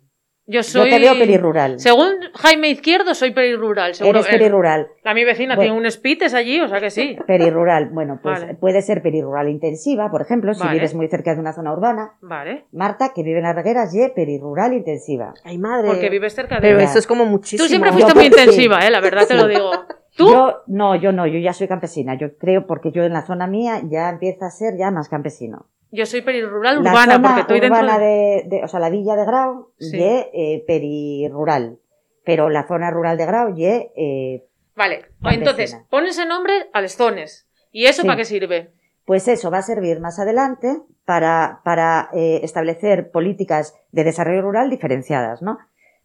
Yo 0.47 0.63
soy. 0.63 0.91
Yo 0.91 0.97
te 0.97 1.03
veo 1.03 1.15
perirural. 1.19 1.81
Según 1.81 2.09
Jaime 2.35 2.69
Izquierdo, 2.69 3.15
soy 3.15 3.31
perirural. 3.33 3.95
Seguro. 3.95 4.19
Eres 4.21 4.31
perirural. 4.31 4.89
La 5.03 5.15
mi 5.15 5.25
vecina 5.25 5.57
Bueno. 5.57 5.73
tiene 5.73 5.87
un 5.87 5.91
spites 5.91 6.35
allí, 6.35 6.61
o 6.61 6.69
sea 6.69 6.81
que 6.81 6.91
sí. 6.91 7.17
Perirural. 7.27 7.89
Bueno, 7.91 8.21
pues 8.23 8.41
Vale. 8.41 8.55
puede 8.55 8.83
ser 8.83 9.01
perirural 9.03 9.49
intensiva, 9.49 10.11
por 10.11 10.21
ejemplo, 10.21 10.53
si 10.53 10.61
Vale. 10.61 10.75
vives 10.75 10.95
muy 10.95 11.09
cerca 11.09 11.35
de 11.35 11.41
una 11.41 11.55
zona 11.55 11.73
urbana. 11.73 12.13
Vale. 12.21 12.67
Marta, 12.73 13.13
que 13.15 13.23
vive 13.23 13.39
en 13.39 13.45
las 13.45 13.55
regueras, 13.55 13.95
y 13.95 14.07
perirural 14.15 14.75
intensiva. 14.75 15.33
Ay, 15.45 15.57
madre. 15.57 15.89
Porque 15.89 16.11
vives 16.11 16.35
cerca 16.35 16.57
de. 16.57 16.61
Pero 16.61 16.81
eso 16.81 16.99
es 16.99 17.07
como 17.07 17.25
muchísimo. 17.25 17.65
Tú 17.65 17.69
siempre 17.69 17.91
Yo 17.91 17.95
fuiste 17.95 18.15
muy 18.15 18.27
intensiva, 18.27 18.81
eh, 18.87 18.91
la 18.91 19.01
verdad 19.01 19.27
te 19.27 19.35
lo 19.35 19.47
digo. 19.49 19.71
¿Tú? 20.17 20.29
Yo, 20.31 20.63
no, 20.69 20.95
yo 20.95 21.11
no, 21.11 21.27
yo 21.27 21.39
ya 21.41 21.53
soy 21.53 21.67
campesina. 21.69 22.17
Yo 22.17 22.37
creo, 22.37 22.67
porque 22.67 22.93
yo 22.93 23.03
en 23.03 23.13
la 23.15 23.23
zona 23.27 23.47
mía 23.47 23.81
ya 23.91 24.11
empieza 24.11 24.47
a 24.47 24.51
ser 24.51 24.75
ya 24.79 24.91
más 24.91 25.09
campesino. 25.09 25.67
Yo 25.95 26.07
soy 26.07 26.23
perirural 26.23 26.79
urbana, 26.81 27.23
porque 27.23 27.41
estoy 27.43 27.61
dentro 27.61 27.79
urbana 27.81 27.99
de... 27.99 28.07
de... 28.07 28.45
de- 28.49 28.65
o 28.65 28.69
sea, 28.69 28.81
la 28.81 28.91
villa 28.91 29.15
de 29.15 29.25
Grau, 29.25 29.71
Sí. 29.79 29.97
ye 29.97 30.31
eh, 30.35 30.65
perirural. 30.67 31.79
Pero 32.25 32.49
la 32.49 32.67
zona 32.67 32.91
rural 32.91 33.17
de 33.17 33.27
Grau, 33.27 33.55
ye 33.55 33.93
eh, 33.97 34.45
Vale, 34.75 35.07
entonces, 35.31 35.79
pones 35.89 36.19
ese 36.19 36.27
nombre 36.27 36.69
a 36.73 36.81
Lestones. 36.81 37.49
¿Y 37.71 37.87
eso 37.87 38.03
Sí. 38.03 38.09
para 38.09 38.17
qué 38.19 38.25
sirve? 38.25 38.73
Pues 39.05 39.29
eso 39.29 39.51
va 39.51 39.59
a 39.59 39.63
servir 39.63 40.01
más 40.01 40.19
adelante 40.19 40.79
para, 41.05 41.61
para 41.65 42.09
eh, 42.13 42.41
establecer 42.43 43.11
políticas 43.11 43.75
de 43.93 44.03
desarrollo 44.05 44.43
rural 44.43 44.71
diferenciadas, 44.71 45.43
¿no? 45.43 45.59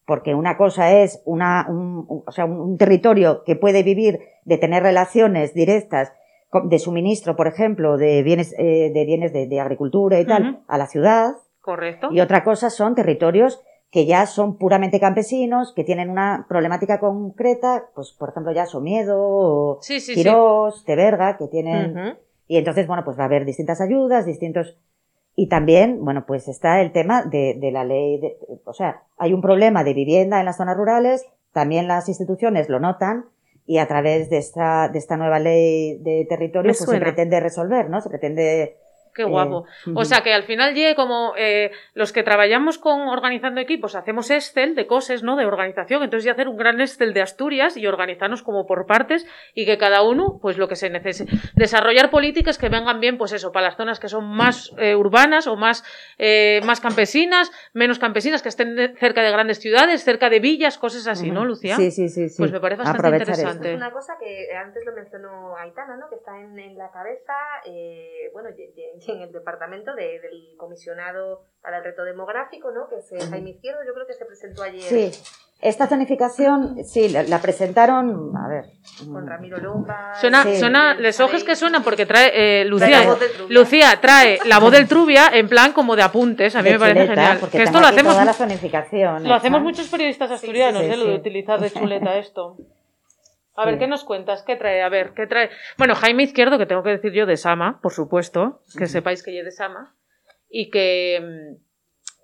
Porque 0.05 0.35
una 0.35 0.57
cosa 0.57 0.91
es 0.91 1.21
una, 1.25 1.65
un, 1.69 2.05
o 2.25 2.31
sea, 2.31 2.45
un, 2.45 2.77
territorio 2.77 3.43
que 3.43 3.55
puede 3.55 3.83
vivir 3.83 4.19
de 4.43 4.57
tener 4.57 4.83
relaciones 4.83 5.53
directas 5.53 6.11
de 6.63 6.79
suministro, 6.79 7.35
por 7.35 7.47
ejemplo, 7.47 7.97
de 7.97 8.23
bienes, 8.23 8.53
eh, 8.57 8.91
de, 8.93 9.05
bienes 9.05 9.33
de, 9.33 9.47
de 9.47 9.59
agricultura 9.59 10.19
y 10.19 10.25
tal, 10.25 10.61
a 10.67 10.77
la 10.77 10.87
ciudad. 10.87 11.35
Correcto. 11.61 12.09
Y 12.11 12.21
otra 12.21 12.43
cosa 12.43 12.69
son 12.69 12.95
territorios 12.95 13.61
que 13.91 14.05
ya 14.05 14.25
son 14.27 14.57
puramente 14.57 14.99
campesinos, 14.99 15.73
que 15.75 15.83
tienen 15.83 16.09
una 16.09 16.45
problemática 16.47 16.99
concreta, 16.99 17.85
pues 17.95 18.11
por 18.17 18.29
ejemplo 18.29 18.51
ya 18.51 18.65
Somiedo, 18.65 19.17
o 19.19 19.77
Sí, 19.81 19.99
sí, 19.99 20.13
sí. 20.13 20.21
Quirós, 20.23 20.85
Teberga, 20.85 21.37
que 21.37 21.47
tienen 21.47 22.17
y 22.47 22.57
entonces, 22.57 22.87
bueno, 22.87 23.03
pues 23.05 23.17
va 23.17 23.23
a 23.23 23.25
haber 23.27 23.45
distintas 23.45 23.79
ayudas, 23.79 24.25
distintos... 24.25 24.75
Y 25.35 25.47
también, 25.49 26.03
bueno, 26.03 26.25
pues 26.25 26.47
está 26.47 26.81
el 26.81 26.91
tema 26.91 27.23
de, 27.23 27.55
de 27.59 27.71
la 27.71 27.83
ley, 27.85 28.19
de- 28.19 28.37
o 28.65 28.73
sea, 28.73 29.03
hay 29.17 29.33
un 29.33 29.41
problema 29.41 29.83
de 29.83 29.93
vivienda 29.93 30.39
en 30.39 30.45
las 30.45 30.57
zonas 30.57 30.75
rurales, 30.75 31.25
también 31.53 31.87
las 31.87 32.09
instituciones 32.09 32.67
lo 32.67 32.79
notan 32.79 33.25
y 33.69 33.77
a 33.77 33.87
través 33.87 34.31
de 34.31 34.39
esta, 34.39 34.89
de 34.89 34.97
esta 34.97 35.15
nueva 35.15 35.37
ley 35.37 35.99
de 35.99 36.25
territorio 36.27 36.71
pues 36.71 36.79
se 36.79 36.99
pretende 36.99 37.39
resolver, 37.39 37.87
¿no? 37.87 38.01
Se 38.01 38.09
pretende... 38.09 38.77
Qué 39.13 39.23
guapo. 39.23 39.65
O 39.95 40.05
sea 40.05 40.21
que 40.21 40.33
al 40.33 40.43
final 40.43 40.73
llegue 40.73 40.95
como 40.95 41.33
eh, 41.37 41.71
los 41.93 42.11
que 42.13 42.23
trabajamos 42.23 42.77
con 42.77 43.01
organizando 43.07 43.59
equipos, 43.59 43.95
hacemos 43.95 44.29
Excel 44.31 44.75
de 44.75 44.87
cosas, 44.87 45.23
¿no? 45.23 45.35
De 45.35 45.45
organización. 45.45 46.03
Entonces 46.03 46.25
ya 46.25 46.31
hacer 46.33 46.47
un 46.47 46.57
gran 46.57 46.79
Excel 46.79 47.13
de 47.13 47.21
Asturias 47.21 47.75
y 47.77 47.85
organizarnos 47.87 48.43
como 48.43 48.65
por 48.65 48.85
partes 48.85 49.25
y 49.53 49.65
que 49.65 49.77
cada 49.77 50.03
uno, 50.03 50.39
pues 50.41 50.57
lo 50.57 50.67
que 50.67 50.75
se 50.75 50.89
necesite. 50.89 51.31
Desarrollar 51.55 52.09
políticas 52.09 52.57
que 52.57 52.69
vengan 52.69 52.99
bien, 52.99 53.17
pues 53.17 53.31
eso, 53.33 53.51
para 53.51 53.67
las 53.67 53.75
zonas 53.77 53.99
que 53.99 54.07
son 54.07 54.25
más 54.25 54.71
eh, 54.77 54.95
urbanas 54.95 55.47
o 55.47 55.55
más, 55.55 55.83
eh, 56.17 56.61
más 56.65 56.79
campesinas, 56.79 57.51
menos 57.73 57.99
campesinas, 57.99 58.41
que 58.41 58.49
estén 58.49 58.95
cerca 58.97 59.21
de 59.21 59.31
grandes 59.31 59.59
ciudades, 59.59 60.03
cerca 60.03 60.29
de 60.29 60.39
villas, 60.39 60.77
cosas 60.77 61.07
así, 61.07 61.31
¿no. 61.31 61.45
Lucía? 61.45 61.75
Sí, 61.75 61.91
sí, 61.91 62.09
sí, 62.09 62.29
sí. 62.29 62.35
Pues 62.37 62.51
me 62.51 62.59
parece 62.59 62.79
bastante 62.83 63.07
Aprovechar 63.07 63.27
interesante. 63.29 63.71
Es 63.71 63.75
una 63.77 63.91
cosa 63.91 64.13
que 64.19 64.47
antes 64.55 64.83
lo 64.85 64.93
mencionó 64.93 65.55
Aitana, 65.57 65.97
¿no? 65.97 66.09
Que 66.09 66.15
está 66.15 66.39
en, 66.39 66.57
en 66.59 66.77
la 66.77 66.89
cabeza, 66.91 67.33
eh, 67.65 68.29
bueno, 68.33 68.49
y, 68.57 68.61
y- 68.61 68.97
y 68.97 68.98
en 69.07 69.21
el 69.21 69.31
departamento 69.31 69.93
de- 69.95 70.19
del 70.19 70.55
comisionado 70.57 71.43
para 71.61 71.77
el 71.79 71.83
reto 71.83 72.03
demográfico, 72.03 72.71
¿no? 72.71 72.87
Que 72.89 72.97
es 72.97 73.11
eh, 73.11 73.27
Jaime 73.29 73.51
Izquierdo, 73.51 73.79
yo 73.85 73.93
creo 73.93 74.07
que 74.07 74.13
se 74.13 74.25
presentó 74.25 74.63
ayer 74.63 74.81
Sí, 74.81 75.11
esta 75.61 75.87
zonificación, 75.87 76.83
sí, 76.85 77.09
la, 77.09 77.23
la 77.23 77.41
presentaron, 77.41 78.31
a 78.37 78.47
ver... 78.47 78.65
con 79.11 79.27
Ramiro 79.27 79.57
Lomba. 79.57 80.13
Suena, 80.15 80.43
Sí. 80.43 80.57
suena, 80.57 80.93
les 80.93 81.19
ojes 81.19 81.43
que 81.43 81.55
suenan 81.57 81.83
porque 81.83 82.05
trae, 82.05 82.61
eh, 82.61 82.65
Lucía, 82.65 82.87
Trae 82.87 83.03
la 83.05 83.09
voz 83.09 83.19
del 83.19 83.31
Trubia. 83.33 83.59
Lucía 83.59 83.99
trae 84.01 84.39
la 84.45 84.59
voz 84.59 84.71
del 84.71 84.87
Trubia 84.87 85.29
en 85.33 85.49
plan 85.49 85.73
como 85.73 85.97
de 85.97 86.03
apuntes, 86.03 86.55
a 86.55 86.59
mí 86.61 86.69
de 86.69 86.75
me 86.75 86.79
parece 86.79 86.99
chuleta, 87.01 87.21
genial. 87.21 87.37
porque 87.41 87.57
Que 87.57 87.63
esto 87.63 87.79
lo 87.81 87.87
hacemos, 87.87 88.13
toda 88.13 88.25
la 88.25 88.33
zonificación 88.33 89.23
lo 89.27 89.33
hacemos 89.33 89.61
muchos 89.61 89.87
periodistas 89.89 90.31
asturianos, 90.31 90.81
sí, 90.81 90.91
eh, 90.91 90.97
lo 90.97 91.05
de 91.07 91.15
utilizar 91.15 91.59
de 91.59 91.71
chuleta 91.71 92.17
esto. 92.17 92.55
A 93.61 93.65
ver. 93.65 93.77
¿qué 93.79 93.87
nos 93.87 94.03
cuentas? 94.03 94.43
¿Qué 94.43 94.55
trae? 94.55 94.81
A 94.81 94.89
ver, 94.89 95.13
¿qué 95.15 95.27
trae? 95.27 95.49
Bueno, 95.77 95.95
Jaime 95.95 96.23
Izquierdo, 96.23 96.57
que 96.57 96.65
tengo 96.65 96.83
que 96.83 96.91
decir 96.91 97.11
yo 97.13 97.25
de 97.25 97.37
Sama, 97.37 97.79
por 97.81 97.91
supuesto, 97.93 98.61
que 98.77 98.87
sepáis 98.87 99.23
que 99.23 99.35
yo 99.35 99.43
de 99.43 99.51
Sama, 99.51 99.95
y 100.49 100.69
que, 100.69 101.55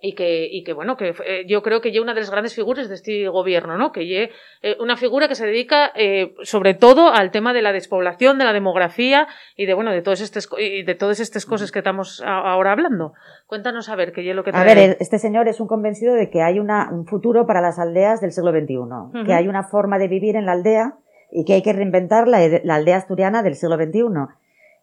y 0.02 0.14
que, 0.14 0.48
y 0.52 0.64
que 0.64 0.74
bueno, 0.74 0.98
que 0.98 1.14
eh, 1.26 1.46
yo 1.48 1.62
creo 1.64 1.82
que 1.82 1.92
ya 1.92 2.02
una 2.02 2.14
de 2.14 2.20
las 2.20 2.30
grandes 2.30 2.54
figuras 2.54 2.90
de 2.90 2.96
este 2.96 3.28
gobierno, 3.30 3.78
¿no? 3.78 3.92
Que 3.92 4.08
ya 4.08 4.30
eh, 4.62 4.78
una 4.80 4.98
figura 4.98 5.28
que 5.28 5.36
se 5.36 5.46
dedica 5.48 5.92
eh, 5.96 6.36
sobre 6.44 6.74
todo 6.74 7.12
al 7.14 7.32
tema 7.32 7.54
de 7.54 7.62
la 7.62 7.72
despoblación, 7.72 8.38
de 8.38 8.46
la 8.46 8.54
demografía 8.54 9.28
y 9.56 9.66
de, 9.66 9.74
bueno, 9.74 9.92
de 9.92 10.02
todas 10.02 10.22
estas, 10.22 10.48
y 10.60 10.84
de 10.84 10.96
todas 10.96 11.20
estas 11.20 11.46
cosas 11.46 11.72
que 11.72 11.80
estamos 11.80 12.22
a- 12.26 12.52
ahora 12.52 12.72
hablando. 12.74 13.14
Cuéntanos 13.48 13.90
a 13.90 13.96
ver, 13.96 14.12
que 14.12 14.24
ya 14.24 14.34
lo 14.34 14.44
que 14.44 14.52
A 14.52 14.54
trae. 14.54 14.76
ver, 14.76 14.98
este 15.00 15.18
señor 15.18 15.48
es 15.48 15.60
un 15.60 15.68
convencido 15.68 16.14
de 16.14 16.30
que 16.30 16.42
hay 16.44 16.60
una, 16.60 16.90
un 16.92 17.06
futuro 17.08 17.46
para 17.48 17.62
las 17.62 17.80
aldeas 17.80 18.22
del 18.22 18.32
siglo 18.32 18.52
XXI, 18.52 19.26
que 19.26 19.34
hay 19.34 19.48
una 19.48 19.64
forma 19.64 19.98
de 19.98 20.08
vivir 20.08 20.36
en 20.36 20.46
la 20.46 20.52
aldea 20.52 20.98
y 21.36 21.46
que 21.46 21.54
hay 21.54 21.62
que 21.62 21.74
reinventar 21.74 22.28
la, 22.28 22.40
la 22.64 22.76
aldea 22.76 22.98
asturiana 22.98 23.44
del 23.44 23.56
siglo 23.56 23.76
XXI. 23.76 24.04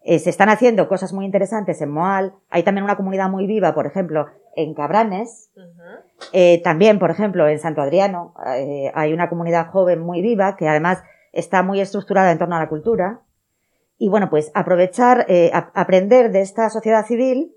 Eh, 0.05 0.19
se 0.19 0.29
están 0.29 0.49
haciendo 0.49 0.87
cosas 0.89 1.13
muy 1.13 1.25
interesantes 1.25 1.81
en 1.81 1.89
Moal, 1.89 2.33
hay 2.49 2.63
también 2.63 2.83
una 2.83 2.97
comunidad 2.97 3.29
muy 3.29 3.47
viva, 3.47 3.73
por 3.73 3.85
ejemplo, 3.85 4.27
en 4.55 4.73
Cabranes, 4.73 5.49
Ujú. 5.55 6.27
eh, 6.33 6.61
también, 6.63 6.99
por 6.99 7.09
ejemplo, 7.09 7.47
en 7.47 7.57
Santo 7.59 7.81
Adriano 7.81 8.33
eh, 8.55 8.91
hay 8.93 9.13
una 9.13 9.29
comunidad 9.29 9.67
joven 9.71 9.99
muy 10.01 10.21
viva 10.21 10.55
que 10.57 10.67
además 10.67 11.01
está 11.31 11.63
muy 11.63 11.79
estructurada 11.79 12.31
en 12.31 12.37
torno 12.37 12.55
a 12.55 12.59
la 12.59 12.69
cultura. 12.69 13.21
Y 13.97 14.09
bueno, 14.09 14.29
pues 14.29 14.51
aprovechar, 14.53 15.25
eh, 15.29 15.49
a- 15.53 15.71
aprender 15.73 16.31
de 16.31 16.41
esta 16.41 16.69
sociedad 16.69 17.05
civil 17.05 17.55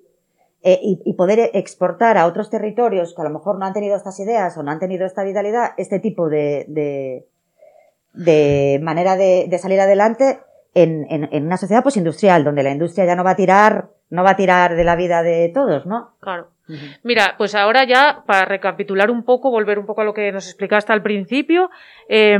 eh, 0.62 0.78
y, 0.80 1.02
y 1.04 1.14
poder 1.14 1.50
exportar 1.52 2.16
a 2.16 2.26
otros 2.26 2.48
territorios 2.50 3.12
que 3.14 3.22
a 3.22 3.24
lo 3.24 3.30
mejor 3.30 3.58
no 3.58 3.66
han 3.66 3.72
tenido 3.72 3.96
estas 3.96 4.18
ideas 4.20 4.56
o 4.56 4.62
no 4.62 4.70
han 4.70 4.78
tenido 4.78 5.04
esta 5.04 5.24
vitalidad, 5.24 5.70
este 5.76 5.98
tipo 5.98 6.28
de, 6.28 6.64
de, 6.68 7.26
de 8.16 8.80
manera 8.82 9.16
de, 9.16 9.46
de 9.48 9.58
salir 9.58 9.80
adelante 9.80 10.40
en, 10.74 11.06
en, 11.10 11.28
en 11.32 11.46
una 11.46 11.56
sociedad 11.56 11.82
pues 11.82 11.96
industrial, 11.96 12.44
donde 12.44 12.62
la 12.62 12.70
industria 12.70 13.06
ya 13.06 13.16
no 13.16 13.24
va 13.24 13.30
a 13.30 13.36
tirar, 13.36 13.90
no 14.10 14.24
va 14.24 14.30
a 14.30 14.36
tirar 14.36 14.74
de 14.74 14.84
la 14.84 14.96
vida 14.96 15.22
de 15.22 15.50
todos, 15.54 15.86
¿no? 15.86 16.16
Claro. 16.20 16.48
Mira, 17.04 17.36
pues 17.38 17.54
ahora 17.54 17.84
ya, 17.84 18.24
para 18.26 18.44
recapitular 18.44 19.10
un 19.10 19.22
poco, 19.22 19.50
volver 19.50 19.78
un 19.78 19.86
poco 19.86 20.00
a 20.00 20.04
lo 20.04 20.14
que 20.14 20.32
nos 20.32 20.46
explicaste 20.46 20.92
al 20.92 21.02
principio, 21.02 21.70
eh, 22.08 22.36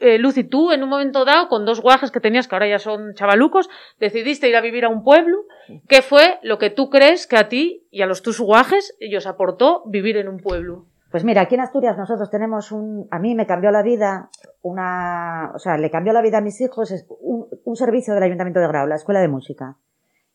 eh, 0.00 0.18
Lucy, 0.18 0.44
tú 0.44 0.70
en 0.70 0.82
un 0.82 0.90
momento 0.90 1.24
dado, 1.24 1.48
con 1.48 1.64
dos 1.64 1.80
guajes 1.80 2.10
que 2.10 2.20
tenías, 2.20 2.46
que 2.46 2.54
ahora 2.54 2.68
ya 2.68 2.78
son 2.78 3.14
chavalucos, 3.14 3.70
decidiste 3.98 4.48
ir 4.48 4.56
a 4.56 4.60
vivir 4.60 4.84
a 4.84 4.90
un 4.90 5.02
pueblo. 5.02 5.46
¿Qué 5.88 6.02
fue 6.02 6.38
lo 6.42 6.58
que 6.58 6.70
tú 6.70 6.90
crees 6.90 7.26
que 7.26 7.36
a 7.36 7.48
ti 7.48 7.86
y 7.90 8.02
a 8.02 8.06
los 8.06 8.22
tus 8.22 8.38
guajes 8.40 8.94
os 9.16 9.26
aportó 9.26 9.82
vivir 9.86 10.18
en 10.18 10.28
un 10.28 10.38
pueblo? 10.38 10.84
Pues 11.10 11.24
mira, 11.24 11.42
aquí 11.42 11.54
en 11.54 11.62
Asturias 11.62 11.96
nosotros 11.96 12.30
tenemos 12.30 12.72
un, 12.72 13.06
a 13.10 13.18
mí 13.18 13.34
me 13.34 13.46
cambió 13.46 13.70
la 13.70 13.82
vida, 13.82 14.28
una, 14.62 15.52
o 15.54 15.58
sea, 15.58 15.76
le 15.76 15.90
cambió 15.90 16.12
la 16.12 16.22
vida 16.22 16.38
a 16.38 16.40
mis 16.40 16.60
hijos, 16.60 16.90
es 16.90 17.06
un, 17.20 17.46
un 17.64 17.76
servicio 17.76 18.14
del 18.14 18.22
Ayuntamiento 18.22 18.60
de 18.60 18.68
Grau, 18.68 18.86
la 18.86 18.96
Escuela 18.96 19.20
de 19.20 19.28
Música. 19.28 19.76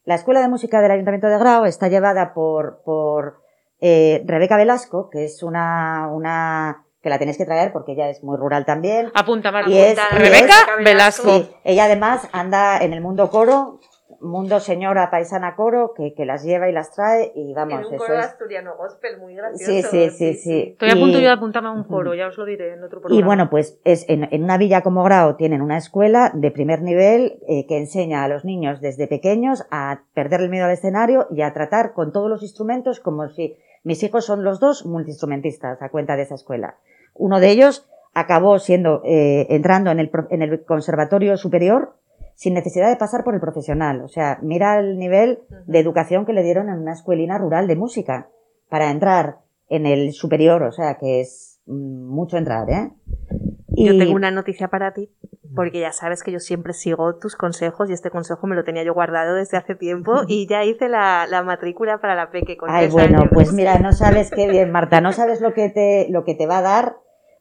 La 0.04 0.16
Escuela 0.16 0.42
de 0.42 0.48
Música 0.48 0.82
del 0.82 0.92
Ayuntamiento 0.92 1.28
de 1.28 1.38
Grau 1.38 1.66
está 1.66 1.88
llevada 1.88 2.34
por, 2.34 2.82
por 2.84 3.42
eh, 3.82 4.24
Rebeca 4.26 4.58
Velasco, 4.58 5.10
que 5.10 5.26
es 5.26 5.44
una, 5.44 6.08
una, 6.12 6.86
que 7.02 7.10
la 7.10 7.20
tenéis 7.20 7.38
que 7.38 7.46
traer 7.46 7.72
porque 7.74 7.94
ella 7.94 8.10
es 8.10 8.24
muy 8.24 8.38
rural 8.38 8.66
también. 8.66 9.12
Apunta, 9.16 9.52
Mar. 9.52 9.68
Y 9.68 9.78
es- 9.78 9.98
Apunta. 10.00 10.16
y 10.16 10.20
Rebeca 10.30 10.54
es- 10.80 10.84
Velasco. 10.86 11.30
Sí, 11.40 11.52
ella 11.64 11.86
además 11.86 12.28
anda 12.32 12.78
en 12.80 12.94
el 12.94 13.02
mundo 13.02 13.30
coro, 13.30 13.80
mundo 14.22 14.60
señora 14.60 15.10
paisana 15.12 15.56
coro, 15.56 15.94
que, 15.96 16.14
que 16.14 16.26
las 16.26 16.44
lleva 16.44 16.70
y 16.70 16.72
las 16.74 16.92
trae 16.92 17.32
y 17.36 17.50
En 17.50 17.54
vamos, 17.56 17.88
un 17.88 17.94
eso 17.96 17.98
coro 18.04 18.20
es. 18.20 18.26
asturiano 18.26 18.76
gospel 18.78 19.20
muy 19.20 19.36
gracioso. 19.36 19.72
Sí, 19.72 19.84
sí, 19.84 20.10
sí, 20.10 20.34
sí. 20.34 20.60
Estoy 20.72 20.90
a 20.90 20.94
punto 20.94 21.18
Y- 21.20 21.22
yo 21.22 21.28
de 21.28 21.34
apuntarme 21.34 21.70
a 21.70 21.72
un 21.72 21.84
coro, 21.84 22.14
ya 22.16 22.28
os 22.28 22.38
lo 22.38 22.46
diré 22.46 22.74
en 22.74 22.84
otro 22.84 23.00
programa. 23.02 23.20
Y 23.20 23.24
bueno, 23.24 23.50
pues 23.50 23.80
es 23.84 24.08
en, 24.10 24.28
en 24.32 24.44
una 24.44 24.58
villa 24.58 24.82
como 24.82 25.04
Grau 25.04 25.36
tienen 25.38 25.62
una 25.62 25.78
escuela 25.78 26.32
de 26.34 26.52
primer 26.52 26.82
nivel 26.82 27.40
eh, 27.48 27.66
que 27.68 27.78
enseña 27.78 28.24
a 28.24 28.28
los 28.28 28.44
niños 28.46 28.82
desde 28.82 29.08
pequeños 29.08 29.66
a 29.72 30.02
perder 30.14 30.42
el 30.42 30.50
miedo 30.50 30.66
al 30.66 30.72
escenario 30.72 31.28
y 31.32 31.42
a 31.42 31.54
tratar 31.54 31.94
con 31.94 32.12
todos 32.12 32.30
los 32.30 32.42
instrumentos 32.44 33.00
como 33.00 33.28
si 33.30 33.58
mis 33.84 34.02
hijos 34.04 34.26
son 34.26 34.44
los 34.44 34.60
dos 34.60 34.86
multiinstrumentistas 34.86 35.82
a 35.82 35.90
cuenta 35.90 36.16
de 36.16 36.24
esa 36.24 36.36
escuela. 36.36 36.76
Uno 37.14 37.40
de 37.40 37.50
ellos 37.52 37.88
acabó 38.14 38.60
siendo 38.60 39.02
eh, 39.06 39.48
entrando 39.50 39.92
en 39.92 40.00
el, 40.00 40.12
en 40.32 40.42
el 40.42 40.66
conservatorio 40.66 41.38
superior 41.38 41.94
sin 42.38 42.54
necesidad 42.54 42.88
de 42.88 42.98
pasar 42.98 43.24
por 43.24 43.34
el 43.34 43.42
profesional. 43.42 44.02
O 44.02 44.08
sea, 44.08 44.38
mira 44.44 44.80
el 44.80 45.00
nivel 45.00 45.40
de 45.66 45.80
educación 45.80 46.24
que 46.24 46.34
le 46.34 46.44
dieron 46.44 46.70
en 46.70 46.78
una 46.80 46.94
escuelina 46.94 47.40
rural 47.40 47.68
de 47.68 47.76
música 47.76 48.30
para 48.70 48.92
entrar 48.92 49.40
en 49.70 49.88
el 49.88 50.14
superior, 50.14 50.62
o 50.62 50.72
sea, 50.72 50.98
que 51.00 51.20
es 51.20 51.60
mm, 51.66 52.08
mucho 52.08 52.38
entrar, 52.38 52.70
¿eh? 52.70 52.92
Yo 53.76 53.98
tengo 53.98 54.14
una 54.14 54.30
noticia 54.32 54.68
para 54.68 54.94
ti. 54.94 55.10
porque 55.56 55.80
ya 55.80 55.92
sabes 55.92 56.22
que 56.22 56.32
yo 56.32 56.40
siempre 56.40 56.74
sigo 56.74 57.16
tus 57.18 57.36
consejos 57.36 57.90
y 57.90 57.94
este 57.94 58.12
consejo 58.12 58.46
me 58.46 58.56
lo 58.56 58.64
tenía 58.64 58.84
yo 58.84 58.94
guardado 58.94 59.34
desde 59.34 59.58
hace 59.58 59.74
tiempo 59.74 60.22
y 60.28 60.46
ya 60.48 60.64
hice 60.64 60.90
la, 60.90 61.26
la 61.28 61.42
matrícula 61.42 62.00
para 62.00 62.14
la 62.14 62.30
peque 62.30 62.56
con 62.56 62.70
Ay, 62.70 62.88
bueno, 62.90 63.20
años. 63.20 63.32
pues 63.34 63.52
mira, 63.52 63.80
no 63.80 63.92
sabes 63.94 64.30
qué 64.30 64.48
bien, 64.48 64.72
Marta, 64.72 65.02
no 65.02 65.12
sabes 65.12 65.42
lo 65.42 65.54
que 65.54 65.70
te, 65.70 66.08
lo 66.12 66.24
que 66.24 66.36
te 66.36 66.46
va 66.46 66.60
a 66.60 66.62
dar, 66.62 66.98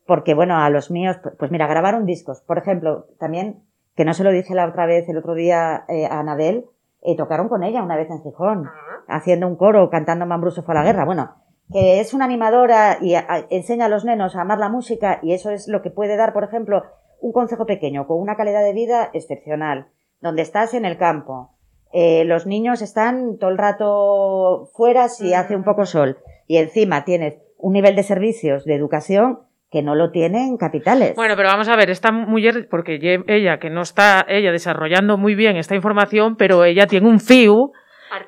porque 0.06 0.32
bueno, 0.34 0.56
a 0.56 0.70
los 0.70 0.90
míos, 0.90 1.18
pues 1.38 1.50
mira, 1.50 1.66
grabaron 1.66 2.06
discos. 2.06 2.40
Por 2.40 2.56
ejemplo, 2.58 3.08
también, 3.18 3.62
que 3.96 4.04
no 4.04 4.14
se 4.14 4.22
lo 4.24 4.30
dije 4.30 4.54
la 4.54 4.66
otra 4.68 4.86
vez, 4.86 5.08
el 5.08 5.16
otro 5.18 5.34
día 5.34 5.84
eh, 5.88 6.06
a 6.06 6.20
Anabel, 6.20 6.66
eh, 7.02 7.16
tocaron 7.16 7.48
con 7.48 7.62
ella 7.64 7.82
una 7.82 7.96
vez 7.96 8.10
en 8.10 8.22
Gijón, 8.22 8.66
Ah, 8.66 9.16
haciendo 9.16 9.46
un 9.46 9.56
coro, 9.56 9.88
cantando 9.90 10.26
Mambruso 10.26 10.62
fue 10.62 10.74
a 10.74 10.78
la 10.78 10.84
guerra. 10.84 11.04
Bueno, 11.04 11.34
que 11.72 12.00
es 12.00 12.12
una 12.14 12.24
animadora 12.26 12.98
y 13.00 13.14
a- 13.14 13.24
a- 13.28 13.46
enseña 13.50 13.86
a 13.86 13.88
los 13.88 14.04
nenos 14.04 14.36
a 14.36 14.42
amar 14.42 14.58
la 14.58 14.68
música 14.68 15.18
y 15.22 15.32
eso 15.32 15.50
es 15.50 15.66
lo 15.68 15.82
que 15.82 15.90
puede 15.90 16.16
dar, 16.16 16.32
por 16.32 16.44
ejemplo, 16.44 16.82
un 17.20 17.32
consejo 17.32 17.64
pequeño 17.66 18.06
con 18.06 18.20
una 18.20 18.36
calidad 18.36 18.62
de 18.62 18.72
vida 18.72 19.10
excepcional, 19.12 19.88
donde 20.20 20.42
estás 20.42 20.74
en 20.74 20.84
el 20.84 20.98
campo. 20.98 21.50
Eh, 21.92 22.24
los 22.24 22.46
niños 22.46 22.82
están 22.82 23.38
todo 23.38 23.50
el 23.50 23.58
rato 23.58 24.68
fuera 24.74 25.08
si 25.08 25.32
hace 25.34 25.56
un 25.56 25.64
poco 25.64 25.86
sol 25.86 26.18
y 26.46 26.58
encima 26.58 27.04
tienes 27.04 27.38
un 27.58 27.72
nivel 27.72 27.96
de 27.96 28.02
servicios 28.02 28.64
de 28.64 28.74
educación 28.74 29.40
que 29.76 29.82
no 29.82 29.94
lo 29.94 30.10
tienen 30.10 30.56
capitales. 30.56 31.12
Bueno, 31.16 31.34
pero 31.36 31.50
vamos 31.50 31.68
a 31.68 31.76
ver, 31.76 31.90
esta 31.90 32.10
mujer, 32.10 32.66
porque 32.70 32.98
ella, 33.26 33.58
que 33.58 33.68
no 33.68 33.82
está 33.82 34.24
ella 34.26 34.50
desarrollando 34.50 35.18
muy 35.18 35.34
bien 35.34 35.58
esta 35.58 35.74
información, 35.74 36.36
pero 36.36 36.64
ella 36.64 36.86
tiene 36.86 37.06
un 37.06 37.20
FIU, 37.20 37.72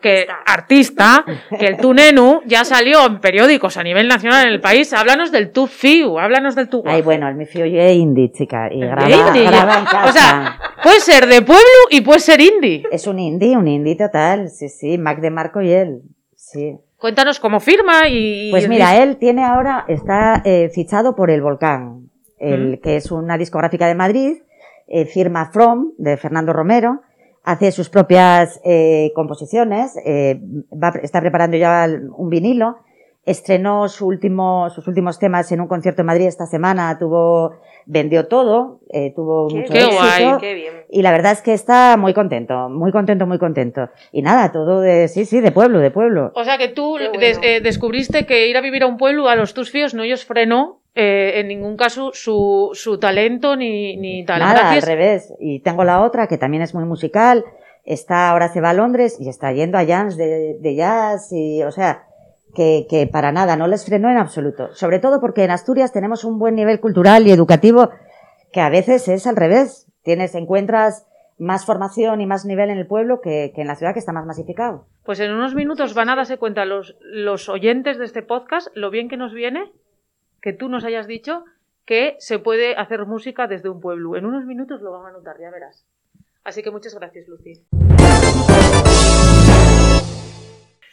que 0.02 0.26
artista, 0.44 1.24
que 1.58 1.64
el 1.64 1.78
tu 1.78 1.94
nenu 1.94 2.40
ya 2.44 2.66
salió 2.66 3.06
en 3.06 3.20
periódicos 3.20 3.78
a 3.78 3.82
nivel 3.82 4.08
nacional 4.08 4.46
en 4.46 4.52
el 4.52 4.60
país. 4.60 4.92
Háblanos 4.92 5.32
del 5.32 5.50
tu 5.50 5.66
FIU, 5.66 6.18
háblanos 6.18 6.54
del 6.54 6.68
tu 6.68 6.82
Ay, 6.84 7.00
bueno, 7.00 7.26
el 7.26 7.36
mi 7.36 7.46
fío 7.46 7.64
es 7.64 7.96
indie, 7.96 8.30
chica, 8.30 8.68
y 8.70 8.80
graba, 8.80 9.08
indie, 9.08 9.44
ya. 9.44 9.50
graba 9.50 9.78
en 9.78 9.84
casa. 9.86 10.04
O 10.04 10.12
sea, 10.12 10.58
puede 10.82 11.00
ser 11.00 11.26
de 11.28 11.40
pueblo 11.40 11.88
y 11.88 12.02
puede 12.02 12.20
ser 12.20 12.42
indie. 12.42 12.82
es 12.90 13.06
un 13.06 13.18
indie, 13.18 13.56
un 13.56 13.68
indie 13.68 13.96
total, 13.96 14.50
sí, 14.50 14.68
sí, 14.68 14.98
Mac 14.98 15.20
de 15.22 15.30
Marco 15.30 15.62
y 15.62 15.72
él, 15.72 16.02
sí. 16.36 16.76
Cuéntanos 16.98 17.38
cómo 17.38 17.60
firma 17.60 18.08
y... 18.08 18.50
Pues 18.50 18.68
mira, 18.68 19.00
él 19.00 19.18
tiene 19.18 19.44
ahora, 19.44 19.84
está 19.86 20.42
eh, 20.44 20.68
fichado 20.74 21.14
por 21.14 21.30
El 21.30 21.42
Volcán, 21.42 22.10
el, 22.38 22.80
que 22.82 22.96
es 22.96 23.12
una 23.12 23.38
discográfica 23.38 23.86
de 23.86 23.94
Madrid, 23.94 24.38
eh, 24.88 25.04
firma 25.04 25.50
From, 25.52 25.92
de 25.96 26.16
Fernando 26.16 26.52
Romero, 26.52 27.02
hace 27.44 27.70
sus 27.70 27.88
propias 27.88 28.60
eh, 28.64 29.12
composiciones, 29.14 29.96
eh, 30.04 30.40
va, 30.72 30.92
está 31.00 31.20
preparando 31.20 31.56
ya 31.56 31.88
un 32.16 32.30
vinilo, 32.30 32.78
estrenó 33.30 33.88
su 33.88 34.06
último, 34.06 34.70
sus 34.70 34.86
últimos 34.88 35.18
temas 35.18 35.50
en 35.52 35.60
un 35.60 35.68
concierto 35.68 36.02
en 36.02 36.06
Madrid 36.06 36.26
esta 36.26 36.46
semana, 36.46 36.98
tuvo, 36.98 37.52
vendió 37.86 38.26
todo, 38.28 38.80
eh, 38.90 39.12
tuvo 39.14 39.44
mucho 39.50 39.72
Qué 39.72 39.78
éxito. 39.80 39.96
guay, 39.96 40.38
Qué 40.40 40.54
bien. 40.54 40.74
Y 40.90 41.02
la 41.02 41.10
verdad 41.12 41.32
es 41.32 41.42
que 41.42 41.52
está 41.52 41.96
muy 41.96 42.14
contento, 42.14 42.68
muy 42.68 42.92
contento, 42.92 43.26
muy 43.26 43.38
contento. 43.38 43.88
Y 44.12 44.22
nada, 44.22 44.50
todo 44.52 44.80
de, 44.80 45.08
sí, 45.08 45.24
sí, 45.24 45.40
de 45.40 45.52
pueblo, 45.52 45.78
de 45.80 45.90
pueblo. 45.90 46.32
O 46.34 46.44
sea 46.44 46.58
que 46.58 46.68
tú 46.68 46.96
Qué 46.98 47.08
bueno. 47.08 47.20
des- 47.20 47.40
eh, 47.42 47.60
descubriste 47.60 48.26
que 48.26 48.48
ir 48.48 48.56
a 48.56 48.60
vivir 48.60 48.82
a 48.82 48.86
un 48.86 48.96
pueblo 48.96 49.28
a 49.28 49.36
los 49.36 49.54
tus 49.54 49.70
fíos 49.70 49.94
no 49.94 50.02
ellos 50.02 50.24
frenó 50.24 50.80
eh, 50.94 51.34
en 51.40 51.48
ningún 51.48 51.76
caso 51.76 52.10
su, 52.12 52.70
su 52.72 52.98
talento 52.98 53.54
ni, 53.56 53.96
ni 53.96 54.24
tal. 54.24 54.40
Nada, 54.40 54.60
Gracias. 54.60 54.84
al 54.84 54.88
revés. 54.90 55.34
Y 55.38 55.60
tengo 55.60 55.84
la 55.84 56.02
otra 56.02 56.26
que 56.26 56.38
también 56.38 56.62
es 56.62 56.74
muy 56.74 56.84
musical. 56.84 57.44
Está, 57.84 58.30
ahora 58.30 58.48
se 58.48 58.60
va 58.60 58.70
a 58.70 58.74
Londres 58.74 59.16
y 59.20 59.28
está 59.28 59.52
yendo 59.52 59.78
a 59.78 59.86
jams 59.86 60.16
de, 60.16 60.58
de 60.60 60.74
jazz 60.74 61.32
y, 61.32 61.62
o 61.62 61.70
sea, 61.70 62.04
que, 62.58 63.08
para 63.10 63.32
nada, 63.32 63.56
no 63.56 63.66
les 63.66 63.86
frenó 63.86 64.10
en 64.10 64.18
absoluto. 64.18 64.74
Sobre 64.74 64.98
todo 64.98 65.20
porque 65.20 65.44
en 65.44 65.50
Asturias 65.50 65.92
tenemos 65.92 66.24
un 66.24 66.38
buen 66.38 66.56
nivel 66.56 66.80
cultural 66.80 67.26
y 67.26 67.30
educativo 67.30 67.90
que 68.52 68.60
a 68.60 68.68
veces 68.68 69.06
es 69.08 69.26
al 69.26 69.36
revés. 69.36 69.86
Tienes, 70.02 70.34
encuentras 70.34 71.06
más 71.38 71.64
formación 71.64 72.20
y 72.20 72.26
más 72.26 72.44
nivel 72.44 72.70
en 72.70 72.78
el 72.78 72.86
pueblo 72.86 73.20
que, 73.20 73.52
que 73.54 73.62
en 73.62 73.68
la 73.68 73.76
ciudad 73.76 73.92
que 73.92 74.00
está 74.00 74.12
más 74.12 74.26
masificado. 74.26 74.86
Pues 75.04 75.20
en 75.20 75.32
unos 75.32 75.54
minutos 75.54 75.94
van 75.94 76.08
a 76.08 76.16
darse 76.16 76.36
cuenta 76.36 76.64
los, 76.64 76.96
los 77.00 77.48
oyentes 77.48 77.96
de 77.98 78.04
este 78.04 78.22
podcast 78.22 78.68
lo 78.74 78.90
bien 78.90 79.08
que 79.08 79.16
nos 79.16 79.32
viene 79.32 79.70
que 80.42 80.52
tú 80.52 80.68
nos 80.68 80.84
hayas 80.84 81.06
dicho 81.06 81.44
que 81.84 82.16
se 82.18 82.38
puede 82.38 82.76
hacer 82.76 83.06
música 83.06 83.46
desde 83.46 83.70
un 83.70 83.80
pueblo. 83.80 84.16
En 84.16 84.26
unos 84.26 84.44
minutos 84.44 84.82
lo 84.82 84.92
van 84.92 85.06
a 85.06 85.12
notar, 85.12 85.36
ya 85.40 85.50
verás. 85.50 85.86
Así 86.44 86.62
que 86.62 86.70
muchas 86.70 86.94
gracias, 86.94 87.28
Lucy. 87.28 87.64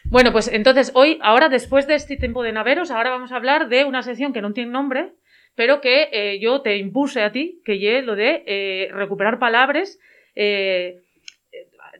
Bueno, 0.09 0.31
pues 0.31 0.47
entonces 0.51 0.91
hoy, 0.93 1.19
ahora 1.21 1.49
después 1.49 1.87
de 1.87 1.95
este 1.95 2.15
tiempo 2.17 2.43
de 2.43 2.51
naveros, 2.51 2.91
ahora 2.91 3.09
vamos 3.09 3.31
a 3.31 3.35
hablar 3.35 3.67
de 3.69 3.85
una 3.85 4.01
sección 4.03 4.33
que 4.33 4.41
no 4.41 4.53
tiene 4.53 4.71
nombre, 4.71 5.13
pero 5.55 5.81
que 5.81 6.09
eh, 6.11 6.39
yo 6.39 6.61
te 6.61 6.77
impuse 6.77 7.23
a 7.23 7.31
ti, 7.31 7.61
que 7.65 7.79
ye 7.79 8.01
lo 8.01 8.15
de 8.15 8.43
eh, 8.45 8.89
recuperar 8.91 9.39
palabras, 9.39 9.99
eh, 10.35 11.01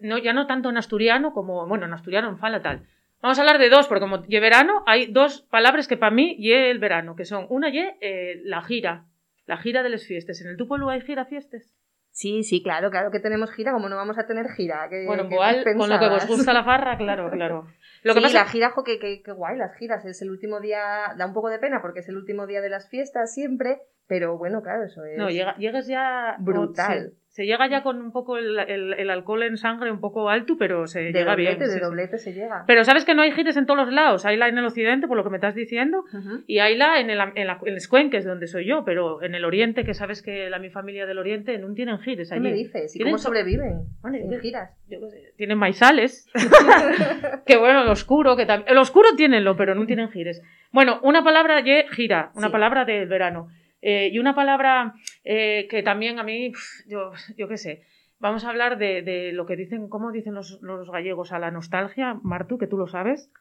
no, 0.01 0.17
ya 0.17 0.33
no 0.33 0.45
tanto 0.45 0.69
en 0.69 0.77
asturiano 0.77 1.33
como, 1.33 1.67
bueno, 1.67 1.85
en 1.85 1.93
asturiano, 1.93 2.29
en 2.29 2.37
fala 2.37 2.61
tal. 2.61 2.85
Vamos 3.21 3.39
a 3.39 3.41
hablar 3.41 3.57
de 3.57 3.69
dos, 3.69 3.87
porque 3.87 4.01
como 4.01 4.21
verano, 4.27 4.83
hay 4.85 5.07
dos 5.07 5.41
palabras 5.49 5.87
que 5.87 5.97
para 5.97 6.11
mí 6.13 6.35
ye 6.37 6.69
el 6.69 6.79
verano, 6.79 7.15
que 7.15 7.25
son, 7.25 7.47
una 7.49 7.69
eh, 8.01 8.41
la 8.43 8.61
gira, 8.61 9.05
la 9.47 9.57
gira 9.57 9.83
de 9.83 9.89
las 9.89 10.05
fiestas. 10.05 10.41
¿En 10.41 10.47
el 10.49 10.57
tu 10.57 10.67
pueblo 10.67 10.89
hay 10.89 11.01
gira 11.01 11.25
fiestas? 11.25 11.73
Sí, 12.11 12.43
sí, 12.43 12.61
claro, 12.61 12.91
claro 12.91 13.09
que 13.11 13.19
tenemos 13.19 13.51
gira, 13.51 13.71
como 13.73 13.89
no 13.89 13.95
vamos 13.95 14.17
a 14.17 14.25
tener 14.27 14.47
gira. 14.55 14.87
¿Qué- 14.89 15.05
Bueno, 15.05 15.27
qué 15.27 15.33
igual, 15.35 15.63
con 15.77 15.89
lo 15.89 15.99
que 15.99 16.05
os 16.05 16.27
gusta 16.27 16.53
la 16.53 16.63
farra, 16.63 16.97
claro, 16.97 17.29
claro. 17.31 17.67
Lo 18.05 18.13
que 18.13 18.19
sí, 18.19 18.25
pasa 18.25 18.43
la 18.43 18.45
gira, 18.45 18.69
jo, 18.69 18.83
que, 18.83 18.99
que, 18.99 19.23
que 19.23 19.31
guay, 19.31 19.57
las 19.57 19.75
giras. 19.77 20.05
Es 20.05 20.21
el 20.21 20.29
último 20.29 20.59
día, 20.59 21.15
da 21.17 21.25
un 21.25 21.33
poco 21.33 21.49
de 21.49 21.57
pena 21.57 21.81
porque 21.81 22.01
es 22.01 22.07
el 22.07 22.17
último 22.17 22.45
día 22.45 22.61
de 22.61 22.69
las 22.69 22.87
fiestas 22.87 23.33
siempre, 23.33 23.81
pero 24.07 24.37
bueno, 24.37 24.61
claro, 24.61 24.83
eso 24.85 25.03
es. 25.05 25.17
No, 25.17 25.29
llega, 25.29 25.55
llegas 25.57 25.87
ya. 25.87 26.35
Brutal. 26.39 27.11
sí. 27.11 27.17
se 27.35 27.45
llega 27.45 27.67
ya 27.67 27.83
con 27.83 28.01
un 28.01 28.13
poco 28.13 28.37
el, 28.37 28.57
el- 28.59 28.93
el 28.93 29.09
alcohol 29.09 29.43
en 29.43 29.57
sangre 29.57 29.91
un 29.91 29.99
poco 29.99 30.29
alto, 30.29 30.55
pero 30.57 30.87
se 30.87 30.99
de 31.01 31.11
llega 31.11 31.31
doblete, 31.31 31.55
bien. 31.55 31.59
de 31.59 31.65
sí, 31.67 31.73
sí. 31.73 31.79
doblete 31.81 32.17
se 32.17 32.33
llega. 32.33 32.63
Pero 32.65 32.85
sabes 32.85 33.03
que 33.03 33.13
no 33.13 33.23
hay 33.23 33.31
gires 33.33 33.57
en 33.57 33.65
todos 33.65 33.77
los 33.85 33.91
lados. 33.93 34.25
Hay 34.25 34.37
la 34.37 34.47
en 34.47 34.57
el 34.57 34.63
occidente, 34.65 35.05
por 35.07 35.17
lo 35.17 35.23
que 35.25 35.31
me 35.31 35.35
estás 35.37 35.53
diciendo, 35.53 36.05
Ujú. 36.13 36.43
y 36.47 36.59
hay 36.59 36.77
la 36.77 36.99
en 37.01 37.09
el, 37.09 37.19
en 37.35 37.47
la, 37.47 37.61
en 37.65 37.67
el 37.71 37.75
Escuén, 37.75 38.09
que 38.09 38.17
es 38.17 38.25
donde 38.25 38.47
soy 38.47 38.65
yo, 38.65 38.85
pero 38.85 39.21
en 39.21 39.35
el 39.35 39.43
oriente, 39.43 39.83
que 39.83 39.93
sabes 39.93 40.21
que 40.21 40.49
la 40.49 40.59
mi 40.59 40.69
familia 40.69 41.05
del 41.05 41.17
oriente 41.17 41.57
no 41.57 41.73
tienen 41.73 41.99
gires 41.99 42.29
¿Qué 42.29 42.35
allí. 42.35 42.43
me 42.43 42.53
dices? 42.53 42.95
¿Y 42.95 42.99
Tienen 42.99 43.11
cómo 43.13 43.17
so- 43.17 43.27
sobreviven? 43.27 43.81
Vale, 44.01 44.21
Sin 44.21 44.39
giras. 44.39 44.71
yo 44.87 44.99
qué 45.01 45.33
tienen 45.35 45.57
maizales. 45.57 46.29
que 47.45 47.57
bueno, 47.57 47.81
el 47.83 47.89
oscuro, 47.89 48.35
que 48.35 48.45
también. 48.45 48.71
El 48.71 48.77
oscuro 48.77 49.09
tienenlo, 49.17 49.55
pero 49.57 49.75
no 49.75 49.85
tienen 49.85 50.09
gires. 50.09 50.41
Bueno, 50.71 50.99
una 51.03 51.23
palabra 51.23 51.59
ye 51.61 51.85
gira, 51.91 52.31
una 52.35 52.47
Sí. 52.47 52.51
palabra 52.53 52.85
del 52.85 53.07
verano. 53.07 53.49
Eh, 53.87 54.09
y 54.11 54.17
una 54.17 54.33
palabra 54.33 54.95
eh, 55.23 55.67
que 55.69 55.83
también 55.83 56.17
a 56.17 56.23
mí, 56.23 56.53
yo, 56.87 57.11
yo 57.37 57.47
qué 57.47 57.57
sé. 57.57 57.83
Vamos 58.17 58.43
a 58.43 58.49
hablar 58.49 58.79
de, 58.79 59.03
de 59.03 59.31
lo 59.31 59.45
que 59.45 59.55
dicen, 59.55 59.89
¿cómo 59.89 60.11
dicen 60.11 60.33
los, 60.33 60.59
los 60.63 60.89
gallegos 60.89 61.31
a 61.31 61.37
la 61.37 61.51
nostalgia, 61.51 62.17
Martu, 62.23 62.57
que 62.57 62.65
tú 62.65 62.77
lo 62.77 62.87
sabes? 62.87 63.31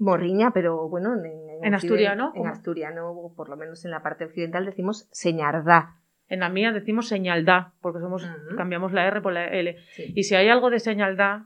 Morriña, 0.00 0.50
pero 0.52 0.88
bueno, 0.88 1.14
en, 1.14 1.24
¿En 1.24 1.72
occident- 1.72 1.74
asturiano? 1.76 2.32
En 2.34 2.46
asturiano, 2.48 3.32
por 3.36 3.48
lo 3.48 3.56
menos 3.56 3.84
en 3.84 3.92
la 3.92 4.02
parte 4.02 4.24
occidental, 4.24 4.66
decimos 4.66 5.08
señardá. 5.12 6.00
En 6.28 6.40
la 6.40 6.48
mía 6.48 6.72
decimos 6.72 7.06
señaldad, 7.06 7.68
porque 7.80 8.00
somos, 8.00 8.28
cambiamos 8.56 8.92
la 8.92 9.06
R 9.06 9.20
por 9.20 9.32
la 9.34 9.46
L. 9.46 9.76
Sí. 9.94 10.12
Y 10.16 10.24
si 10.24 10.34
hay 10.34 10.48
algo 10.48 10.70
de 10.70 10.80
señaldad, 10.80 11.42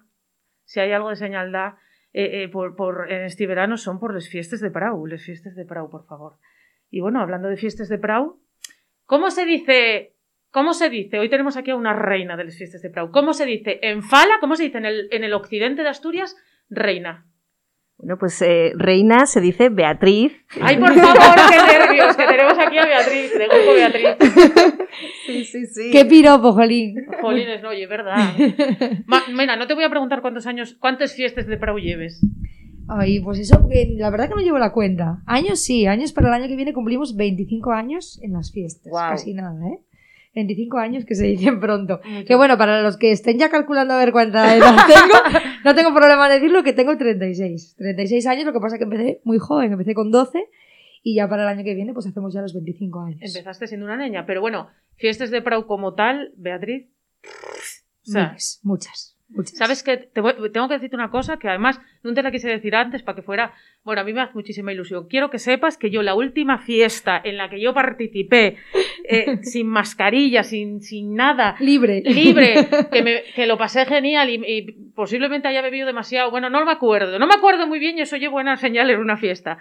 si 0.65 0.81
hay 0.81 0.93
algo 0.93 1.11
de 1.11 1.17
señaldad, 1.17 1.75
eh, 2.15 2.45
eh, 2.45 2.49
por, 2.49 2.75
por, 2.75 3.13
en 3.13 3.25
este 3.25 3.47
verano 3.47 3.77
son 3.77 4.01
por 4.01 4.15
las 4.15 4.29
fiestas 4.29 4.61
de 4.61 4.71
Prau, 4.71 5.07
las 5.07 5.23
fiestas 5.23 5.55
de 5.55 5.67
Prau, 5.67 5.91
por 5.91 6.07
favor. 6.07 6.39
Y 6.91 7.01
bueno, 7.01 7.21
hablando 7.21 7.49
de 7.49 7.57
fiestas 7.57 7.89
de 7.89 7.99
Prau, 7.99 8.41
¿cómo 9.05 9.31
se 9.31 9.45
dice, 9.47 10.15
cómo 10.51 10.75
se 10.75 10.91
dice, 10.91 11.19
hoy 11.19 11.29
tenemos 11.29 11.57
aquí 11.57 11.71
a 11.71 11.77
una 11.77 11.93
reina 11.95 12.37
de 12.37 12.45
las 12.45 12.57
fiestas 12.57 12.83
de 12.83 12.91
Prau, 12.91 13.11
¿cómo 13.11 13.33
se 13.33 13.47
dice 13.47 13.79
en 13.83 14.03
Fala, 14.03 14.35
cómo 14.41 14.57
se 14.57 14.65
dice 14.65 14.79
en 14.79 14.87
el, 14.87 15.09
en 15.13 15.25
el 15.25 15.33
occidente 15.33 15.83
de 15.83 15.89
Asturias, 15.89 16.37
reina? 16.69 17.27
Bueno, 17.97 18.17
pues 18.19 18.41
eh, 18.41 18.73
reina 18.77 19.27
se 19.27 19.43
dice 19.43 19.69
Beatriz. 19.69 20.33
Ay, 20.63 20.79
por 20.79 20.95
favor, 20.95 21.37
qué 21.51 21.79
nervios, 21.79 22.17
que 22.17 22.25
tenemos 22.27 22.59
aquí 22.59 22.79
a 22.79 22.87
Beatriz, 22.87 23.31
de 23.39 23.47
grupo 23.47 23.75
Beatriz. 23.75 24.07
Sí, 25.27 25.45
sí, 25.45 25.67
sí. 25.67 25.91
¡Qué 25.93 26.05
piropo, 26.05 26.53
Jolín! 26.53 27.07
Jolines, 27.21 27.63
no, 27.63 27.69
oye, 27.69 27.87
verdad. 27.87 28.33
Ma- 29.07 29.23
mira, 29.33 29.55
no 29.55 29.67
te 29.69 29.75
voy 29.75 29.85
a 29.85 29.89
preguntar 29.91 30.21
cuántos 30.23 30.47
años, 30.47 30.77
cuántas 30.81 31.15
fiestas 31.15 31.47
de 31.47 31.57
Prau 31.57 31.79
lleves. 31.79 32.21
Ay, 32.93 33.21
pues 33.21 33.39
eso, 33.39 33.69
eh, 33.71 33.95
la 33.97 34.11
verdad 34.11 34.29
que 34.29 34.35
no 34.35 34.41
llevo 34.41 34.59
la 34.59 34.73
cuenta. 34.73 35.23
Años 35.27 35.61
sí, 35.61 35.87
años 35.87 36.13
para 36.13 36.29
el 36.29 36.35
año 36.35 36.49
que 36.49 36.57
viene 36.57 36.73
cumplimos 36.73 37.15
25 37.15 37.71
años 37.71 38.19
en 38.23 38.33
las 38.33 38.51
fiestas. 38.51 38.91
Guau. 38.91 39.13
Casi 39.13 39.33
nada, 39.33 39.57
¿eh? 39.69 39.79
25 40.35 40.79
años 40.79 41.05
que 41.05 41.15
se 41.15 41.27
dicen 41.27 41.61
pronto. 41.61 42.01
Que 42.27 42.35
bueno, 42.35 42.57
para 42.59 42.83
los 42.83 42.97
que 42.97 43.11
estén 43.11 43.39
ya 43.39 43.49
calculando 43.49 43.95
a 43.95 43.99
ver 43.99 44.13
cuánta 44.13 44.57
edad 44.57 44.77
tengo, 44.87 45.41
no 45.65 45.75
tengo 45.75 45.95
problema 45.95 46.27
en 46.27 46.41
decirlo 46.41 46.63
que 46.63 46.73
tengo 46.73 46.97
36. 46.97 47.77
36 47.77 48.27
años, 48.27 48.45
lo 48.45 48.53
que 48.53 48.61
pasa 48.61 48.79
que 48.79 48.85
empecé 48.85 49.21
muy 49.25 49.39
joven, 49.39 49.73
empecé 49.73 49.95
con 49.95 50.11
12 50.11 50.49
y 51.03 51.15
ya 51.15 51.29
para 51.29 51.43
el 51.43 51.49
año 51.49 51.65
que 51.65 51.75
viene 51.75 51.93
pues 51.93 52.07
hacemos 52.07 52.35
ya 52.35 52.43
los 52.43 52.55
25 52.55 53.01
años. 53.01 53.21
Empezaste 53.23 53.67
siendo 53.67 53.87
una 53.87 53.97
niña, 53.97 54.25
pero 54.27 54.41
bueno, 54.41 54.69
fiestas 54.97 55.31
de 55.31 55.43
Prau 55.43 55.67
como 55.67 55.95
tal, 55.95 56.33
Beatriz. 56.37 56.89
O 57.23 58.11
sea, 58.11 58.29
Miles, 58.29 58.61
muchas. 58.63 59.17
Sabes 59.45 59.83
que 59.85 59.97
te 59.97 60.21
voy- 60.21 60.35
tengo 60.53 60.67
que 60.69 60.75
decirte 60.75 60.97
una 60.97 61.11
cosa 61.11 61.39
que 61.39 61.49
además 61.49 61.81
no 62.03 62.13
te 62.15 62.23
la 62.23 62.31
quise 62.33 62.49
decir 62.49 62.75
antes 62.75 63.03
para 63.03 63.15
que 63.17 63.23
fuera. 63.23 63.53
Bueno, 63.85 64.01
a 64.01 64.05
mí 64.05 64.13
me 64.13 64.21
hace 64.23 64.35
muchísima 64.35 64.73
ilusión. 64.73 65.07
Quiero 65.09 65.31
que 65.31 65.39
sepas 65.39 65.79
que 65.79 65.91
yo, 65.91 66.03
la 66.03 66.15
última 66.15 66.59
fiesta 66.59 67.21
en 67.23 67.37
la 67.37 67.49
que 67.49 67.61
yo 67.61 67.73
participé, 67.73 68.57
eh, 69.05 69.39
sin 69.43 69.69
mascarilla, 69.69 70.43
sin, 70.43 70.81
sin 70.83 71.15
nada, 71.15 71.57
Libre. 71.61 72.03
libre, 72.05 72.67
que, 72.93 73.03
me- 73.03 73.23
que 73.35 73.47
lo 73.47 73.57
pasé 73.57 73.87
genial 73.87 74.29
y, 74.31 74.35
y 74.47 74.63
posiblemente 74.95 75.49
haya 75.49 75.63
bebido 75.63 75.87
demasiado. 75.87 76.31
Bueno, 76.31 76.51
no 76.51 76.65
me 76.65 76.73
acuerdo, 76.73 77.19
no 77.19 77.27
me 77.27 77.35
acuerdo 77.35 77.67
muy 77.67 77.79
bien 77.79 77.99
y 77.99 78.01
eso 78.03 78.17
oye 78.17 78.29
buena 78.29 78.57
señal 78.57 78.91
en 78.91 78.99
una 78.99 79.17
fiesta. 79.17 79.59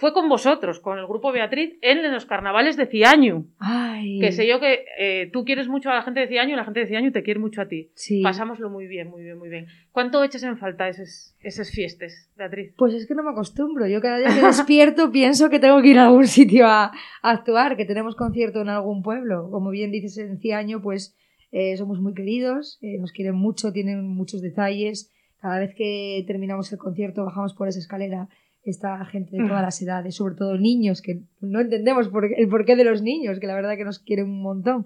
Fue 0.00 0.14
con 0.14 0.30
vosotros, 0.30 0.80
con 0.80 0.98
el 0.98 1.06
grupo 1.06 1.30
Beatriz, 1.30 1.76
en 1.82 2.10
los 2.10 2.24
carnavales 2.24 2.78
de 2.78 2.86
Ciaño. 2.86 3.44
Ay. 3.58 4.18
Que 4.18 4.32
sé 4.32 4.48
yo 4.48 4.58
que 4.58 4.86
eh, 4.98 5.28
tú 5.30 5.44
quieres 5.44 5.68
mucho 5.68 5.90
a 5.90 5.94
la 5.94 6.02
gente 6.02 6.20
de 6.20 6.26
Ciaño 6.26 6.54
y 6.54 6.56
la 6.56 6.64
gente 6.64 6.80
de 6.80 6.86
Ciaño 6.86 7.12
te 7.12 7.22
quiere 7.22 7.38
mucho 7.38 7.60
a 7.60 7.68
ti. 7.68 7.90
Sí. 7.94 8.22
Pasámoslo 8.22 8.70
muy 8.70 8.86
bien, 8.86 9.10
muy 9.10 9.22
bien, 9.22 9.38
muy 9.38 9.50
bien. 9.50 9.66
¿Cuánto 9.92 10.24
echas 10.24 10.42
en 10.42 10.56
falta 10.56 10.88
esas, 10.88 11.36
esas 11.42 11.70
fiestas, 11.70 12.30
Beatriz? 12.34 12.72
Pues 12.78 12.94
es 12.94 13.06
que 13.06 13.14
no 13.14 13.22
me 13.22 13.28
acostumbro. 13.28 13.86
Yo 13.88 14.00
cada 14.00 14.16
día 14.16 14.28
que 14.34 14.40
despierto 14.46 15.12
pienso 15.12 15.50
que 15.50 15.58
tengo 15.58 15.82
que 15.82 15.88
ir 15.88 15.98
a 15.98 16.06
algún 16.06 16.26
sitio 16.26 16.66
a, 16.66 16.84
a 16.84 17.30
actuar, 17.30 17.76
que 17.76 17.84
tenemos 17.84 18.16
concierto 18.16 18.62
en 18.62 18.70
algún 18.70 19.02
pueblo. 19.02 19.50
Como 19.50 19.68
bien 19.68 19.90
dices 19.90 20.16
en 20.16 20.40
Ciaño, 20.40 20.80
pues 20.80 21.14
eh, 21.52 21.76
somos 21.76 22.00
muy 22.00 22.14
queridos, 22.14 22.78
eh, 22.80 22.96
nos 22.98 23.12
quieren 23.12 23.34
mucho, 23.34 23.70
tienen 23.70 24.06
muchos 24.06 24.40
detalles. 24.40 25.10
Cada 25.40 25.58
vez 25.58 25.74
que 25.74 26.24
terminamos 26.26 26.72
el 26.72 26.78
concierto 26.78 27.24
bajamos 27.24 27.52
por 27.52 27.68
esa 27.68 27.80
escalera. 27.80 28.28
Está 28.62 29.04
gente 29.06 29.36
de 29.36 29.48
todas 29.48 29.62
las 29.62 29.80
edades, 29.80 30.14
sobre 30.14 30.34
todo 30.34 30.58
niños, 30.58 31.00
que 31.00 31.22
no 31.40 31.60
entendemos 31.60 32.08
por 32.08 32.26
el 32.26 32.48
porqué 32.48 32.76
de 32.76 32.84
los 32.84 33.02
niños, 33.02 33.40
que 33.40 33.46
la 33.46 33.54
verdad 33.54 33.76
que 33.76 33.84
nos 33.84 33.98
quieren 33.98 34.26
un 34.26 34.42
montón. 34.42 34.84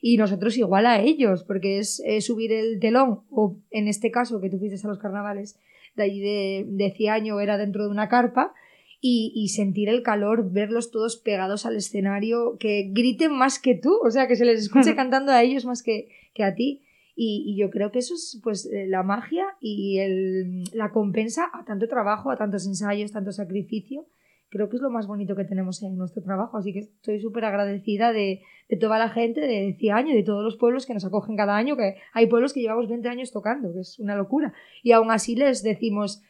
Y 0.00 0.16
nosotros 0.16 0.56
igual 0.56 0.86
a 0.86 1.00
ellos, 1.00 1.42
porque 1.42 1.78
es 1.78 2.02
subir 2.20 2.52
el 2.52 2.78
telón, 2.78 3.22
o 3.30 3.56
en 3.70 3.88
este 3.88 4.12
caso 4.12 4.40
que 4.40 4.48
tú 4.48 4.58
fuiste 4.58 4.78
a 4.86 4.88
los 4.88 4.98
carnavales, 4.98 5.58
de 5.96 6.02
allí 6.02 6.20
de, 6.20 6.66
de 6.68 6.92
Ciaño 6.92 7.40
era 7.40 7.58
dentro 7.58 7.84
de 7.84 7.90
una 7.90 8.08
carpa 8.08 8.54
y, 9.00 9.32
y 9.34 9.48
sentir 9.48 9.88
el 9.88 10.02
calor, 10.02 10.50
verlos 10.52 10.90
todos 10.90 11.16
pegados 11.16 11.66
al 11.66 11.76
escenario, 11.76 12.56
que 12.58 12.90
griten 12.92 13.32
más 13.32 13.58
que 13.58 13.74
tú, 13.74 13.98
o 14.04 14.10
sea, 14.10 14.28
que 14.28 14.36
se 14.36 14.44
les 14.44 14.60
escuche 14.60 14.94
cantando 14.96 15.32
a 15.32 15.42
ellos 15.42 15.64
más 15.64 15.82
que, 15.82 16.08
que 16.34 16.44
a 16.44 16.54
ti. 16.54 16.82
Y, 17.18 17.56
yo 17.58 17.70
creo 17.70 17.90
que 17.90 18.00
eso 18.00 18.14
es 18.14 18.38
pues 18.42 18.66
eh, 18.66 18.86
la 18.86 19.02
magia 19.02 19.46
y 19.58 19.98
el, 19.98 20.64
la 20.74 20.92
compensa 20.92 21.50
a 21.52 21.64
tanto 21.64 21.88
trabajo, 21.88 22.30
a 22.30 22.36
tantos 22.36 22.66
ensayos, 22.66 23.10
tanto 23.10 23.32
sacrificio. 23.32 24.06
Creo 24.50 24.68
que 24.68 24.76
es 24.76 24.82
lo 24.82 24.90
más 24.90 25.06
bonito 25.06 25.34
que 25.34 25.44
tenemos 25.44 25.82
en 25.82 25.96
nuestro 25.96 26.22
trabajo, 26.22 26.58
así 26.58 26.72
que 26.72 26.80
estoy 26.80 27.20
súper 27.20 27.46
agradecida 27.46 28.12
de, 28.12 28.42
de 28.68 28.76
toda 28.76 28.98
la 28.98 29.08
gente 29.08 29.40
de 29.40 29.74
Ciaño 29.80 30.12
y 30.12 30.16
de 30.16 30.22
todos 30.22 30.44
los 30.44 30.56
pueblos 30.56 30.86
que 30.86 30.94
nos 30.94 31.04
acogen 31.04 31.36
cada 31.36 31.56
año, 31.56 31.76
que 31.76 31.96
hay 32.12 32.26
pueblos 32.26 32.52
que 32.52 32.60
llevamos 32.60 32.88
20 32.88 33.08
años 33.08 33.32
tocando, 33.32 33.72
que 33.72 33.80
es 33.80 33.98
una 33.98 34.14
locura. 34.14 34.52
Y 34.82 34.92
aún 34.92 35.10
así 35.10 35.34
les 35.34 35.62
decimos, 35.62 36.22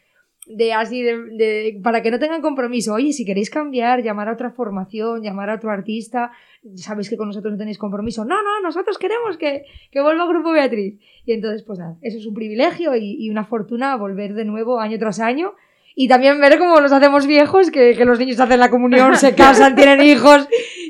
de 0.46 0.72
así 0.72 1.02
de, 1.02 1.16
de- 1.36 1.80
para 1.82 2.02
que 2.02 2.10
no 2.10 2.18
tengan 2.18 2.40
compromiso. 2.42 2.94
Oye, 2.94 3.12
si 3.12 3.24
queréis 3.24 3.50
cambiar, 3.50 4.02
llamar 4.02 4.28
a 4.28 4.32
otra 4.32 4.50
formación, 4.50 5.22
llamar 5.22 5.50
a 5.50 5.54
otro 5.56 5.70
artista, 5.70 6.30
sabéis 6.76 7.10
que 7.10 7.16
con 7.16 7.28
nosotros 7.28 7.52
no 7.52 7.58
tenéis 7.58 7.78
compromiso. 7.78 8.24
No, 8.24 8.42
no, 8.42 8.60
nosotros 8.62 8.98
queremos 8.98 9.36
que, 9.36 9.64
que 9.90 10.00
vuelva 10.00 10.26
Grupo 10.28 10.52
Beatriz. 10.52 10.98
Y 11.24 11.32
entonces, 11.32 11.62
pues 11.64 11.78
nada, 11.78 11.96
eso 12.02 12.18
es 12.18 12.26
un 12.26 12.34
privilegio 12.34 12.94
y, 12.96 13.16
y 13.18 13.30
una 13.30 13.44
fortuna 13.44 13.96
volver 13.96 14.34
de 14.34 14.44
nuevo 14.44 14.78
año 14.80 14.98
tras 14.98 15.20
año. 15.20 15.54
Y 15.98 16.08
también 16.08 16.38
ver 16.40 16.58
cómo 16.58 16.78
nos 16.80 16.92
hacemos 16.92 17.26
viejos, 17.26 17.70
que, 17.70 17.94
que 17.96 18.04
los 18.04 18.18
niños 18.18 18.38
hacen 18.38 18.60
la 18.60 18.68
comunión, 18.70 19.16
se 19.16 19.34
casan, 19.36 19.74
tienen 19.76 20.02
hijos. 20.02 20.46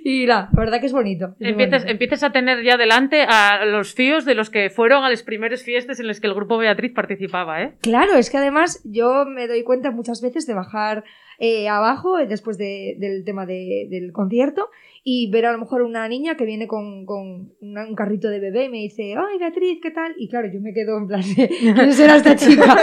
Y 0.09 0.25
la, 0.25 0.49
la 0.53 0.61
verdad 0.61 0.79
que 0.79 0.87
es 0.87 0.92
bonito. 0.92 1.35
es 1.40 1.53
bonito. 1.57 1.77
empieces 1.90 2.23
a 2.23 2.31
tener 2.31 2.62
ya 2.62 2.77
delante 2.77 3.23
a 3.23 3.64
los 3.64 3.92
fíos 3.92 4.25
de 4.25 4.37
los 4.37 4.51
que 4.51 4.71
fueron 4.71 5.03
a 5.03 5.11
las 5.11 5.25
primeras 5.25 5.64
fiestas 5.64 5.99
en 5.99 6.07
las 6.07 6.21
que 6.21 6.29
el 6.29 6.35
grupo 6.35 6.59
Beatriz 6.59 6.92
participaba, 6.95 7.61
¿eh? 7.61 7.75
Claro, 7.83 8.14
es 8.14 8.31
que 8.31 8.37
además 8.37 8.81
yo 8.85 9.25
me 9.27 9.49
doy 9.49 9.64
cuenta 9.64 9.90
muchas 9.90 10.23
veces 10.23 10.47
de 10.47 10.55
bajar 10.55 11.03
eh, 11.38 11.69
abajo 11.69 12.19
eh, 12.21 12.27
después 12.27 12.57
de- 12.57 12.95
del 12.99 13.25
tema 13.25 13.45
de- 13.47 13.88
del 13.90 14.11
concierto 14.12 14.71
y 15.09 15.31
ver 15.31 15.45
a 15.47 15.53
lo 15.53 15.59
mejor 15.59 15.83
una 15.83 16.09
niña 16.09 16.35
que 16.37 16.47
viene 16.47 16.66
con, 16.66 17.05
con 17.05 17.53
una- 17.61 17.87
un 17.87 17.95
carrito 17.95 18.29
de 18.31 18.40
bebé 18.40 18.64
y 18.64 18.69
me 18.71 18.79
dice, 18.79 19.14
ay 19.19 19.38
Beatriz, 19.38 19.79
¿qué 19.83 19.90
tal? 19.90 20.14
Y 20.16 20.29
claro, 20.31 20.49
yo 20.53 20.61
me 20.61 20.73
quedo 20.73 20.97
en 20.97 21.07
plan, 21.09 21.21
¿quién 21.61 21.92
será 21.92 22.16
esta 22.16 22.35
chica? 22.37 22.75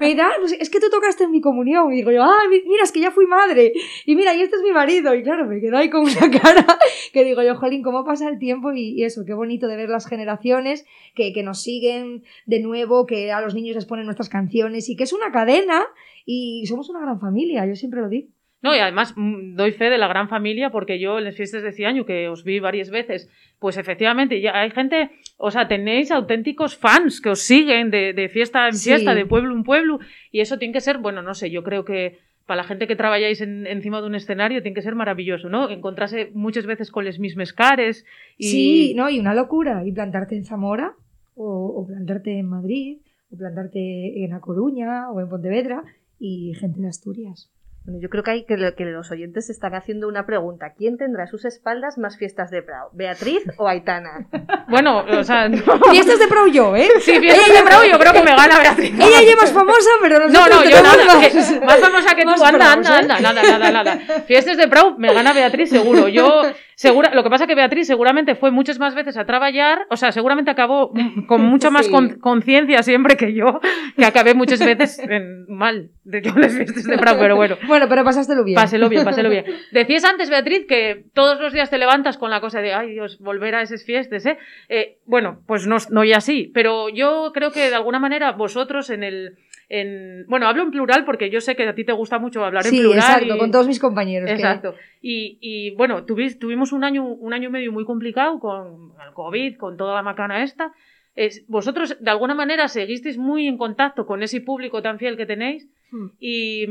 Me 0.00 0.06
dice, 0.08 0.22
ah, 0.22 0.32
pues 0.40 0.52
es 0.58 0.70
que 0.70 0.80
tú 0.80 0.86
tocaste 0.90 1.24
en 1.24 1.32
mi 1.32 1.40
comunión. 1.42 1.92
Y 1.92 1.96
digo 1.96 2.10
yo, 2.10 2.22
ah, 2.22 2.38
mi- 2.50 2.62
mira, 2.66 2.82
es 2.84 2.92
que 2.92 3.00
ya 3.00 3.10
fui 3.10 3.26
madre. 3.26 3.72
Y 4.06 4.16
mira, 4.16 4.34
y 4.34 4.40
este 4.40 4.56
es 4.56 4.62
mi 4.62 4.72
marido. 4.72 5.14
Y 5.14 5.22
claro, 5.22 5.44
me 5.46 5.60
quedo 5.60 5.76
ahí 5.76 5.90
con 5.90 6.00
una 6.02 6.30
cara 6.40 6.64
que 7.12 7.24
digo 7.24 7.42
yo, 7.42 7.56
jolín, 7.56 7.82
¿cómo 7.82 8.04
pasa 8.04 8.28
el 8.28 8.38
tiempo? 8.38 8.72
Y, 8.72 8.90
y 9.00 9.04
eso, 9.04 9.24
qué 9.26 9.34
bonito 9.34 9.66
de 9.68 9.76
ver 9.76 9.88
las 9.88 10.06
generaciones 10.06 10.86
que, 11.14 11.32
que 11.32 11.42
nos 11.42 11.62
siguen 11.62 12.24
de 12.46 12.60
nuevo, 12.60 13.06
que 13.06 13.32
a 13.32 13.40
los 13.40 13.54
niños 13.54 13.76
les 13.76 13.86
ponen 13.86 14.04
nuestras 14.04 14.28
canciones 14.28 14.88
y 14.88 14.96
que 14.96 15.04
es 15.04 15.12
una 15.12 15.32
cadena 15.32 15.86
y 16.24 16.64
somos 16.66 16.88
una 16.90 17.00
gran 17.00 17.20
familia, 17.20 17.66
yo 17.66 17.74
siempre 17.74 18.00
lo 18.00 18.08
digo. 18.08 18.28
No, 18.60 18.74
y 18.74 18.80
además 18.80 19.14
mm, 19.16 19.54
doy 19.54 19.70
fe 19.70 19.88
de 19.88 19.98
la 19.98 20.08
gran 20.08 20.28
familia 20.28 20.70
porque 20.70 20.98
yo 20.98 21.18
en 21.18 21.24
las 21.24 21.36
fiestas 21.36 21.62
de 21.62 21.70
Ciaño, 21.72 22.04
que 22.04 22.28
os 22.28 22.42
vi 22.42 22.58
varias 22.58 22.90
veces, 22.90 23.30
pues 23.60 23.76
efectivamente 23.76 24.40
ya 24.40 24.50
hay 24.60 24.70
gente, 24.72 25.10
o 25.36 25.52
sea, 25.52 25.68
tenéis 25.68 26.10
auténticos 26.10 26.76
fans 26.76 27.20
que 27.20 27.30
os 27.30 27.40
siguen 27.40 27.90
de, 27.92 28.12
de 28.14 28.28
fiesta 28.28 28.66
en 28.66 28.74
Sí. 28.74 28.90
fiesta, 28.90 29.14
de 29.14 29.26
pueblo 29.26 29.54
en 29.54 29.62
pueblo, 29.62 30.00
y 30.32 30.40
eso 30.40 30.58
tiene 30.58 30.74
que 30.74 30.80
ser, 30.80 30.98
bueno, 30.98 31.22
no 31.22 31.34
sé, 31.34 31.50
yo 31.52 31.62
creo 31.62 31.84
que 31.84 32.18
para 32.48 32.62
la 32.62 32.68
gente 32.68 32.86
que 32.88 32.96
trabajáis 32.96 33.40
en- 33.42 33.66
encima 33.66 34.00
de 34.00 34.06
un 34.06 34.14
escenario 34.14 34.62
tiene 34.62 34.74
que 34.74 34.82
ser 34.82 34.94
maravilloso, 34.94 35.48
¿no? 35.50 35.68
Encontrarse 35.68 36.30
muchas 36.34 36.64
veces 36.66 36.90
con 36.90 37.04
las 37.04 37.18
mismas 37.18 37.52
cares 37.52 38.06
y... 38.38 38.48
Sí, 38.48 38.94
no, 38.96 39.10
y 39.10 39.20
una 39.20 39.34
locura. 39.34 39.86
Y 39.86 39.92
plantarte 39.92 40.34
en 40.34 40.44
Zamora, 40.44 40.94
o, 41.36 41.46
o 41.76 41.86
plantarte 41.86 42.38
en 42.38 42.46
Madrid, 42.46 42.98
o 43.30 43.36
plantarte 43.36 44.24
en 44.24 44.32
A 44.32 44.40
Coruña, 44.40 45.10
o 45.10 45.20
en 45.20 45.28
Pontevedra, 45.28 45.84
y 46.18 46.54
gente 46.54 46.80
de 46.80 46.88
Asturias. 46.88 47.50
Bueno, 47.88 48.02
yo 48.02 48.10
creo 48.10 48.22
que 48.22 48.30
hay 48.32 48.44
que, 48.44 48.58
lo- 48.58 48.74
que 48.74 48.84
los 48.84 49.10
oyentes 49.10 49.48
están 49.48 49.74
haciendo 49.74 50.08
una 50.08 50.26
pregunta. 50.26 50.74
¿Quién 50.76 50.98
tendrá 50.98 51.24
a 51.24 51.26
sus 51.26 51.46
espaldas 51.46 51.96
más 51.96 52.18
fiestas 52.18 52.50
de 52.50 52.60
Prado? 52.60 52.90
¿Beatriz 52.92 53.42
o 53.56 53.66
Aitana? 53.66 54.26
Bueno, 54.68 54.98
o 54.98 55.24
sea, 55.24 55.48
no. 55.48 55.56
Fiestas 55.90 56.18
de 56.18 56.28
Pro 56.28 56.46
yo, 56.46 56.76
¿eh? 56.76 56.90
Sí, 57.00 57.18
fiestas 57.18 57.48
de 57.50 57.62
Bravo, 57.62 57.84
yo 57.84 57.98
creo 57.98 58.12
que 58.12 58.22
me 58.22 58.36
gana 58.36 58.58
Beatriz. 58.58 58.92
Ella 58.92 59.22
ya 59.22 59.30
es 59.30 59.36
más 59.36 59.50
famosa, 59.52 59.88
pero 60.02 60.18
No, 60.18 60.26
nosotros 60.28 60.56
no, 60.56 60.64
yo 60.70 60.76
tenemos 60.76 60.96
nada. 60.98 61.14
más. 61.14 61.26
que- 61.28 61.60
más 61.64 61.78
famosa 61.80 62.14
que 62.14 62.24
más 62.26 62.38
tú. 62.38 62.44
Anda, 62.44 62.72
anda, 62.74 62.90
¿eh? 62.90 62.98
anda. 62.98 63.20
Nada, 63.20 63.42
nada, 63.58 63.70
nada. 63.70 63.98
Fiestas 64.26 64.58
de 64.58 64.68
Prou 64.68 64.98
me 64.98 65.14
gana 65.14 65.32
Beatriz 65.32 65.70
seguro. 65.70 66.08
Yo, 66.08 66.42
segura, 66.78 67.12
lo 67.12 67.24
que 67.24 67.30
pasa 67.30 67.48
que 67.48 67.56
Beatriz 67.56 67.88
seguramente 67.88 68.36
fue 68.36 68.52
muchas 68.52 68.78
más 68.78 68.94
veces 68.94 69.16
a 69.16 69.26
trabajar, 69.26 69.86
o 69.90 69.96
sea, 69.96 70.12
seguramente 70.12 70.52
acabó 70.52 70.92
con 71.26 71.40
mucha 71.52 71.70
más 71.70 71.86
Sí. 71.86 71.90
con- 71.92 72.20
conciencia 72.20 72.84
siempre 72.84 73.16
que 73.16 73.34
yo, 73.34 73.60
que 73.96 74.04
acabé 74.04 74.34
muchas 74.34 74.60
veces 74.64 74.98
en- 75.00 75.44
mal 75.48 75.90
de 76.04 76.22
yo 76.22 76.32
las 76.36 76.54
fiestas 76.54 76.84
de 76.84 76.96
Prou, 76.96 77.18
pero 77.18 77.34
bueno. 77.34 77.56
Bueno, 77.66 77.86
pero 77.88 78.04
pasástelo 78.04 78.44
bien. 78.44 78.54
Páselo 78.54 78.88
bien, 78.88 79.04
páselo 79.04 79.28
bien. 79.28 79.44
Decías 79.72 80.04
antes, 80.04 80.30
Beatriz, 80.30 80.66
que 80.68 81.06
todos 81.14 81.40
los 81.40 81.52
días 81.52 81.68
te 81.68 81.78
levantas 81.78 82.16
con 82.16 82.30
la 82.30 82.40
cosa 82.40 82.60
de, 82.60 82.72
ay 82.72 82.92
Dios, 82.92 83.18
volver 83.18 83.56
a 83.56 83.62
esas 83.62 83.84
fiestas, 83.84 84.24
¿eh? 84.26 84.38
Eh, 84.68 84.98
bueno, 85.04 85.40
pues 85.48 85.66
no, 85.66 85.78
no 85.90 86.04
y 86.04 86.12
así, 86.12 86.50
pero 86.54 86.88
yo 86.90 87.32
creo 87.34 87.50
que 87.50 87.68
de 87.70 87.74
alguna 87.74 87.98
manera 87.98 88.30
vosotros 88.32 88.88
en 88.90 89.02
el... 89.02 89.36
En, 89.70 90.24
bueno, 90.28 90.48
hablo 90.48 90.62
en 90.62 90.70
plural 90.70 91.04
porque 91.04 91.28
yo 91.28 91.40
sé 91.42 91.54
que 91.54 91.68
a 91.68 91.74
ti 91.74 91.84
te 91.84 91.92
gusta 91.92 92.18
mucho 92.18 92.42
hablar 92.44 92.64
en 92.64 92.70
Sí, 92.70 92.78
plural. 92.80 92.98
exacto, 92.98 93.34
y- 93.34 93.38
con 93.38 93.50
todos 93.50 93.66
mis 93.68 93.78
compañeros. 93.78 94.26
que- 94.28 94.34
Exacto. 94.34 94.74
Y, 95.02 95.36
y, 95.42 95.70
bueno, 95.76 96.04
tuvimos 96.04 96.72
un 96.72 96.84
año, 96.84 97.04
un 97.06 97.32
año 97.34 97.48
y 97.50 97.52
medio 97.52 97.72
muy 97.72 97.84
complicado 97.84 98.38
con 98.40 98.92
el 99.06 99.12
COVID, 99.12 99.56
con 99.58 99.76
toda 99.76 99.94
la 99.94 100.02
macana 100.02 100.42
esta. 100.42 100.72
Es- 101.14 101.44
vosotros, 101.48 101.96
de 102.00 102.10
alguna 102.10 102.34
manera, 102.34 102.68
seguisteis 102.68 103.18
muy 103.18 103.46
en 103.46 103.58
contacto 103.58 104.06
con 104.06 104.22
ese 104.22 104.40
público 104.40 104.80
tan 104.80 104.98
fiel 104.98 105.16
que 105.16 105.26
tenéis 105.26 105.68
Hmm. 105.90 106.06
y, 106.18 106.64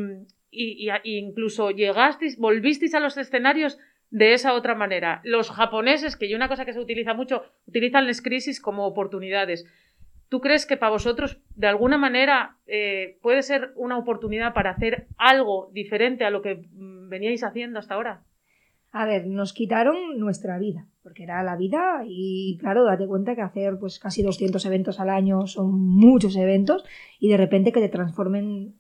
y- 0.52 0.90
y 1.04 1.18
incluso 1.18 1.70
llegasteis, 1.72 2.38
volvisteis 2.40 2.96
a 2.96 3.00
los 3.00 3.18
escenarios 3.18 3.78
de 4.10 4.34
esa 4.34 4.54
otra 4.54 4.74
manera. 4.74 5.20
Los 5.24 5.52
japoneses, 5.52 6.16
que 6.16 6.30
yo 6.30 6.38
una 6.38 6.48
cosa 6.48 6.64
que 6.66 6.72
se 6.74 6.80
utiliza 6.80 7.14
mucho, 7.14 7.44
utilizan 7.68 8.08
las 8.08 8.22
crisis 8.22 8.62
como 8.62 8.86
oportunidades. 8.88 9.66
¿Tú 10.30 10.42
crees 10.42 10.66
que 10.66 10.78
para 10.78 10.92
vosotros, 10.92 11.40
de 11.56 11.68
alguna 11.68 11.98
manera, 11.98 12.58
eh, 12.68 13.18
puede 13.22 13.44
ser 13.44 13.72
una 13.76 13.98
oportunidad 13.98 14.54
para 14.54 14.72
hacer 14.72 15.08
algo 15.18 15.70
diferente 15.74 16.26
a 16.26 16.30
lo 16.30 16.42
que 16.42 16.56
mm, 16.56 17.10
veníais 17.10 17.44
haciendo 17.44 17.80
hasta 17.80 17.96
ahora? 17.96 18.24
A 18.92 19.06
ver, 19.06 19.28
nos 19.28 19.54
quitaron 19.54 20.18
nuestra 20.18 20.58
vida, 20.58 20.88
porque 21.04 21.24
era 21.24 21.44
la 21.44 21.56
vida 21.56 22.04
y 22.06 22.58
claro, 22.60 22.84
date 22.86 23.08
cuenta 23.08 23.36
que 23.36 23.42
hacer 23.42 23.78
pues 23.80 24.00
casi 24.00 24.24
200 24.24 24.66
eventos 24.66 25.00
al 25.00 25.10
año 25.10 25.46
son 25.46 25.80
muchos 25.80 26.36
eventos 26.36 26.84
y 27.20 27.30
de 27.30 27.38
repente 27.38 27.72
que 27.72 27.82
te 27.82 27.90
transformen 27.90 28.76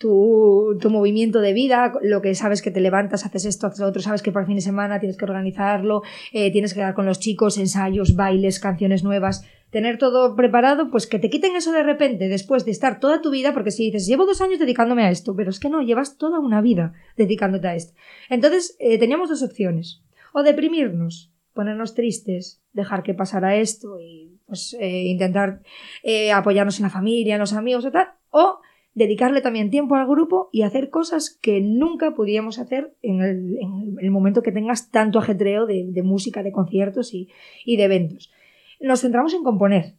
tu, 0.00 0.78
movimiento 0.88 1.40
de 1.40 1.52
vida, 1.52 1.92
lo 2.00 2.22
que 2.22 2.34
sabes 2.34 2.62
que 2.62 2.70
te 2.70 2.80
levantas, 2.80 3.26
haces 3.26 3.44
esto, 3.44 3.66
haces 3.66 3.80
lo 3.80 3.86
otro, 3.86 4.00
sabes 4.00 4.22
que 4.22 4.32
para 4.32 4.44
el 4.44 4.46
fin 4.46 4.56
de 4.56 4.62
semana 4.62 4.98
tienes 4.98 5.18
que 5.18 5.26
organizarlo, 5.26 6.02
eh, 6.32 6.50
tienes 6.50 6.72
que 6.72 6.80
quedar 6.80 6.94
con 6.94 7.04
los 7.04 7.20
chicos, 7.20 7.58
ensayos, 7.58 8.16
bailes, 8.16 8.60
canciones 8.60 9.04
nuevas, 9.04 9.46
tener 9.70 9.98
todo 9.98 10.36
preparado, 10.36 10.90
pues 10.90 11.06
que 11.06 11.18
te 11.18 11.30
quiten 11.30 11.56
eso 11.56 11.72
de 11.72 11.82
repente 11.82 12.28
después 12.28 12.64
de 12.64 12.72
estar 12.72 13.00
toda 13.00 13.22
tu 13.22 13.30
vida, 13.30 13.54
porque 13.54 13.70
si 13.70 13.86
dices, 13.86 14.06
llevo 14.06 14.26
dos 14.26 14.40
años 14.40 14.58
dedicándome 14.58 15.04
a 15.04 15.10
esto, 15.10 15.34
pero 15.36 15.50
es 15.50 15.60
que 15.60 15.70
no, 15.70 15.82
llevas 15.82 16.16
toda 16.16 16.40
una 16.40 16.60
vida 16.60 16.92
dedicándote 17.16 17.68
a 17.68 17.74
esto. 17.74 17.94
Entonces, 18.28 18.76
eh, 18.78 18.98
teníamos 18.98 19.28
dos 19.28 19.42
opciones. 19.42 20.02
O 20.32 20.42
deprimirnos 20.42 21.30
ponernos 21.54 21.94
tristes, 21.94 22.62
dejar 22.72 23.02
que 23.02 23.14
pasara 23.14 23.56
esto 23.56 24.00
y 24.00 24.38
pues 24.46 24.76
eh, 24.80 25.04
intentar 25.04 25.62
eh, 26.02 26.32
apoyarnos 26.32 26.78
en 26.78 26.84
la 26.84 26.90
familia, 26.90 27.34
en 27.34 27.40
los 27.40 27.52
amigos 27.52 27.84
o 27.84 27.90
tal, 27.90 28.08
o 28.30 28.60
dedicarle 28.94 29.40
también 29.40 29.70
tiempo 29.70 29.94
al 29.94 30.06
grupo 30.06 30.48
y 30.52 30.62
hacer 30.62 30.90
cosas 30.90 31.38
que 31.40 31.60
nunca 31.60 32.14
podríamos 32.14 32.58
hacer 32.58 32.94
en 33.02 33.20
el, 33.20 33.58
en 33.60 33.96
el 34.00 34.10
momento 34.10 34.42
que 34.42 34.52
tengas 34.52 34.90
tanto 34.90 35.18
ajetreo 35.18 35.66
de, 35.66 35.86
de 35.88 36.02
música, 36.02 36.42
de 36.42 36.52
conciertos 36.52 37.14
y, 37.14 37.28
y 37.64 37.76
de 37.76 37.84
eventos. 37.84 38.32
Nos 38.80 39.02
centramos 39.02 39.34
en 39.34 39.44
componer. 39.44 39.94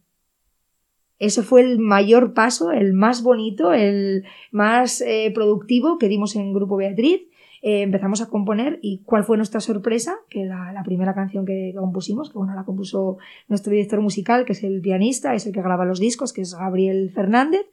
Ese 1.18 1.42
fue 1.42 1.60
el 1.60 1.78
mayor 1.78 2.34
paso, 2.34 2.72
el 2.72 2.94
más 2.94 3.22
bonito, 3.22 3.72
el 3.72 4.24
más 4.50 5.00
eh, 5.00 5.30
productivo 5.32 5.96
que 5.96 6.08
dimos 6.08 6.34
en 6.34 6.52
Grupo 6.52 6.76
Beatriz. 6.76 7.22
Eh, 7.62 7.82
empezamos 7.82 8.20
a 8.20 8.28
componer 8.28 8.80
y 8.82 9.02
cuál 9.04 9.22
fue 9.22 9.36
nuestra 9.36 9.60
sorpresa, 9.60 10.16
que 10.28 10.44
la, 10.44 10.82
primera 10.84 11.14
canción 11.14 11.46
que 11.46 11.72
compusimos, 11.76 12.28
que 12.28 12.38
bueno, 12.38 12.56
la 12.56 12.64
compuso 12.64 13.18
nuestro 13.46 13.70
director 13.70 14.00
musical, 14.00 14.44
que 14.44 14.52
es 14.52 14.64
el 14.64 14.80
pianista, 14.80 15.32
es 15.36 15.46
el 15.46 15.52
que 15.52 15.62
graba 15.62 15.84
los 15.84 16.00
discos, 16.00 16.32
que 16.32 16.40
es 16.40 16.56
Gabriel 16.56 17.12
Fernández, 17.14 17.66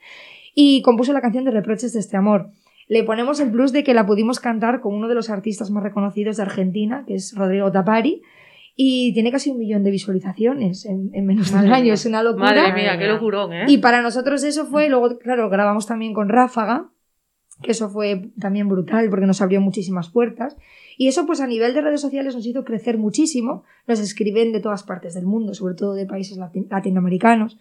y 0.54 0.84
compuso 0.84 1.12
la 1.12 1.22
canción 1.22 1.44
de 1.44 1.50
Reproches 1.50 1.94
de 1.94 2.02
este 2.02 2.18
amor. 2.18 2.52
Le 2.88 3.04
ponemos 3.04 3.40
el 3.40 3.50
plus 3.50 3.72
de 3.72 3.84
que 3.84 3.96
la 3.96 4.06
pudimos 4.06 4.40
cantar 4.40 4.80
con 4.80 4.94
uno 4.94 5.08
de 5.08 5.16
los 5.16 5.32
artistas 5.32 5.72
más 5.72 5.82
reconocidos 5.82 6.38
de 6.38 6.44
Argentina, 6.44 7.04
que 7.08 7.16
es 7.16 7.34
Rodrigo 7.36 7.72
Tapari, 7.72 8.22
y 8.82 9.12
tiene 9.14 9.30
casi 9.30 9.50
un 9.50 9.58
millón 9.58 9.84
de 9.84 9.92
visualizaciones 9.92 10.86
en, 10.86 11.10
en 11.14 11.26
menos 11.26 11.52
de 11.52 11.58
un 11.60 11.70
año, 11.74 11.84
mía. 11.84 11.94
es 11.96 12.06
una 12.06 12.24
locura. 12.24 12.46
Madre 12.46 12.72
mía, 12.72 12.98
qué 12.98 13.08
locurón, 13.08 13.52
¿eh? 13.52 13.66
Y 13.68 13.80
para 13.80 14.02
nosotros 14.02 14.42
eso 14.46 14.66
fue, 14.68 14.88
luego, 14.88 15.20
claro, 15.20 15.50
grabamos 15.50 15.86
también 15.86 16.14
con 16.14 16.30
Ráfaga, 16.30 16.90
que 17.62 17.72
eso 17.72 17.90
fue 17.90 18.30
también 18.40 18.70
brutal 18.70 19.10
porque 19.10 19.26
nos 19.26 19.42
abrió 19.42 19.60
muchísimas 19.60 20.08
puertas. 20.10 20.56
Y 20.98 21.10
eso, 21.10 21.26
pues 21.26 21.42
a 21.42 21.48
nivel 21.48 21.74
de 21.74 21.82
redes 21.82 22.00
sociales 22.00 22.34
nos 22.36 22.46
hizo 22.46 22.64
crecer 22.64 22.98
muchísimo. 22.98 23.64
Nos 23.86 24.00
escriben 24.00 24.54
de 24.54 24.62
todas 24.62 24.84
partes 24.84 25.14
del 25.14 25.26
mundo, 25.26 25.54
sobre 25.54 25.74
todo 25.74 25.94
de 25.94 26.06
países 26.06 26.38
lati- 26.38 26.66
latinoamericanos. 26.70 27.60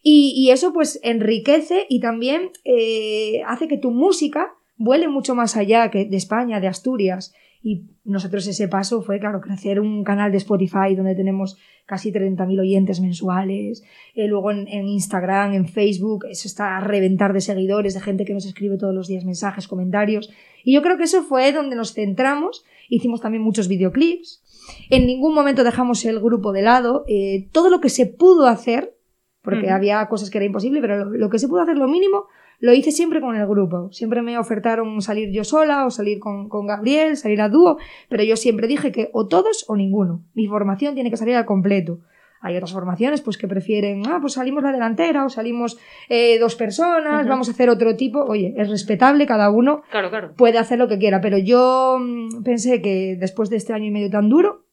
Y, 0.00 0.32
y 0.36 0.50
eso, 0.52 0.72
pues, 0.72 1.00
enriquece 1.02 1.86
y 1.88 1.98
también 1.98 2.50
eh, 2.64 3.42
hace 3.48 3.66
que 3.66 3.78
tu 3.78 3.90
música 3.90 4.52
vuele 4.76 5.08
mucho 5.08 5.34
más 5.34 5.56
allá 5.56 5.90
que 5.90 6.04
de 6.04 6.16
España, 6.16 6.60
de 6.60 6.68
Asturias. 6.68 7.34
Y 7.62 7.84
nosotros 8.04 8.46
ese 8.46 8.66
paso 8.66 9.02
fue, 9.02 9.20
claro, 9.20 9.40
crecer 9.40 9.78
un 9.78 10.02
canal 10.02 10.32
de 10.32 10.38
Spotify 10.38 10.94
donde 10.96 11.14
tenemos 11.14 11.56
casi 11.86 12.12
30.000 12.12 12.60
oyentes 12.60 13.00
mensuales, 13.00 13.84
eh, 14.14 14.26
luego 14.26 14.50
en, 14.50 14.66
en 14.68 14.88
Instagram, 14.88 15.54
en 15.54 15.68
Facebook, 15.68 16.26
eso 16.28 16.48
está 16.48 16.76
a 16.76 16.80
reventar 16.80 17.32
de 17.32 17.40
seguidores, 17.40 17.94
de 17.94 18.00
gente 18.00 18.24
que 18.24 18.34
nos 18.34 18.46
escribe 18.46 18.78
todos 18.78 18.94
los 18.94 19.06
días 19.08 19.24
mensajes, 19.24 19.68
comentarios. 19.68 20.30
Y 20.64 20.74
yo 20.74 20.82
creo 20.82 20.96
que 20.96 21.04
eso 21.04 21.22
fue 21.22 21.52
donde 21.52 21.76
nos 21.76 21.94
centramos, 21.94 22.64
hicimos 22.88 23.20
también 23.20 23.42
muchos 23.42 23.68
videoclips, 23.68 24.42
en 24.90 25.06
ningún 25.06 25.34
momento 25.34 25.64
dejamos 25.64 26.04
el 26.04 26.20
grupo 26.20 26.52
de 26.52 26.62
lado, 26.62 27.04
eh, 27.08 27.48
todo 27.52 27.70
lo 27.70 27.80
que 27.80 27.88
se 27.88 28.06
pudo 28.06 28.46
hacer, 28.46 28.96
porque 29.42 29.70
había 29.70 30.06
cosas 30.06 30.30
que 30.30 30.38
era 30.38 30.44
imposible, 30.44 30.80
pero 30.80 31.04
lo, 31.04 31.10
lo 31.10 31.28
que 31.28 31.40
se 31.40 31.48
pudo 31.48 31.62
hacer, 31.62 31.76
lo 31.76 31.88
mínimo, 31.88 32.26
lo 32.62 32.72
hice 32.72 32.92
siempre 32.92 33.20
con 33.20 33.34
el 33.34 33.44
grupo. 33.48 33.90
Siempre 33.90 34.22
me 34.22 34.38
ofertaron 34.38 35.02
salir 35.02 35.32
yo 35.32 35.42
sola 35.42 35.84
o 35.84 35.90
salir 35.90 36.20
con, 36.20 36.48
con 36.48 36.68
Gabriel, 36.68 37.16
salir 37.16 37.40
a 37.40 37.48
dúo, 37.48 37.76
pero 38.08 38.22
yo 38.22 38.36
siempre 38.36 38.68
dije 38.68 38.92
que 38.92 39.10
o 39.12 39.26
todos 39.26 39.64
o 39.66 39.74
ninguno. 39.74 40.22
Mi 40.32 40.46
formación 40.46 40.94
tiene 40.94 41.10
que 41.10 41.16
salir 41.16 41.34
al 41.34 41.44
completo. 41.44 41.98
Hay 42.40 42.56
otras 42.56 42.72
formaciones 42.72 43.20
pues 43.20 43.36
que 43.36 43.48
prefieren, 43.48 44.02
ah, 44.06 44.18
pues 44.20 44.34
salimos 44.34 44.62
la 44.62 44.70
delantera 44.70 45.24
o 45.24 45.28
salimos 45.28 45.76
eh, 46.08 46.38
dos 46.38 46.54
personas, 46.54 47.26
vamos 47.26 47.48
a 47.48 47.50
hacer 47.50 47.68
otro 47.68 47.96
tipo. 47.96 48.20
Oye, 48.22 48.54
es 48.56 48.70
respetable, 48.70 49.26
cada 49.26 49.50
uno 49.50 49.82
Claro, 49.90 50.10
claro. 50.10 50.32
puede 50.36 50.58
hacer 50.58 50.78
lo 50.78 50.86
que 50.86 50.98
quiera, 50.98 51.20
pero 51.20 51.38
yo 51.38 51.98
mm, 52.00 52.44
pensé 52.44 52.80
que 52.80 53.16
después 53.18 53.50
de 53.50 53.56
este 53.56 53.72
año 53.72 53.86
y 53.86 53.90
medio 53.90 54.10
tan 54.10 54.28
duro, 54.28 54.66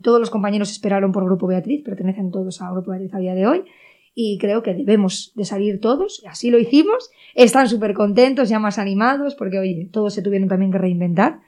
todos 0.00 0.20
los 0.20 0.30
compañeros 0.30 0.70
esperaron 0.70 1.10
por 1.10 1.24
Grupo 1.24 1.48
Beatriz, 1.48 1.82
pertenecen 1.84 2.30
todos 2.30 2.62
a 2.62 2.70
Grupo 2.70 2.92
Beatriz 2.92 3.14
a 3.14 3.18
día 3.18 3.34
de 3.34 3.48
hoy, 3.48 3.64
y 4.18 4.38
creo 4.38 4.62
que 4.62 4.72
debemos 4.72 5.32
de 5.36 5.44
salir 5.44 5.78
todos, 5.78 6.22
y 6.24 6.26
así 6.26 6.50
lo 6.50 6.58
hicimos, 6.58 7.10
están 7.34 7.68
súper 7.68 7.92
contentos, 7.92 8.48
ya 8.48 8.58
más 8.58 8.78
animados, 8.78 9.34
porque 9.34 9.58
oye, 9.58 9.90
todos 9.92 10.14
se 10.14 10.22
tuvieron 10.22 10.48
también 10.48 10.72
que 10.72 10.78
reinventar, 10.78 11.40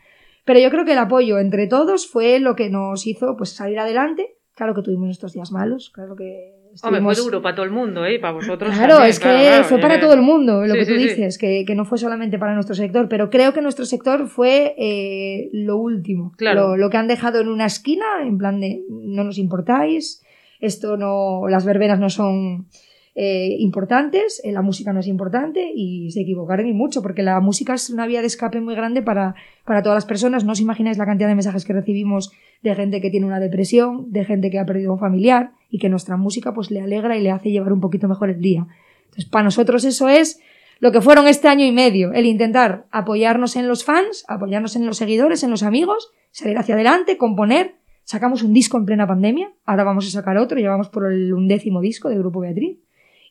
pero 0.44 0.61
yo 0.61 0.70
creo 0.70 0.85
que 0.85 0.92
el 0.92 0.98
apoyo 0.98 1.38
entre 1.38 1.66
todos 1.66 2.07
fue 2.07 2.38
lo 2.40 2.54
que 2.57 2.68
nos 2.68 3.07
hizo 3.07 3.37
pues 3.38 3.50
salir 3.50 3.78
adelante, 3.78 4.37
claro 4.54 4.74
que 4.74 4.83
tuvimos 4.83 5.07
nuestros 5.07 5.33
días 5.33 5.50
malos, 5.50 5.90
claro 5.94 6.14
que... 6.14 6.57
Hombre, 6.83 7.00
fue 7.00 7.12
estuvimos- 7.14 7.24
duro 7.24 7.40
para 7.42 7.54
todo 7.57 7.64
el 7.64 7.70
mundo, 7.72 8.04
¿eh? 8.04 8.18
Para 8.18 8.35
vosotros 8.35 8.68
Claro, 8.74 8.96
también, 8.96 9.11
es 9.11 9.18
que 9.18 9.22
claro, 9.24 9.38
claro, 9.48 9.64
fue 9.64 9.78
para 9.81 9.98
todo 10.00 10.12
el 10.12 10.20
mundo 10.20 10.66
lo 10.66 10.74
Sí, 10.74 10.78
que 10.81 10.85
tú 10.87 10.92
sí, 10.92 10.98
sí. 10.98 11.09
dices, 11.09 11.38
que, 11.38 11.64
que 11.66 11.74
no 11.74 11.87
fue 11.87 11.96
solamente 11.96 12.38
para 12.38 12.52
nuestro 12.54 12.74
sector, 12.74 13.09
pero 13.09 13.31
creo 13.31 13.54
que 13.54 13.62
nuestro 13.62 13.87
sector 13.87 14.28
fue 14.28 14.74
eh, 14.76 15.48
lo 15.54 15.78
último, 15.78 16.35
Claro. 16.37 16.68
lo, 16.68 16.76
lo 16.76 16.90
que 16.90 16.98
han 16.98 17.09
dejado 17.09 17.40
en 17.40 17.48
una 17.48 17.64
esquina, 17.64 18.04
en 18.22 18.37
plan 18.37 18.61
de 18.61 18.83
no 18.90 19.24
nos 19.24 19.38
importáis, 19.38 20.22
esto 20.61 20.97
no, 20.97 21.49
las 21.49 21.64
verbenas 21.64 21.99
no 21.99 22.11
son 22.11 22.68
eh, 23.14 23.57
importantes, 23.59 24.40
eh, 24.44 24.53
la 24.53 24.62
música 24.62 24.92
no 24.92 25.01
es 25.01 25.09
importante 25.09 25.73
y 25.75 26.11
se 26.12 26.21
equivocaron 26.21 26.68
y 26.68 26.73
mucho, 26.73 27.03
porque 27.03 27.23
la 27.23 27.40
música 27.40 27.75
es 27.75 27.90
una 27.90 28.07
vía 28.07 28.21
de 28.21 28.29
escape 28.29 28.61
muy 28.61 28.77
grande 28.77 29.03
para, 29.03 29.35
para 29.64 29.83
todas 29.83 29.97
las 29.97 30.07
personas. 30.07 30.44
No 30.44 30.53
os 30.53 30.61
imagináis 30.61 30.99
la 30.99 31.07
cantidad 31.07 31.29
de 31.29 31.35
mensajes 31.35 31.64
que 31.64 31.73
recibimos 31.73 32.31
de 32.62 32.75
gente 32.77 33.01
que 33.01 33.11
tiene 33.11 33.27
una 33.27 33.40
depresión, 33.40 34.12
de 34.12 34.25
gente 34.25 34.51
que 34.51 34.59
ha 34.59 34.66
perdido 34.66 34.92
un 34.92 35.01
familiar 35.01 35.51
y 35.68 35.79
que 35.79 35.88
nuestra 35.88 36.16
música 36.16 36.55
pues 36.55 36.71
le 36.71 36.81
alegra 36.81 37.16
y 37.16 37.23
le 37.23 37.31
hace 37.31 37.51
llevar 37.51 37.73
un 37.73 37.81
poquito 37.81 38.07
mejor 38.07 38.31
el 38.31 38.40
día. 38.40 38.66
Entonces, 39.07 39.27
para 39.27 39.44
nosotros 39.44 39.85
eso 39.85 40.09
es 40.09 40.40
lo 40.81 40.92
que 40.92 41.01
fueron 41.01 41.27
este 41.27 41.49
año 41.49 41.64
y 41.64 41.73
medio, 41.73 42.12
el 42.12 42.25
intentar 42.25 42.87
apoyarnos 42.92 43.57
en 43.57 43.66
los 43.66 43.85
fans, 43.85 44.25
apoyarnos 44.29 44.77
en 44.77 44.87
los 44.87 44.97
seguidores, 44.97 45.42
en 45.42 45.51
los 45.51 45.64
amigos, 45.64 46.12
salir 46.31 46.57
hacia 46.57 46.77
adelante, 46.77 47.16
componer. 47.16 47.75
Sacamos 48.09 48.42
un 48.42 48.55
disco 48.55 48.79
en 48.79 48.87
plena 48.87 49.07
pandemia, 49.07 49.53
ahora 49.66 49.85
vamos 49.85 50.07
a 50.07 50.11
sacar 50.11 50.38
otro, 50.38 50.59
ya 50.59 50.71
vamos 50.71 50.88
por 50.88 51.12
el 51.12 51.35
undécimo 51.35 51.83
disco 51.83 52.09
de 52.09 52.16
Grupo 52.16 52.40
Beatriz. 52.40 52.79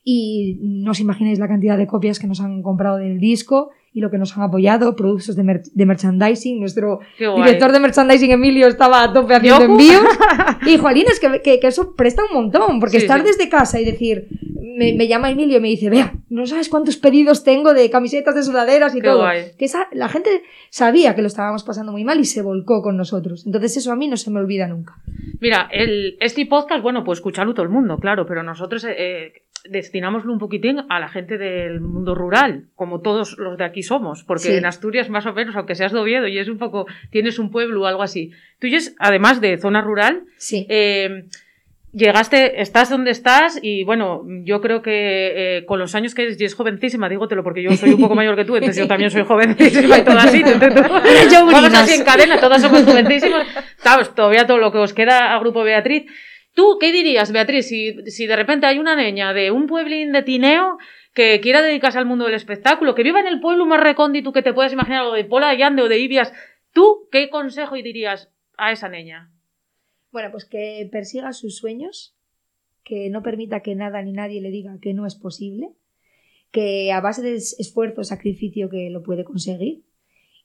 Y 0.04 0.60
no 0.62 0.92
os 0.92 1.00
imagináis 1.00 1.40
la 1.40 1.48
cantidad 1.48 1.76
de 1.76 1.88
copias 1.88 2.20
que 2.20 2.28
nos 2.28 2.40
han 2.40 2.62
comprado 2.62 2.98
del 2.98 3.18
disco 3.18 3.70
y 3.92 4.00
lo 4.00 4.10
que 4.10 4.18
nos 4.18 4.36
han 4.36 4.42
apoyado, 4.44 4.94
productos 4.94 5.34
de, 5.36 5.42
mer- 5.42 5.62
de 5.72 5.86
merchandising. 5.86 6.60
Nuestro 6.60 7.00
director 7.18 7.72
de 7.72 7.80
merchandising, 7.80 8.30
Emilio, 8.30 8.66
estaba 8.68 9.02
a 9.02 9.12
tope 9.12 9.34
haciendo 9.34 9.64
envíos. 9.64 10.02
Y, 10.66 10.76
Jolín, 10.76 11.04
es 11.10 11.20
que, 11.20 11.40
que, 11.40 11.60
que 11.60 11.66
eso 11.68 11.94
presta 11.94 12.22
un 12.24 12.34
montón, 12.34 12.80
porque 12.80 12.98
Sí, 12.98 13.04
estar 13.06 13.20
sí. 13.20 13.26
desde 13.26 13.48
casa 13.48 13.80
y 13.80 13.84
decir, 13.84 14.26
me, 14.76 14.92
me 14.92 15.06
llama 15.08 15.30
Emilio 15.30 15.58
y 15.58 15.60
me 15.60 15.68
dice, 15.68 15.88
vea, 15.88 16.12
no 16.28 16.46
sabes 16.46 16.68
cuántos 16.68 16.96
pedidos 16.96 17.42
tengo 17.44 17.72
de 17.74 17.88
camisetas, 17.90 18.34
de 18.34 18.42
sudaderas 18.42 18.94
y 18.94 19.00
Qué 19.00 19.06
todo. 19.08 19.18
guay. 19.20 19.52
Que 19.58 19.64
esa, 19.64 19.88
la 19.92 20.08
gente 20.08 20.42
sabía 20.70 21.14
que 21.14 21.22
lo 21.22 21.28
estábamos 21.28 21.62
pasando 21.64 21.92
muy 21.92 22.04
mal 22.04 22.18
y 22.20 22.24
se 22.24 22.42
volcó 22.42 22.82
con 22.82 22.96
nosotros. 22.96 23.44
Entonces 23.46 23.76
eso 23.76 23.92
a 23.92 23.96
mí 23.96 24.08
no 24.08 24.16
se 24.16 24.30
me 24.30 24.40
olvida 24.40 24.66
nunca. 24.66 24.96
Mira, 25.40 25.68
el, 25.72 26.16
este 26.20 26.44
podcast, 26.46 26.82
bueno, 26.82 27.04
pues 27.04 27.18
escucharlo 27.18 27.54
todo 27.54 27.62
el 27.64 27.70
mundo, 27.70 27.98
claro, 27.98 28.26
pero 28.26 28.42
nosotros 28.42 28.84
eh, 28.84 28.94
eh, 28.98 29.32
destinámoslo 29.68 30.32
un 30.32 30.38
poquitín 30.38 30.80
a 30.88 31.00
la 31.00 31.08
gente 31.08 31.38
del 31.38 31.80
mundo 31.80 32.14
rural, 32.14 32.64
como 32.76 33.00
todos 33.00 33.36
los 33.38 33.56
de 33.58 33.64
aquí 33.64 33.82
somos, 33.82 34.24
porque 34.24 34.44
Sí. 34.48 34.52
en 34.54 34.66
Asturias 34.66 35.08
más 35.10 35.26
o 35.26 35.32
menos, 35.32 35.56
aunque 35.56 35.74
seas 35.74 35.92
de 35.92 35.98
Oviedo 35.98 36.26
y 36.28 36.38
es 36.38 36.48
un 36.48 36.58
poco, 36.58 36.86
tienes 37.10 37.38
un 37.38 37.50
pueblo 37.50 37.82
o 37.82 37.86
algo 37.86 38.02
así, 38.02 38.32
tú 38.60 38.66
eres, 38.66 38.94
además 38.98 39.40
de 39.40 39.56
zona 39.58 39.80
rural, 39.82 40.22
Sí. 40.36 40.66
eh, 40.68 41.24
llegaste, 41.92 42.60
estás 42.60 42.90
donde 42.90 43.10
estás 43.10 43.58
y 43.62 43.82
bueno, 43.82 44.22
yo 44.44 44.60
creo 44.60 44.82
que 44.82 45.56
eh, 45.58 45.64
con 45.64 45.78
los 45.78 45.94
años 45.94 46.14
que 46.14 46.22
eres, 46.24 46.40
y 46.40 46.44
es 46.44 46.54
jovencísima, 46.54 47.08
dígotelo 47.08 47.42
porque 47.42 47.62
yo 47.62 47.72
soy 47.72 47.94
un 47.94 48.00
poco 48.00 48.14
mayor 48.14 48.36
que 48.36 48.44
tú, 48.44 48.56
entonces 48.56 48.76
yo 48.82 48.86
también 48.88 49.10
soy 49.10 49.24
jovencísima 49.24 49.98
y 49.98 50.04
todo 50.04 50.18
así. 50.18 50.42
Vamos 50.42 51.74
así 51.74 51.94
en 51.94 52.04
cadena, 52.04 52.38
todas 52.40 52.60
somos 52.62 52.82
jovencísimas. 52.84 53.46
Sabes, 53.78 54.14
todavía 54.14 54.46
todo 54.46 54.58
lo 54.58 54.70
que 54.72 54.78
os 54.78 54.92
queda 54.92 55.34
a 55.34 55.38
Grupo 55.40 55.62
Beatriz. 55.64 56.04
¿Tú 56.58 56.76
qué 56.80 56.90
dirías, 56.90 57.30
Beatriz, 57.30 57.68
si, 57.68 57.94
si 58.10 58.26
de 58.26 58.34
repente 58.34 58.66
hay 58.66 58.78
una 58.78 58.96
niña 58.96 59.32
de 59.32 59.52
un 59.52 59.68
pueblín 59.68 60.10
de 60.10 60.24
Tineo 60.24 60.76
que 61.14 61.38
quiera 61.40 61.62
dedicarse 61.62 61.98
al 61.98 62.04
mundo 62.06 62.24
del 62.24 62.34
espectáculo, 62.34 62.96
que 62.96 63.04
viva 63.04 63.20
en 63.20 63.28
el 63.28 63.38
pueblo 63.38 63.64
más 63.64 63.78
recóndito 63.80 64.32
que 64.32 64.42
te 64.42 64.52
puedas 64.52 64.72
imaginar, 64.72 65.04
o 65.04 65.12
de 65.12 65.24
Pola 65.24 65.54
de 65.54 65.82
o 65.82 65.88
de 65.88 66.00
Ibias, 66.00 66.32
¿tú 66.72 67.06
qué 67.12 67.30
consejo 67.30 67.76
dirías 67.76 68.32
a 68.56 68.72
esa 68.72 68.88
niña? 68.88 69.30
Bueno, 70.10 70.32
pues 70.32 70.46
que 70.46 70.88
persiga 70.90 71.32
sus 71.32 71.56
sueños, 71.58 72.16
que 72.82 73.08
no 73.08 73.22
permita 73.22 73.60
que 73.60 73.76
nada 73.76 74.02
ni 74.02 74.10
nadie 74.10 74.40
le 74.40 74.50
diga 74.50 74.78
que 74.82 74.94
no 74.94 75.06
es 75.06 75.14
posible, 75.14 75.68
que 76.50 76.90
a 76.90 77.00
base 77.00 77.22
de 77.22 77.36
es- 77.36 77.54
esfuerzo, 77.60 78.02
sacrificio 78.02 78.68
que 78.68 78.90
lo 78.90 79.04
puede 79.04 79.22
conseguir 79.22 79.84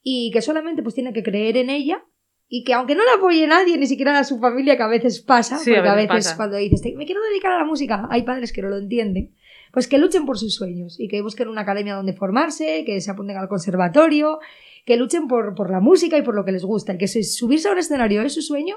y 0.04 0.30
que 0.30 0.44
solamente 0.44 0.84
pues 0.84 0.94
tiene 0.94 1.12
que 1.12 1.24
creer 1.24 1.58
en 1.58 1.72
ella 1.72 2.06
y 2.56 2.64
que 2.64 2.74
aunque 2.76 2.94
no 2.94 3.04
la 3.04 3.14
apoye 3.18 3.48
nadie, 3.48 3.78
ni 3.80 3.88
siquiera 3.88 4.18
a 4.20 4.24
su 4.24 4.38
familia, 4.40 4.78
que 4.78 4.84
a 4.84 4.88
veces 4.88 5.22
pasa, 5.22 5.58
Sí, 5.58 5.72
porque 5.74 5.90
a 5.90 5.96
veces 5.96 6.34
cuando 6.36 6.58
dices 6.58 6.82
"Te- 6.82 6.96
me 6.96 7.06
quiero 7.08 7.20
dedicar 7.24 7.52
a 7.52 7.58
la 7.58 7.66
música, 7.66 8.08
hay 8.12 8.22
padres 8.22 8.54
que 8.54 8.62
no 8.62 8.70
lo 8.70 8.78
entienden, 8.78 9.34
pues 9.72 9.88
que 9.88 9.98
luchen 9.98 10.26
por 10.28 10.38
sus 10.38 10.54
sueños 10.54 11.00
y 11.00 11.08
que 11.08 11.24
busquen 11.24 11.48
una 11.48 11.62
academia 11.62 11.96
donde 11.96 12.14
formarse, 12.14 12.84
que 12.86 13.02
se 13.02 13.10
apunten 13.10 13.38
al 13.38 13.48
conservatorio, 13.48 14.38
que 14.86 14.98
luchen 14.98 15.28
por, 15.28 15.56
por 15.56 15.72
la 15.72 15.80
música 15.80 16.16
y 16.18 16.22
por 16.22 16.36
lo 16.36 16.46
que 16.46 16.52
les 16.52 16.64
gusta, 16.64 16.94
y 16.94 16.98
que 17.00 17.08
si 17.08 17.24
subirse 17.24 17.70
a 17.70 17.72
un 17.72 17.80
escenario 17.80 18.22
es 18.22 18.36
su 18.36 18.44
sueño, 18.44 18.76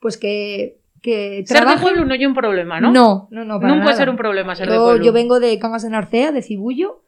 pues 0.00 0.16
que, 0.16 0.80
que 1.02 1.44
Ser 1.46 1.66
de 1.66 1.76
pueblo 1.82 2.06
no 2.06 2.14
hay 2.14 2.24
un 2.24 2.32
problema, 2.34 2.80
¿no? 2.80 2.90
No, 2.92 3.28
no, 3.30 3.44
no, 3.44 3.60
para 3.60 3.74
no 3.74 3.82
puede 3.82 3.90
nada. 3.92 3.96
ser 3.98 4.08
un 4.08 4.16
problema 4.16 4.54
ser 4.56 4.68
de 4.70 4.74
Yo, 4.76 4.84
pueblo. 4.84 5.04
yo 5.04 5.12
vengo 5.12 5.38
de 5.38 5.58
Cangas 5.58 5.82
de 5.82 5.90
Narcea, 5.90 6.32
de 6.32 6.40
Cibullo, 6.40 7.02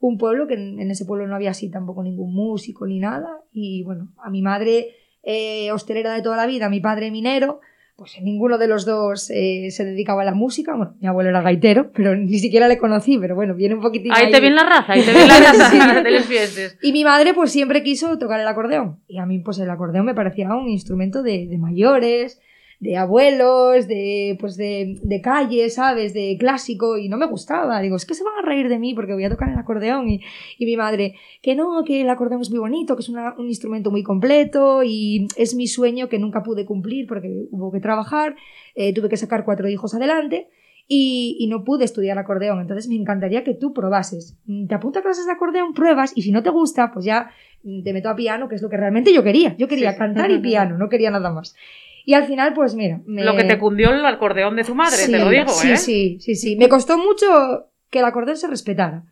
un 0.00 0.16
pueblo 0.16 0.46
que 0.46 0.54
en, 0.54 0.80
en 0.80 0.90
ese 0.90 1.04
pueblo 1.04 1.26
no 1.26 1.34
había 1.34 1.50
así 1.50 1.70
tampoco 1.70 2.02
ningún 2.02 2.32
músico 2.34 2.86
ni 2.86 2.98
nada. 2.98 3.40
Y 3.52 3.82
bueno, 3.82 4.08
a 4.24 4.30
mi 4.30 4.40
madre 4.40 4.94
eh, 5.26 5.70
hostelera 5.72 6.14
de 6.14 6.22
toda 6.22 6.36
la 6.38 6.46
vida, 6.46 6.70
mi 6.70 6.80
padre 6.80 7.10
minero, 7.10 7.60
pues 7.96 8.12
ninguno 8.22 8.58
de 8.58 8.68
los 8.68 8.84
dos 8.84 9.30
eh, 9.30 9.68
se 9.70 9.84
dedicaba 9.84 10.22
a 10.22 10.24
la 10.26 10.34
música. 10.34 10.74
Bueno, 10.76 10.94
mi 11.00 11.08
abuelo 11.08 11.30
era 11.30 11.40
gaitero, 11.42 11.90
pero 11.92 12.14
ni 12.14 12.38
siquiera 12.38 12.68
le 12.68 12.76
conocí, 12.78 13.18
pero 13.18 13.34
bueno, 13.34 13.54
viene 13.54 13.74
un 13.74 13.80
poquitín 13.80 14.12
Ahí 14.12 14.26
ahí. 14.26 14.30
te 14.32 14.40
viene 14.40 14.56
la 14.56 14.64
raza, 14.68 14.92
ahí 14.92 15.02
te 15.02 15.12
viene 15.12 15.28
la 15.28 15.38
raza 15.52 16.02
de 16.02 16.10
los 16.10 16.24
fiestes. 16.26 16.78
Y 16.82 16.92
mi 16.92 17.04
madre 17.04 17.32
pues 17.34 17.50
siempre 17.50 17.82
quiso 17.82 18.18
tocar 18.18 18.38
el 18.38 18.46
acordeón. 18.48 19.00
Y 19.08 19.18
a 19.18 19.26
mí 19.26 19.38
pues 19.40 19.58
el 19.58 19.70
acordeón 19.70 20.06
me 20.06 20.14
parecía 20.14 20.54
un 20.54 20.68
instrumento 20.68 21.22
de, 21.22 21.46
de 21.46 21.58
mayores, 21.58 22.40
de 22.80 22.96
abuelos, 22.96 23.88
de 23.88 24.36
pues 24.40 24.56
de, 24.56 24.98
de 25.02 25.20
calle, 25.20 25.68
¿sabes? 25.70 26.12
De 26.14 26.36
clásico. 26.38 26.98
Y 26.98 27.08
no 27.08 27.16
me 27.16 27.26
gustaba. 27.26 27.80
Digo, 27.80 27.96
es 27.96 28.04
que 28.06 28.14
se 28.14 28.22
van 28.24 28.34
a 28.38 28.46
reír 28.46 28.68
de 28.68 28.78
mí 28.78 28.94
porque 28.94 29.14
voy 29.14 29.24
a 29.24 29.30
tocar 29.30 29.48
el 29.48 29.58
acordeón. 29.58 30.08
Y, 30.08 30.20
y 30.58 30.66
mi 30.66 30.76
madre, 30.76 31.14
que 31.42 31.54
no, 31.54 31.82
que 31.84 32.02
el 32.02 32.10
acordeón 32.10 32.42
es 32.42 32.50
muy 32.50 32.58
bonito, 32.58 32.96
que 32.96 33.00
es 33.02 33.08
una- 33.08 33.34
un 33.38 33.46
instrumento 33.48 33.90
muy 33.90 34.02
completo 34.02 34.82
y 34.84 35.26
es 35.36 35.54
mi 35.54 35.66
sueño 35.66 36.08
que 36.08 36.18
nunca 36.18 36.42
pude 36.42 36.64
cumplir 36.66 37.06
porque 37.06 37.46
hubo 37.50 37.72
que 37.72 37.80
trabajar, 37.80 38.36
eh, 38.74 38.92
tuve 38.92 39.08
que 39.08 39.16
sacar 39.16 39.44
cuatro 39.44 39.68
hijos 39.68 39.94
adelante. 39.94 40.48
Y, 40.88 41.36
y 41.40 41.48
no 41.48 41.64
pude 41.64 41.84
estudiar 41.84 42.16
acordeón, 42.16 42.60
entonces 42.60 42.86
me 42.88 42.94
encantaría 42.94 43.42
que 43.42 43.54
tú 43.54 43.72
probases. 43.72 44.38
Te 44.68 44.72
apunto 44.72 45.00
a 45.00 45.02
clases 45.02 45.26
de 45.26 45.32
acordeón, 45.32 45.74
pruebas 45.74 46.12
y 46.14 46.22
si 46.22 46.30
no 46.30 46.44
te 46.44 46.50
gusta, 46.50 46.92
pues 46.92 47.04
ya 47.04 47.30
te 47.82 47.92
meto 47.92 48.08
a 48.08 48.14
piano, 48.14 48.48
que 48.48 48.54
es 48.54 48.62
lo 48.62 48.68
que 48.68 48.76
realmente 48.76 49.12
yo 49.12 49.24
quería. 49.24 49.56
Yo 49.56 49.66
quería 49.66 49.90
Sí. 49.94 49.98
cantar 49.98 50.30
y 50.30 50.38
piano, 50.38 50.78
no 50.78 50.88
quería 50.88 51.10
nada 51.10 51.32
más. 51.32 51.56
Y 52.08 52.14
al 52.14 52.24
final, 52.24 52.54
pues 52.54 52.76
mira, 52.76 53.02
me... 53.04 53.24
Lo 53.24 53.34
que 53.34 53.42
te 53.42 53.58
cundió 53.58 53.90
el 53.90 54.06
acordeón 54.06 54.54
de 54.54 54.62
tu 54.62 54.76
madre, 54.76 54.96
Sí, 54.96 55.10
te 55.10 55.18
lo 55.18 55.28
digo, 55.28 55.48
sí, 55.48 55.72
¿eh? 55.72 55.76
Sí, 55.76 56.18
sí, 56.20 56.36
sí. 56.36 56.56
Me 56.56 56.68
costó 56.68 56.96
mucho 56.96 57.72
que 57.90 57.98
el 57.98 58.04
acordeón 58.04 58.36
se 58.36 58.46
respetara. 58.46 59.04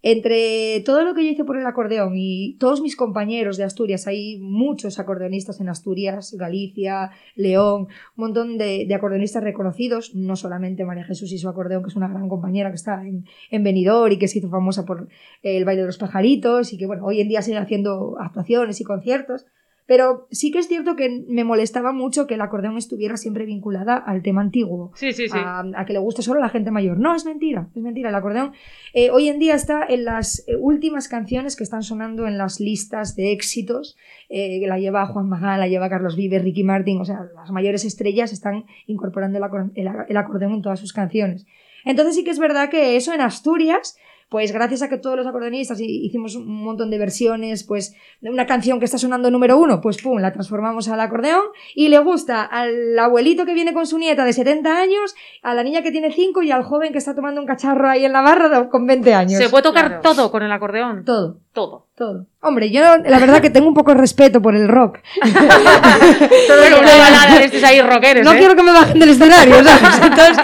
Entre 0.00 0.80
todo 0.80 1.04
lo 1.04 1.14
que 1.14 1.24
yo 1.24 1.30
hice 1.30 1.44
por 1.44 1.58
el 1.58 1.66
acordeón 1.66 2.14
y 2.16 2.56
todos 2.58 2.80
mis 2.80 2.96
compañeros 2.96 3.58
de 3.58 3.64
Asturias, 3.64 4.06
hay 4.06 4.38
muchos 4.38 4.98
acordeonistas 4.98 5.60
en 5.60 5.68
Asturias, 5.68 6.34
Galicia, 6.38 7.10
León, 7.36 7.82
un 7.82 7.88
montón 8.16 8.56
de, 8.56 8.86
de 8.88 8.94
acordeonistas 8.94 9.44
reconocidos, 9.44 10.14
no 10.14 10.34
solamente 10.34 10.86
María 10.86 11.04
Jesús 11.04 11.30
y 11.32 11.38
su 11.38 11.50
acordeón, 11.50 11.82
que 11.82 11.90
es 11.90 11.96
una 11.96 12.08
gran 12.08 12.30
compañera 12.30 12.70
que 12.70 12.76
está 12.76 13.06
en, 13.06 13.26
en 13.50 13.62
Benidorm 13.62 14.14
y 14.14 14.18
que 14.18 14.26
se 14.26 14.38
hizo 14.38 14.48
famosa 14.48 14.86
por 14.86 15.06
el 15.42 15.66
baile 15.66 15.82
de 15.82 15.86
los 15.86 15.98
pajaritos 15.98 16.72
y 16.72 16.78
que 16.78 16.86
bueno, 16.86 17.04
hoy 17.04 17.20
en 17.20 17.28
día 17.28 17.42
sigue 17.42 17.58
haciendo 17.58 18.16
actuaciones 18.18 18.80
y 18.80 18.84
conciertos. 18.84 19.44
Pero 19.94 20.26
sí 20.30 20.50
que 20.50 20.58
es 20.58 20.68
cierto 20.68 20.96
que 20.96 21.22
me 21.28 21.44
molestaba 21.44 21.92
mucho 21.92 22.26
que 22.26 22.34
el 22.36 22.40
acordeón 22.40 22.78
estuviera 22.78 23.18
siempre 23.18 23.44
vinculada 23.44 23.94
al 23.96 24.22
tema 24.22 24.40
antiguo 24.40 24.90
Sí, 24.94 25.12
sí, 25.12 25.28
sí. 25.28 25.36
a, 25.36 25.62
a 25.76 25.84
que 25.84 25.92
le 25.92 25.98
guste 25.98 26.22
solo 26.22 26.38
a 26.40 26.42
la 26.44 26.48
gente 26.48 26.70
mayor. 26.70 26.98
No, 26.98 27.14
es 27.14 27.26
mentira, 27.26 27.68
es 27.76 27.82
mentira. 27.82 28.08
El 28.08 28.14
acordeón 28.14 28.52
eh, 28.94 29.10
hoy 29.10 29.28
en 29.28 29.38
día 29.38 29.54
está 29.54 29.84
en 29.86 30.06
las 30.06 30.44
eh, 30.48 30.56
últimas 30.56 31.08
canciones 31.08 31.56
que 31.56 31.62
están 31.64 31.82
sonando 31.82 32.26
en 32.26 32.38
las 32.38 32.58
listas 32.58 33.16
de 33.16 33.32
éxitos. 33.32 33.98
eh, 34.30 34.60
que 34.60 34.66
la 34.66 34.78
lleva 34.78 35.04
Juan 35.04 35.28
Magán, 35.28 35.60
la 35.60 35.68
lleva 35.68 35.90
Carlos 35.90 36.16
Vives, 36.16 36.42
Ricky 36.42 36.64
Martin, 36.64 36.98
o 36.98 37.04
sea, 37.04 37.28
las 37.34 37.50
mayores 37.50 37.84
estrellas 37.84 38.32
están 38.32 38.64
incorporando 38.86 39.36
el, 39.36 39.44
acor- 39.44 39.72
el 39.74 39.88
a- 39.88 40.06
el 40.08 40.16
acordeón 40.16 40.52
en 40.52 40.62
todas 40.62 40.80
sus 40.80 40.94
canciones. 40.94 41.44
Entonces 41.84 42.14
sí 42.14 42.24
que 42.24 42.30
es 42.30 42.38
verdad 42.38 42.70
que 42.70 42.96
eso 42.96 43.12
en 43.12 43.20
Asturias, 43.20 43.98
pues 44.32 44.50
gracias 44.50 44.82
a 44.82 44.88
que 44.88 44.96
todos 44.96 45.14
los 45.16 45.26
acordeonistas 45.26 45.78
hi- 45.78 46.04
hicimos 46.06 46.34
un 46.34 46.64
montón 46.64 46.90
de 46.90 46.98
versiones, 46.98 47.62
pues 47.62 47.94
de 48.20 48.30
una 48.30 48.46
canción 48.46 48.78
que 48.80 48.86
está 48.86 48.98
sonando 48.98 49.30
número 49.30 49.58
uno, 49.58 49.80
pues 49.80 50.02
pum, 50.02 50.18
la 50.18 50.32
transformamos 50.32 50.88
al 50.88 50.98
acordeón 51.00 51.42
y 51.76 51.88
le 51.88 51.98
gusta 52.00 52.42
al 52.42 52.98
abuelito 52.98 53.44
que 53.44 53.54
viene 53.54 53.72
con 53.74 53.86
su 53.86 53.98
nieta 53.98 54.24
de 54.24 54.32
70 54.32 54.76
años, 54.80 55.14
a 55.42 55.54
la 55.54 55.62
niña 55.62 55.82
que 55.82 55.92
tiene 55.92 56.10
5 56.10 56.42
y 56.42 56.50
al 56.50 56.62
joven 56.64 56.90
que 56.92 56.98
está 56.98 57.14
tomando 57.14 57.40
un 57.40 57.46
cacharro 57.46 57.88
ahí 57.88 58.04
en 58.04 58.12
la 58.12 58.22
barra 58.22 58.68
con 58.70 58.86
20 58.86 59.14
años. 59.14 59.38
Se 59.42 59.48
puede 59.50 59.62
tocar 59.62 59.86
Claro. 59.86 60.00
todo 60.02 60.30
con 60.32 60.42
el 60.42 60.50
acordeón. 60.50 61.04
Todo, 61.04 61.36
Todo. 61.52 61.86
todo. 61.94 62.26
Hombre, 62.40 62.70
yo 62.70 62.80
la 62.82 63.18
verdad 63.18 63.40
que 63.42 63.50
tengo 63.50 63.68
un 63.68 63.74
poco 63.74 63.92
de 63.92 64.00
respeto 64.00 64.40
por 64.42 64.56
el 64.56 64.66
rock. 64.68 64.98
Todo 65.22 66.60
de 66.60 67.44
estos 67.44 67.62
ahí 67.62 67.80
rockeros, 67.80 68.24
No 68.24 68.32
¿eh? 68.32 68.38
quiero 68.38 68.56
que 68.56 68.62
me 68.62 68.72
bajen 68.72 68.98
del 68.98 69.10
escenario, 69.10 69.54
¿sabes? 69.64 70.00
Entonces, 70.02 70.38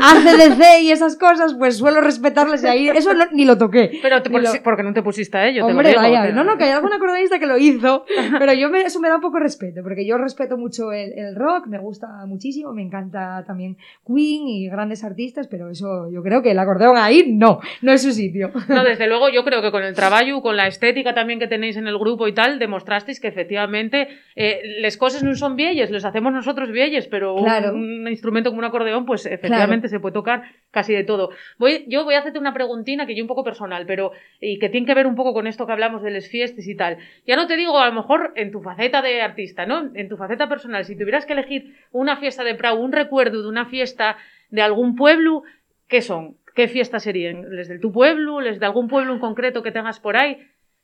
ACDC 0.00 0.80
y 0.82 0.92
esas 0.92 1.16
cosas, 1.16 1.54
pues 1.58 1.76
suelo 1.78 2.00
respetarles 2.00 2.62
y 2.62 2.66
ahí, 2.66 2.88
eso 2.88 3.12
no- 3.14 3.26
ni 3.32 3.44
lo 3.44 3.58
toqué. 3.58 3.98
Pero 4.02 4.22
te 4.22 4.30
lo- 4.30 4.40
porque 4.62 4.82
no 4.82 4.92
te 4.92 5.02
pusiste 5.02 5.36
a 5.38 5.46
ello, 5.48 5.66
Hombre, 5.66 5.90
te 5.90 5.94
lo 5.96 6.02
digo. 6.02 6.12
vaya, 6.12 6.26
te- 6.28 6.32
no, 6.32 6.44
no, 6.44 6.56
que 6.56 6.64
hay 6.64 6.70
algún 6.70 6.92
acordeonista 6.92 7.38
que 7.38 7.46
lo 7.46 7.58
hizo, 7.58 8.04
pero 8.38 8.52
yo 8.54 8.68
me, 8.70 8.82
eso 8.82 9.00
me 9.00 9.08
da 9.08 9.16
un 9.16 9.20
poco 9.20 9.38
de 9.38 9.44
respeto, 9.44 9.82
porque 9.82 10.06
yo 10.06 10.16
respeto 10.18 10.56
mucho 10.56 10.92
el, 10.92 11.12
el 11.18 11.34
rock, 11.36 11.66
me 11.66 11.78
gusta 11.78 12.06
muchísimo, 12.26 12.72
me 12.72 12.82
encanta 12.82 13.44
también 13.46 13.76
Queen 14.06 14.46
y 14.48 14.68
grandes 14.68 15.04
artistas, 15.04 15.48
pero 15.48 15.68
eso 15.70 16.10
yo 16.10 16.22
creo 16.22 16.42
que 16.42 16.52
el 16.52 16.58
acordeón 16.58 16.96
ahí 16.96 17.32
no, 17.32 17.60
no 17.82 17.92
es 17.92 18.02
su 18.02 18.12
sitio. 18.12 18.50
No, 18.68 18.84
desde 18.84 19.06
luego 19.06 19.28
yo 19.28 19.44
creo 19.44 19.60
que 19.60 19.70
con 19.70 19.82
el 19.82 19.94
trabajo, 19.94 20.40
con 20.42 20.51
la 20.52 20.66
estética 20.66 21.14
también 21.14 21.38
que 21.38 21.46
tenéis 21.46 21.76
en 21.76 21.86
el 21.86 21.98
grupo 21.98 22.28
y 22.28 22.32
tal, 22.34 22.58
demostrasteis 22.58 23.20
que 23.20 23.28
efectivamente 23.28 24.08
eh, 24.36 24.60
las 24.80 24.96
cosas 24.96 25.22
no 25.22 25.34
son 25.34 25.56
viejas, 25.56 25.90
les 25.90 26.04
hacemos 26.04 26.32
nosotros 26.32 26.70
viejas, 26.70 27.06
pero 27.08 27.34
un- 27.34 27.44
Claro. 27.44 27.74
un, 27.74 28.06
instrumento 28.08 28.50
como 28.50 28.60
un 28.60 28.64
acordeón, 28.64 29.06
pues 29.06 29.26
efectivamente 29.26 29.88
se 29.88 30.00
puede 30.00 30.12
tocar 30.14 30.42
casi 30.70 30.92
de 30.94 31.04
todo. 31.04 31.30
Voy, 31.58 31.84
yo 31.88 32.04
voy 32.04 32.14
a 32.14 32.20
hacerte 32.20 32.38
una 32.38 32.52
preguntina 32.54 33.06
que 33.06 33.14
yo 33.14 33.22
un 33.24 33.28
poco 33.28 33.44
personal, 33.44 33.84
pero 33.86 34.12
y 34.40 34.58
que 34.58 34.68
tiene 34.68 34.86
que 34.86 34.94
ver 34.94 35.06
un 35.06 35.14
poco 35.14 35.32
con 35.34 35.46
esto 35.46 35.66
que 35.66 35.72
hablamos 35.72 36.02
de 36.02 36.10
las 36.10 36.28
fiestas 36.28 36.66
y 36.66 36.74
tal. 36.76 36.98
Ya 37.26 37.36
no 37.36 37.46
te 37.46 37.56
digo 37.56 37.78
a 37.78 37.86
lo 37.86 37.92
mejor 37.92 38.32
en 38.36 38.50
tu 38.50 38.60
faceta 38.62 39.02
de 39.02 39.22
artista, 39.22 39.66
¿no? 39.66 39.90
En 39.94 40.08
tu 40.08 40.16
faceta 40.16 40.48
personal, 40.48 40.84
si 40.84 40.96
tuvieras 40.96 41.26
que 41.26 41.32
elegir 41.34 41.74
una 41.92 42.16
fiesta 42.16 42.44
de 42.44 42.54
Prau, 42.54 42.80
un 42.80 42.92
recuerdo 42.92 43.42
de 43.42 43.48
una 43.48 43.66
fiesta 43.66 44.16
de 44.50 44.62
algún 44.62 44.96
pueblo, 44.96 45.42
¿qué 45.88 46.02
son? 46.02 46.36
¿Qué 46.54 46.68
fiestas 46.68 47.02
serían? 47.02 47.48
¿Les 47.50 47.68
de 47.68 47.78
tu 47.78 47.92
pueblo? 47.92 48.40
¿Les 48.40 48.60
de 48.60 48.66
algún 48.66 48.88
pueblo 48.88 49.14
en 49.14 49.20
concreto 49.20 49.62
que 49.62 49.72
tengas 49.72 50.00
por 50.00 50.16
ahí? 50.16 50.38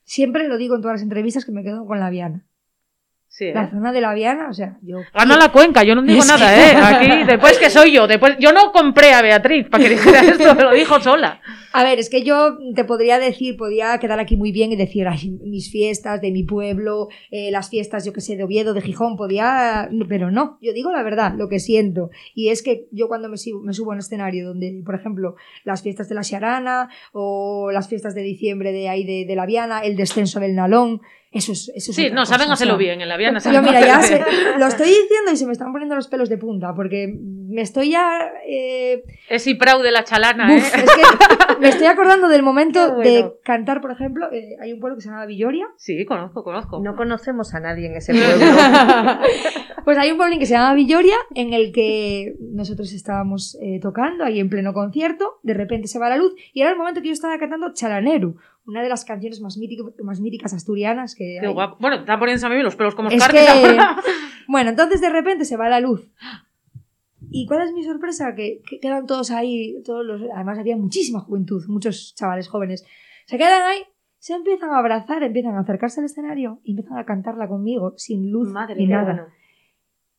Siempre 0.04 0.48
lo 0.48 0.56
digo 0.56 0.74
en 0.74 0.80
todas 0.80 0.94
las 0.94 1.02
entrevistas 1.02 1.44
que 1.44 1.52
me 1.52 1.62
quedo 1.62 1.84
con 1.86 2.00
la 2.00 2.08
Viana. 2.08 2.47
Sí, 3.38 3.44
¿eh? 3.44 3.52
La 3.54 3.70
zona 3.70 3.92
de 3.92 4.00
la 4.00 4.14
Viana, 4.14 4.48
o 4.50 4.52
sea, 4.52 4.76
yo... 4.82 4.98
Gana 5.14 5.36
la 5.36 5.52
cuenca, 5.52 5.84
yo 5.84 5.94
no 5.94 6.02
digo 6.02 6.18
Es 6.18 6.26
que- 6.26 6.32
nada, 6.32 6.56
¿eh? 6.56 6.74
Aquí, 6.76 7.24
después 7.24 7.56
que 7.58 7.70
soy 7.70 7.92
yo, 7.92 8.08
después, 8.08 8.34
yo 8.40 8.52
no 8.52 8.72
compré 8.72 9.12
a 9.12 9.22
Beatriz 9.22 9.68
para 9.70 9.84
que 9.84 9.90
dijera 9.90 10.20
esto, 10.22 10.54
me 10.56 10.64
lo 10.64 10.72
dijo 10.72 10.98
sola. 11.00 11.40
A 11.72 11.84
ver, 11.84 12.00
es 12.00 12.10
que 12.10 12.24
yo 12.24 12.58
te 12.74 12.84
podría 12.84 13.18
decir, 13.20 13.56
podría 13.56 13.96
quedar 13.98 14.18
aquí 14.18 14.36
muy 14.36 14.50
bien 14.50 14.72
y 14.72 14.76
decir, 14.76 15.06
ay, 15.06 15.30
mis 15.44 15.70
fiestas 15.70 16.20
de 16.20 16.32
mi 16.32 16.42
pueblo, 16.42 17.08
eh, 17.30 17.50
las 17.52 17.68
fiestas, 17.70 18.04
yo 18.04 18.12
que 18.12 18.20
sé, 18.22 18.36
de 18.36 18.42
Oviedo, 18.42 18.74
de 18.74 18.80
Gijón, 18.80 19.16
podía, 19.16 19.88
pero 20.08 20.30
no, 20.32 20.58
yo 20.60 20.72
digo 20.72 20.90
la 20.90 21.04
verdad, 21.04 21.34
lo 21.36 21.48
que 21.48 21.60
siento. 21.60 22.10
Y 22.34 22.48
es 22.48 22.62
que 22.64 22.86
yo 22.90 23.06
cuando 23.06 23.28
me, 23.28 23.36
sigo- 23.36 23.62
me 23.62 23.72
subo 23.74 23.92
a 23.92 23.94
un 23.94 24.00
escenario 24.00 24.48
donde, 24.48 24.82
por 24.84 24.94
ejemplo, 24.96 25.36
las 25.64 25.82
fiestas 25.82 26.08
de 26.08 26.14
la 26.16 26.24
Xarana 26.24 26.88
o 27.12 27.70
las 27.70 27.86
fiestas 27.88 28.14
de 28.16 28.22
diciembre 28.22 28.72
de 28.72 28.88
ahí 28.88 29.04
de, 29.04 29.26
de 29.26 29.36
la 29.36 29.46
Viana, 29.46 29.80
el 29.80 29.94
descenso 29.94 30.40
del 30.40 30.56
Nalón, 30.56 31.02
eso 31.30 31.52
es... 31.52 31.70
Eso 31.74 31.90
es 31.90 31.96
Sí, 31.96 32.10
no, 32.10 32.22
cosa, 32.22 32.34
saben 32.34 32.50
o 32.50 32.52
hacerlo 32.54 32.74
sea, 32.74 32.78
bien, 32.78 33.00
en 33.02 33.08
la 33.08 33.16
saben 33.40 33.62
mira, 33.62 33.80
ya 33.86 34.02
se- 34.02 34.24
lo 34.58 34.66
estoy 34.66 34.88
diciendo 34.88 35.30
y 35.32 35.36
se 35.36 35.46
me 35.46 35.52
están 35.52 35.72
poniendo 35.72 35.94
los 35.94 36.08
pelos 36.08 36.28
de 36.28 36.38
punta, 36.38 36.74
porque 36.74 37.14
me 37.20 37.62
estoy 37.62 37.90
ya 37.90 38.30
eh, 38.46 39.02
Es 39.28 39.46
Iprau 39.46 39.80
de 39.82 39.90
la 39.90 40.04
chalana, 40.04 40.54
Uf, 40.54 40.74
¿eh? 40.74 40.80
es 40.84 40.90
que 40.90 41.60
me 41.60 41.68
estoy 41.68 41.86
acordando 41.86 42.28
del 42.28 42.42
momento 42.42 42.94
bueno. 42.96 43.02
de 43.10 43.32
cantar, 43.44 43.80
por 43.80 43.90
ejemplo, 43.90 44.30
eh, 44.32 44.56
hay 44.60 44.72
un 44.72 44.80
pueblo 44.80 44.96
que 44.96 45.02
se 45.02 45.08
llama 45.10 45.26
Villoria. 45.26 45.66
Sí, 45.76 46.04
conozco, 46.06 46.42
conozco. 46.44 46.80
No 46.82 46.96
conocemos 46.96 47.54
a 47.54 47.60
nadie 47.60 47.86
en 47.86 47.96
ese 47.96 48.12
pueblo. 48.14 48.46
Pues 49.84 49.96
hay 49.96 50.10
un 50.10 50.18
pueblo 50.18 50.38
que 50.38 50.44
se 50.44 50.52
llama 50.52 50.74
Villoria 50.74 51.16
en 51.34 51.54
el 51.54 51.72
que 51.72 52.34
nosotros 52.52 52.92
estábamos 52.92 53.56
eh, 53.62 53.78
tocando 53.80 54.22
ahí 54.22 54.38
en 54.38 54.50
pleno 54.50 54.74
concierto, 54.74 55.38
de 55.42 55.54
repente 55.54 55.88
se 55.88 55.98
va 55.98 56.10
la 56.10 56.18
luz 56.18 56.34
y 56.52 56.60
era 56.60 56.70
el 56.70 56.76
momento 56.76 57.00
que 57.00 57.06
yo 57.08 57.14
estaba 57.14 57.38
cantando 57.38 57.72
Chalaneru, 57.72 58.36
una 58.68 58.82
de 58.82 58.88
las 58.88 59.04
canciones 59.04 59.40
más, 59.40 59.56
mítico- 59.58 59.92
más 60.04 60.20
míticas 60.20 60.52
asturianas 60.54 61.14
que 61.14 61.38
Qué 61.40 61.46
hay. 61.46 61.52
guapo. 61.52 61.76
Bueno, 61.80 61.96
está 61.96 62.18
poniendo 62.18 62.46
a 62.46 62.50
mí 62.50 62.62
los 62.62 62.76
pelos 62.76 62.94
como 62.94 63.08
Es 63.10 63.26
que- 63.28 63.48
ahora. 63.48 63.96
Bueno, 64.50 64.70
entonces 64.70 65.00
de 65.02 65.10
repente 65.10 65.44
se 65.44 65.56
va 65.58 65.68
la 65.68 65.78
luz. 65.80 66.10
¿Y 67.30 67.46
cuál 67.46 67.62
es 67.68 67.72
mi 67.74 67.82
sorpresa? 67.84 68.34
Que, 68.34 68.62
que 68.66 68.80
quedan 68.80 69.06
todos 69.06 69.30
ahí, 69.30 69.82
todos 69.84 70.04
los, 70.06 70.22
además 70.34 70.58
había 70.58 70.76
muchísima 70.76 71.20
juventud, 71.20 71.62
muchos 71.68 72.14
chavales 72.14 72.48
jóvenes. 72.48 72.84
Se 73.26 73.36
quedan 73.36 73.60
ahí, 73.62 73.82
se 74.18 74.32
empiezan 74.34 74.70
a 74.70 74.78
abrazar, 74.78 75.22
empiezan 75.22 75.54
a 75.56 75.60
acercarse 75.60 76.00
al 76.00 76.06
escenario 76.06 76.60
y 76.64 76.70
empiezan 76.70 76.96
a 76.96 77.04
cantarla 77.04 77.46
conmigo, 77.48 77.92
sin 77.98 78.30
luz 78.30 78.48
Madre 78.50 78.76
ni 78.76 78.86
nada. 78.86 79.04
bueno. 79.04 79.26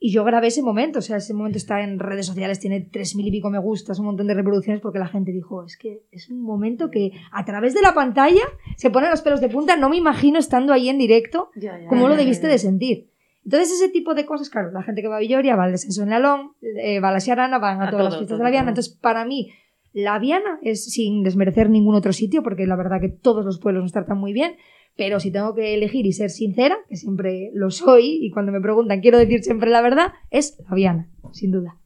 Y 0.02 0.12
yo 0.14 0.24
grabé 0.24 0.48
ese 0.48 0.64
momento, 0.64 1.00
o 1.00 1.02
sea, 1.02 1.18
ese 1.18 1.34
momento 1.34 1.58
está 1.58 1.82
en 1.82 2.00
redes 2.00 2.26
sociales, 2.26 2.60
tiene 2.60 2.80
tres 2.80 3.16
mil 3.16 3.28
y 3.28 3.32
pico 3.32 3.50
me 3.50 3.60
gustas, 3.60 4.00
un 4.00 4.06
montón 4.06 4.28
de 4.28 4.34
reproducciones, 4.34 4.82
porque 4.82 4.98
la 4.98 5.08
gente 5.10 5.34
dijo, 5.34 5.66
es 5.66 5.76
que 5.76 6.04
es 6.12 6.30
un 6.30 6.42
momento 6.42 6.90
que 6.90 7.12
a 7.34 7.44
través 7.44 7.74
de 7.74 7.82
la 7.82 7.94
pantalla 7.94 8.44
se 8.78 8.90
ponen 8.90 9.10
los 9.10 9.22
pelos 9.22 9.42
de 9.42 9.50
punta, 9.50 9.76
no 9.76 9.90
me 9.90 9.98
imagino 9.98 10.40
estando 10.40 10.72
ahí 10.72 10.88
en 10.88 10.98
directo 10.98 11.50
Ya, 11.56 11.78
ya, 11.78 11.88
cómo 11.88 12.04
ya, 12.04 12.10
lo 12.10 12.16
debiste 12.16 12.48
de 12.48 12.58
sentir. 12.58 13.10
Entonces, 13.44 13.72
ese 13.72 13.90
tipo 13.90 14.14
de 14.14 14.26
cosas, 14.26 14.50
claro, 14.50 14.72
la 14.72 14.84
gente 14.84 15.02
que 15.02 15.08
va 15.08 15.18
a 15.18 15.20
Villoria 15.20 15.56
va 15.56 15.64
al 15.64 15.72
descenso 15.72 16.04
en 16.04 16.12
Lalón, 16.12 16.52
eh, 16.62 17.00
va 17.00 17.10
a 17.10 17.14
la 17.14 17.20
Xarana, 17.20 17.58
van 17.58 17.82
a, 17.82 17.88
A 17.88 17.92
todas 17.92 18.06
las 18.06 18.14
fiestas 18.18 18.30
todo, 18.30 18.38
de 18.38 18.44
la 18.44 18.50
Viana. 18.52 18.66
todo. 18.66 18.72
Entonces, 18.72 18.94
para 18.94 19.26
mí, 19.26 19.52
la 19.92 20.20
Viana 20.20 20.60
es 20.62 20.86
sin 20.86 21.24
desmerecer 21.24 21.70
ningún 21.70 21.96
otro 21.96 22.14
sitio, 22.14 22.44
porque 22.44 22.68
la 22.68 22.76
verdad 22.76 23.02
que 23.02 23.10
todos 23.10 23.44
los 23.44 23.60
pueblos 23.60 23.84
nos 23.84 23.92
tratan 23.92 24.18
muy 24.18 24.34
bien, 24.34 24.56
pero 25.00 25.20
si 25.20 25.32
tengo 25.32 25.56
que 25.56 25.74
elegir 25.74 26.06
y 26.06 26.12
ser 26.14 26.30
sincera, 26.30 26.78
que 26.88 26.96
siempre 26.98 27.50
lo 27.56 27.72
soy, 27.72 28.20
y 28.22 28.30
cuando 28.30 28.52
me 28.52 28.62
preguntan 28.62 29.02
quiero 29.02 29.18
decir 29.18 29.42
siempre 29.44 29.72
la 29.72 29.82
verdad, 29.82 30.14
es 30.30 30.62
la 30.70 30.76
Viana, 30.76 31.08
sin 31.32 31.52
duda. 31.52 31.78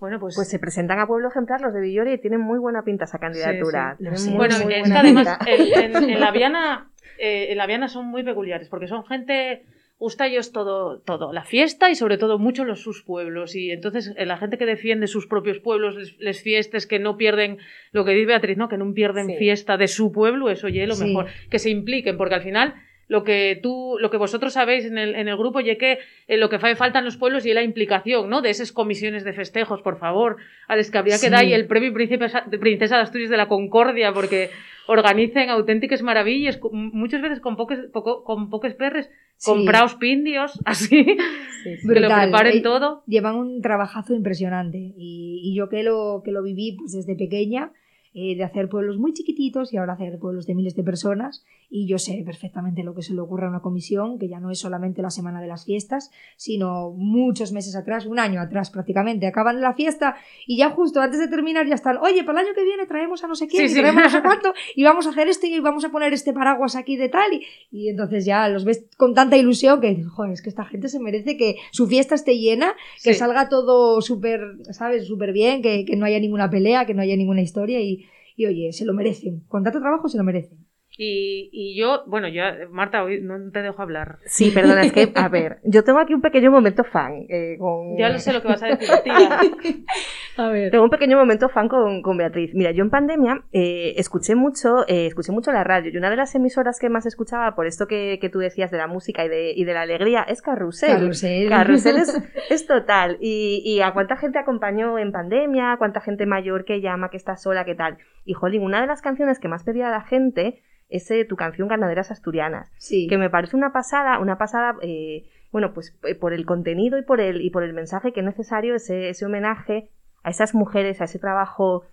Bueno, 0.00 0.18
pues, 0.18 0.34
Pues 0.34 0.48
se 0.48 0.58
presentan 0.58 0.98
a 0.98 1.06
Pueblo 1.06 1.28
Ejemplar 1.28 1.60
los 1.60 1.74
de 1.74 1.80
Villoria 1.82 2.14
y 2.14 2.18
tienen 2.18 2.40
muy 2.40 2.58
buena 2.58 2.82
pinta 2.82 3.04
esa 3.04 3.18
candidatura. 3.18 3.96
Sí, 3.98 4.04
sí. 4.04 4.04
Tienen 4.04 4.12
Lo 4.12 4.18
sé. 4.18 4.28
muy, 4.30 4.36
bueno, 4.38 4.54
muy 4.64 4.74
es 4.74 4.88
que 4.90 4.98
además 4.98 5.38
en, 5.46 5.96
en- 5.96 6.10
en 6.10 6.20
la 6.20 6.30
Viana, 6.32 6.90
eh, 7.18 7.48
en 7.50 7.58
la 7.58 7.66
Viana 7.66 7.86
son 7.88 8.06
muy 8.06 8.24
peculiares, 8.24 8.68
porque 8.68 8.88
son 8.88 9.04
gente 9.04 9.66
gusta 9.98 10.24
a 10.24 10.26
ellos 10.28 10.52
todo, 10.52 11.00
todo, 11.00 11.32
la 11.32 11.44
fiesta 11.44 11.90
y 11.90 11.94
sobre 11.96 12.18
todo 12.18 12.38
mucho 12.38 12.64
los 12.64 12.80
sus 12.80 13.02
pueblos. 13.02 13.54
Y 13.56 13.70
entonces 13.72 14.12
eh, 14.16 14.26
la 14.26 14.36
gente 14.38 14.56
que 14.58 14.64
defiende 14.66 15.06
sus 15.08 15.26
propios 15.26 15.58
pueblos, 15.58 15.96
les, 15.96 16.18
les 16.18 16.40
fiestes, 16.42 16.86
que 16.86 16.98
no 16.98 17.16
pierden, 17.16 17.58
lo 17.92 18.04
que 18.04 18.12
dice 18.12 18.26
Beatriz, 18.26 18.56
¿no? 18.56 18.68
Que 18.68 18.78
no 18.78 18.92
pierden 18.94 19.26
Sí. 19.26 19.36
fiesta 19.36 19.76
de 19.76 19.88
su 19.88 20.12
pueblo, 20.12 20.50
eso 20.50 20.68
oye 20.68 20.86
lo 20.86 20.94
Sí. 20.94 21.04
mejor. 21.04 21.26
Que 21.50 21.58
se 21.58 21.70
impliquen, 21.70 22.16
porque 22.16 22.36
al 22.36 22.42
final 22.42 22.74
lo 23.08 23.24
que 23.24 23.58
tú, 23.62 23.96
lo 24.00 24.10
que 24.10 24.16
vosotros 24.18 24.52
sabéis 24.52 24.84
en 24.84 24.98
el, 24.98 25.14
en 25.14 25.28
el 25.28 25.36
grupo, 25.36 25.60
y 25.60 25.76
que 25.76 25.98
eh, 26.28 26.36
lo 26.36 26.48
que 26.50 26.58
fa 26.58 26.74
falta 26.76 26.98
en 27.00 27.04
los 27.06 27.16
pueblos 27.16 27.46
y 27.46 27.54
la 27.54 27.62
implicación, 27.62 28.28
¿no? 28.28 28.42
De 28.42 28.50
esas 28.50 28.70
comisiones 28.70 29.24
de 29.24 29.32
festejos, 29.32 29.80
por 29.82 29.98
favor, 29.98 30.36
a 30.68 30.76
les 30.76 30.90
que 30.90 30.98
habría 30.98 31.14
que 31.14 31.26
Sí. 31.26 31.30
dar 31.30 31.44
y 31.44 31.52
el 31.54 31.66
premio 31.66 31.92
Príncipe, 31.92 32.26
de 32.46 32.58
Princesa 32.58 32.96
de 32.96 33.02
Asturias 33.02 33.30
de 33.30 33.36
la 33.38 33.48
Concordia, 33.48 34.12
porque 34.12 34.50
organicen 34.86 35.50
auténticas 35.50 36.02
maravillas, 36.02 36.58
muchas 36.72 37.20
veces 37.20 37.40
con 37.40 37.56
pocos, 37.56 37.78
poco, 37.92 38.24
con 38.24 38.50
pocos 38.50 38.74
perres, 38.74 39.10
Sí. 39.36 39.50
compraos 39.50 39.94
pindios, 39.94 40.58
así, 40.64 41.04
que 41.04 42.00
lo 42.00 42.08
preparen 42.08 42.62
todo. 42.62 43.04
llevan 43.06 43.36
un 43.36 43.60
trabajazo 43.62 44.14
impresionante 44.14 44.78
y, 44.78 45.40
y 45.44 45.54
yo 45.56 45.68
que 45.68 45.82
lo, 45.82 46.22
que 46.24 46.32
lo 46.32 46.42
viví 46.42 46.72
pues 46.78 46.92
desde 46.92 47.14
pequeña, 47.16 47.70
eh, 48.14 48.36
de 48.36 48.44
hacer 48.44 48.68
pueblos 48.68 48.98
muy 48.98 49.12
chiquititos 49.12 49.72
y 49.72 49.76
ahora 49.76 49.92
hacer 49.94 50.18
pueblos 50.18 50.46
de 50.46 50.54
miles 50.54 50.74
de 50.74 50.82
personas 50.82 51.44
y 51.70 51.86
yo 51.86 51.98
sé 51.98 52.22
perfectamente 52.24 52.82
lo 52.82 52.94
que 52.94 53.02
se 53.02 53.12
le 53.14 53.20
ocurre 53.20 53.46
a 53.46 53.50
una 53.50 53.60
comisión, 53.60 54.18
que 54.18 54.28
ya 54.28 54.40
no 54.40 54.50
es 54.50 54.58
solamente 54.58 55.02
la 55.02 55.10
semana 55.10 55.40
de 55.42 55.46
las 55.48 55.64
fiestas, 55.66 56.10
sino 56.36 56.90
muchos 56.96 57.52
meses 57.52 57.76
atrás, 57.76 58.06
un 58.06 58.18
año 58.18 58.40
atrás 58.40 58.70
prácticamente, 58.70 59.26
acaban 59.26 59.60
la 59.60 59.74
fiesta 59.74 60.16
y 60.46 60.56
ya 60.56 60.70
justo 60.70 61.00
antes 61.00 61.20
de 61.20 61.28
terminar 61.28 61.66
ya 61.66 61.74
están, 61.74 61.98
oye, 61.98 62.24
para 62.24 62.40
el 62.40 62.46
año 62.46 62.54
que 62.54 62.64
viene 62.64 62.86
traemos 62.86 63.22
a 63.22 63.28
no 63.28 63.34
sé 63.34 63.46
quién, 63.48 63.66
Sí, 63.68 63.72
y 63.72 63.74
sí. 63.76 63.80
traemos 63.80 64.02
no 64.04 64.10
sé 64.10 64.22
cuánto 64.22 64.54
y 64.74 64.82
vamos 64.84 65.06
a 65.06 65.10
hacer 65.10 65.28
esto 65.28 65.46
y 65.46 65.60
vamos 65.60 65.84
a 65.84 65.90
poner 65.90 66.12
este 66.14 66.32
paraguas 66.32 66.74
aquí 66.76 66.96
de 66.96 67.08
tal 67.10 67.32
y, 67.34 67.42
y 67.70 67.88
entonces 67.90 68.24
ya 68.24 68.48
los 68.48 68.64
ves 68.64 68.86
con 68.96 69.14
tanta 69.14 69.36
ilusión 69.36 69.80
que, 69.80 70.02
joder, 70.04 70.32
es 70.32 70.42
que 70.42 70.48
esta 70.48 70.64
gente 70.64 70.88
se 70.88 71.00
merece 71.00 71.36
que 71.36 71.56
su 71.72 71.86
fiesta 71.86 72.14
esté 72.14 72.38
llena 72.38 72.74
que 73.02 73.12
Sí. 73.12 73.18
salga 73.18 73.48
todo 73.48 74.00
súper, 74.00 74.40
¿sabes? 74.70 75.06
Súper 75.06 75.32
bien, 75.32 75.60
que, 75.62 75.84
que 75.84 75.96
no 75.96 76.06
haya 76.06 76.18
ninguna 76.20 76.48
pelea, 76.50 76.86
que 76.86 76.94
no 76.94 77.02
haya 77.02 77.16
ninguna 77.16 77.42
historia 77.42 77.80
y, 77.80 78.06
y 78.38 78.46
oye, 78.46 78.72
se 78.72 78.84
lo 78.84 78.94
merecen. 78.94 79.40
Con 79.48 79.64
tanto 79.64 79.80
trabajo 79.80 80.08
se 80.08 80.16
lo 80.16 80.22
merecen. 80.22 80.67
Y, 81.00 81.48
y 81.52 81.78
yo, 81.78 82.02
bueno, 82.08 82.26
ya, 82.26 82.56
Marta, 82.72 83.04
hoy 83.04 83.20
no 83.22 83.52
te 83.52 83.62
dejo 83.62 83.80
hablar. 83.80 84.18
Sí, 84.24 84.50
perdona, 84.50 84.82
es 84.82 84.92
que, 84.92 85.12
a 85.14 85.28
ver, 85.28 85.60
yo 85.62 85.84
tengo 85.84 86.00
aquí 86.00 86.12
un 86.12 86.20
pequeño 86.20 86.50
momento 86.50 86.82
fan. 86.82 87.24
eh, 87.28 87.56
con... 87.56 87.96
Ya 87.96 88.08
lo 88.08 88.18
sé 88.18 88.32
lo 88.32 88.42
que 88.42 88.48
vas 88.48 88.60
a 88.64 88.66
decir, 88.66 88.88
tía. 89.04 89.38
A 90.36 90.48
ver. 90.50 90.70
Tengo 90.70 90.84
un 90.84 90.90
pequeño 90.90 91.16
momento 91.16 91.48
fan 91.48 91.68
con, 91.68 92.02
con 92.02 92.16
Beatriz. 92.16 92.52
Mira, 92.54 92.70
yo 92.72 92.82
en 92.82 92.90
pandemia 92.90 93.42
eh, 93.52 93.94
escuché 93.96 94.34
mucho 94.36 94.86
eh, 94.86 95.06
escuché 95.06 95.32
mucho 95.32 95.50
la 95.52 95.64
radio 95.64 95.90
y 95.92 95.96
una 95.96 96.10
de 96.10 96.16
las 96.16 96.32
emisoras 96.36 96.78
que 96.78 96.88
más 96.88 97.06
escuchaba 97.06 97.56
por 97.56 97.66
esto 97.66 97.86
que, 97.88 98.18
que 98.20 98.28
tú 98.28 98.38
decías 98.38 98.70
de 98.70 98.78
la 98.78 98.86
música 98.86 99.24
y 99.24 99.28
de, 99.28 99.52
y 99.52 99.64
de 99.64 99.74
la 99.74 99.82
alegría 99.82 100.22
es 100.22 100.40
Carrusel. 100.42 100.90
Carrusel. 100.92 101.48
Carrusel 101.48 101.96
es, 101.96 102.22
es 102.50 102.66
total. 102.66 103.18
Y, 103.20 103.62
y 103.64 103.80
a 103.82 103.92
cuánta 103.92 104.16
gente 104.16 104.38
acompañó 104.38 104.98
en 104.98 105.10
pandemia, 105.10 105.76
cuánta 105.78 106.00
gente 106.00 106.26
mayor 106.26 106.64
que 106.64 106.80
llama, 106.80 107.10
que 107.10 107.16
está 107.16 107.36
sola, 107.36 107.64
qué 107.64 107.74
tal. 107.74 107.98
Y 108.24 108.34
jolín, 108.34 108.62
una 108.62 108.80
de 108.80 108.86
las 108.86 109.02
canciones 109.02 109.40
que 109.40 109.48
más 109.48 109.64
pedía 109.64 109.90
la 109.90 110.02
gente 110.02 110.62
es 110.88 111.10
eh, 111.10 111.24
tu 111.24 111.36
canción 111.36 111.68
Ganaderas 111.68 112.10
Asturianas 112.10 112.70
Sí. 112.78 113.06
que 113.08 113.18
me 113.18 113.30
parece 113.30 113.56
una 113.56 113.72
pasada, 113.72 114.18
una 114.18 114.38
pasada, 114.38 114.76
eh, 114.82 115.26
bueno, 115.52 115.72
pues 115.74 115.96
eh, 116.04 116.14
por 116.14 116.32
el 116.32 116.44
contenido 116.46 116.98
y 116.98 117.02
por 117.02 117.20
el, 117.20 117.40
y 117.42 117.50
por 117.50 117.62
el 117.62 117.72
mensaje 117.74 118.12
que 118.12 118.20
es 118.20 118.26
necesario 118.26 118.74
ese, 118.74 119.08
ese 119.10 119.24
homenaje 119.26 119.90
a 120.22 120.30
esas 120.30 120.54
mujeres, 120.54 121.00
a 121.00 121.04
ese 121.04 121.18
trabajo 121.18 121.84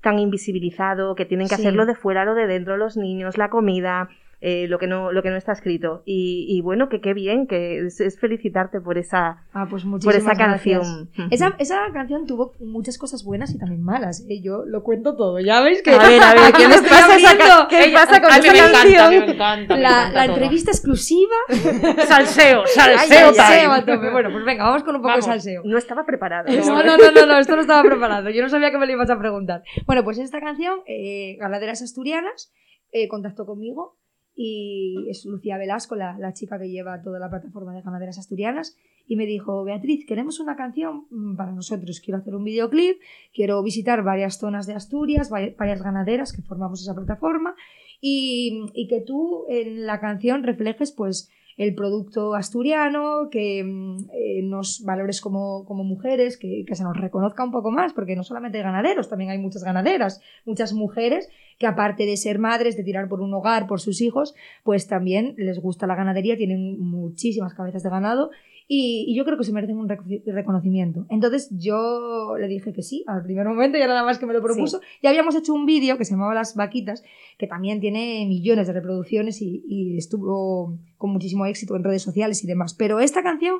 tan 0.00 0.18
invisibilizado, 0.18 1.14
que 1.14 1.24
tienen 1.24 1.48
que 1.48 1.56
Sí. 1.56 1.62
hacerlo 1.62 1.86
de 1.86 1.94
fuera, 1.94 2.24
lo 2.24 2.34
de 2.34 2.46
dentro, 2.46 2.76
los 2.76 2.96
niños, 2.96 3.38
la 3.38 3.48
comida, 3.48 4.08
eh, 4.46 4.66
lo, 4.68 4.78
que 4.78 4.86
no, 4.86 5.10
lo 5.10 5.22
que 5.22 5.30
no 5.30 5.36
está 5.36 5.52
escrito. 5.52 6.02
Y, 6.04 6.44
y 6.50 6.60
bueno, 6.60 6.90
que 6.90 7.00
qué 7.00 7.14
bien, 7.14 7.46
que 7.46 7.78
es, 7.86 7.98
es 7.98 8.20
felicitarte 8.20 8.78
por 8.78 8.98
esa, 8.98 9.38
Ah, 9.54 9.66
pues 9.70 9.84
por 10.04 10.14
esa 10.14 10.34
canción. 10.34 11.08
Esa, 11.30 11.54
esa 11.58 11.78
canción 11.94 12.26
tuvo 12.26 12.52
muchas 12.60 12.98
cosas 12.98 13.24
buenas 13.24 13.54
y 13.54 13.58
también 13.58 13.82
malas. 13.82 14.26
¿eh? 14.28 14.42
Yo 14.42 14.64
lo 14.66 14.82
cuento 14.82 15.16
todo. 15.16 15.40
Ya 15.40 15.62
veis 15.62 15.82
que. 15.82 15.92
A 15.92 15.98
ver, 16.08 16.22
a 16.22 16.34
ver, 16.34 16.52
¿qué 16.52 16.68
les 16.68 16.82
pasa 16.82 17.16
esa. 17.16 17.66
¿Qué 17.70 17.90
pasa 17.94 18.20
con 18.20 18.32
a 18.32 18.38
mí 18.38 18.44
esa 18.46 18.52
me 18.52 18.58
encanta, 18.58 18.78
canción? 18.82 19.10
me 19.26 19.32
encanta. 19.32 19.74
me 19.76 19.80
La, 19.80 19.88
encanta 19.88 20.12
la 20.12 20.24
entrevista 20.26 20.70
exclusiva. 20.72 21.36
Salseo, 22.06 22.66
salseo 22.66 23.28
Ay. 23.28 23.34
Salseo 23.34 23.72
a 23.72 23.80
tope. 23.80 24.10
Bueno, 24.10 24.30
pues 24.30 24.44
venga, 24.44 24.64
vamos 24.64 24.82
con 24.84 24.94
un 24.96 25.00
poco 25.00 25.08
Vamos. 25.08 25.24
de 25.24 25.30
salseo. 25.32 25.62
No 25.64 25.78
estaba 25.78 26.04
preparada. 26.04 26.50
No, 26.50 26.82
no, 26.82 26.96
no, 26.98 27.10
no, 27.12 27.26
no, 27.26 27.38
esto 27.38 27.54
no 27.56 27.62
estaba 27.62 27.82
preparado. 27.82 28.28
Yo 28.28 28.42
no 28.42 28.48
sabía 28.50 28.70
que 28.70 28.76
me 28.78 28.86
lo 28.86 28.92
ibas 28.92 29.08
a 29.08 29.18
preguntar. 29.18 29.62
Bueno, 29.86 30.04
pues 30.04 30.18
esta 30.18 30.40
canción, 30.40 30.80
eh, 30.86 31.36
Ganaderas 31.40 31.80
Asturianas, 31.80 32.52
eh, 32.92 33.08
contactó 33.08 33.46
conmigo 33.46 33.96
y 34.36 35.06
es 35.08 35.24
Lucía 35.24 35.58
Velasco, 35.58 35.94
la, 35.94 36.18
la 36.18 36.32
chica 36.32 36.58
que 36.58 36.68
lleva 36.68 37.02
toda 37.02 37.18
la 37.18 37.30
plataforma 37.30 37.72
de 37.74 37.82
Ganaderas 37.82 38.18
Asturianas, 38.18 38.76
y 39.06 39.16
me 39.16 39.26
dijo, 39.26 39.62
Beatriz, 39.64 40.06
queremos 40.06 40.40
una 40.40 40.56
canción 40.56 41.06
mm, 41.10 41.36
para 41.36 41.52
nosotros, 41.52 42.00
quiero 42.00 42.18
hacer 42.18 42.34
un 42.34 42.44
videoclip, 42.44 42.98
quiero 43.34 43.62
visitar 43.62 44.02
varias 44.02 44.38
zonas 44.38 44.66
de 44.66 44.74
Asturias, 44.74 45.30
vari- 45.30 45.54
varias 45.56 45.82
ganaderas 45.82 46.32
que 46.32 46.42
formamos 46.42 46.82
esa 46.82 46.94
plataforma, 46.94 47.54
y, 48.00 48.66
y 48.74 48.88
que 48.88 49.00
tú 49.00 49.44
en 49.48 49.86
la 49.86 50.00
canción 50.00 50.42
reflejes 50.42 50.92
pues 50.92 51.30
el 51.56 51.74
producto 51.74 52.34
asturiano, 52.34 53.28
que 53.30 53.62
mm, 53.64 53.96
eh, 54.12 54.42
nos 54.42 54.82
valores 54.84 55.20
como, 55.20 55.64
como 55.64 55.84
mujeres, 55.84 56.36
que, 56.36 56.64
que 56.66 56.74
se 56.74 56.84
nos 56.84 56.96
reconozca 56.96 57.44
un 57.44 57.52
poco 57.52 57.70
más, 57.70 57.92
porque 57.92 58.16
no 58.16 58.24
solamente 58.24 58.58
hay 58.58 58.64
ganaderos, 58.64 59.08
también 59.08 59.30
hay 59.30 59.38
muchas 59.38 59.64
ganaderas, 59.64 60.20
muchas 60.44 60.72
mujeres 60.72 61.28
que 61.58 61.66
aparte 61.66 62.06
de 62.06 62.16
ser 62.16 62.38
madres, 62.38 62.76
de 62.76 62.82
tirar 62.82 63.08
por 63.08 63.20
un 63.20 63.32
hogar, 63.34 63.66
por 63.66 63.80
sus 63.80 64.00
hijos, 64.00 64.34
pues 64.64 64.86
también 64.88 65.34
les 65.36 65.60
gusta 65.60 65.86
la 65.86 65.94
ganadería, 65.94 66.36
tienen 66.36 66.80
muchísimas 66.80 67.54
cabezas 67.54 67.82
de 67.82 67.90
ganado 67.90 68.30
y, 68.66 69.04
y 69.08 69.14
yo 69.16 69.24
creo 69.24 69.36
que 69.36 69.44
se 69.44 69.52
merecen 69.52 69.76
un 69.76 69.88
reco- 69.88 70.22
reconocimiento. 70.26 71.06
Entonces 71.10 71.48
yo 71.50 72.36
le 72.38 72.48
dije 72.48 72.72
que 72.72 72.82
sí, 72.82 73.04
al 73.06 73.22
primer 73.22 73.46
momento, 73.46 73.76
ya 73.78 73.86
nada 73.86 74.04
más 74.04 74.18
que 74.18 74.26
me 74.26 74.32
lo 74.32 74.40
propuso. 74.42 74.80
Ya 75.02 75.10
habíamos 75.10 75.34
hecho 75.36 75.52
un 75.52 75.66
vídeo 75.66 75.98
que 75.98 76.04
se 76.04 76.12
llamaba 76.12 76.34
Las 76.34 76.54
Vaquitas, 76.56 77.04
que 77.38 77.46
también 77.46 77.80
tiene 77.80 78.24
millones 78.26 78.66
de 78.66 78.72
reproducciones 78.72 79.42
y, 79.42 79.62
y 79.68 79.98
estuvo 79.98 80.78
con 80.96 81.10
muchísimo 81.10 81.44
éxito 81.46 81.76
en 81.76 81.84
redes 81.84 82.02
sociales 82.02 82.42
y 82.42 82.46
demás. 82.46 82.74
Pero 82.74 83.00
esta 83.00 83.22
canción, 83.22 83.56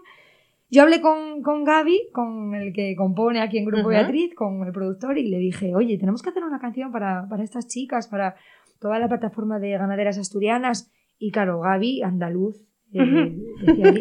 yo 0.70 0.82
hablé 0.82 1.00
con, 1.02 1.42
con 1.42 1.64
Gaby, 1.64 2.08
con 2.12 2.54
el 2.54 2.72
que 2.72 2.96
compone 2.96 3.40
aquí 3.42 3.58
en 3.58 3.66
Grupo 3.66 3.80
Ujú. 3.82 3.90
Beatriz, 3.90 4.34
con 4.34 4.66
el 4.66 4.72
productor, 4.72 5.18
y 5.18 5.28
le 5.28 5.38
dije, 5.38 5.74
oye, 5.74 5.98
tenemos 5.98 6.22
que 6.22 6.30
hacer 6.30 6.42
una 6.42 6.58
canción 6.60 6.90
para, 6.90 7.28
para 7.28 7.44
estas 7.44 7.68
chicas, 7.68 8.08
para 8.08 8.36
toda 8.80 8.98
la 8.98 9.08
plataforma 9.08 9.58
de 9.58 9.72
ganaderas 9.72 10.16
asturianas. 10.18 10.90
Y 11.18 11.30
claro, 11.30 11.60
Gaby, 11.60 12.02
andaluz. 12.02 12.56
Eh, 12.94 13.32
decía, 13.60 13.92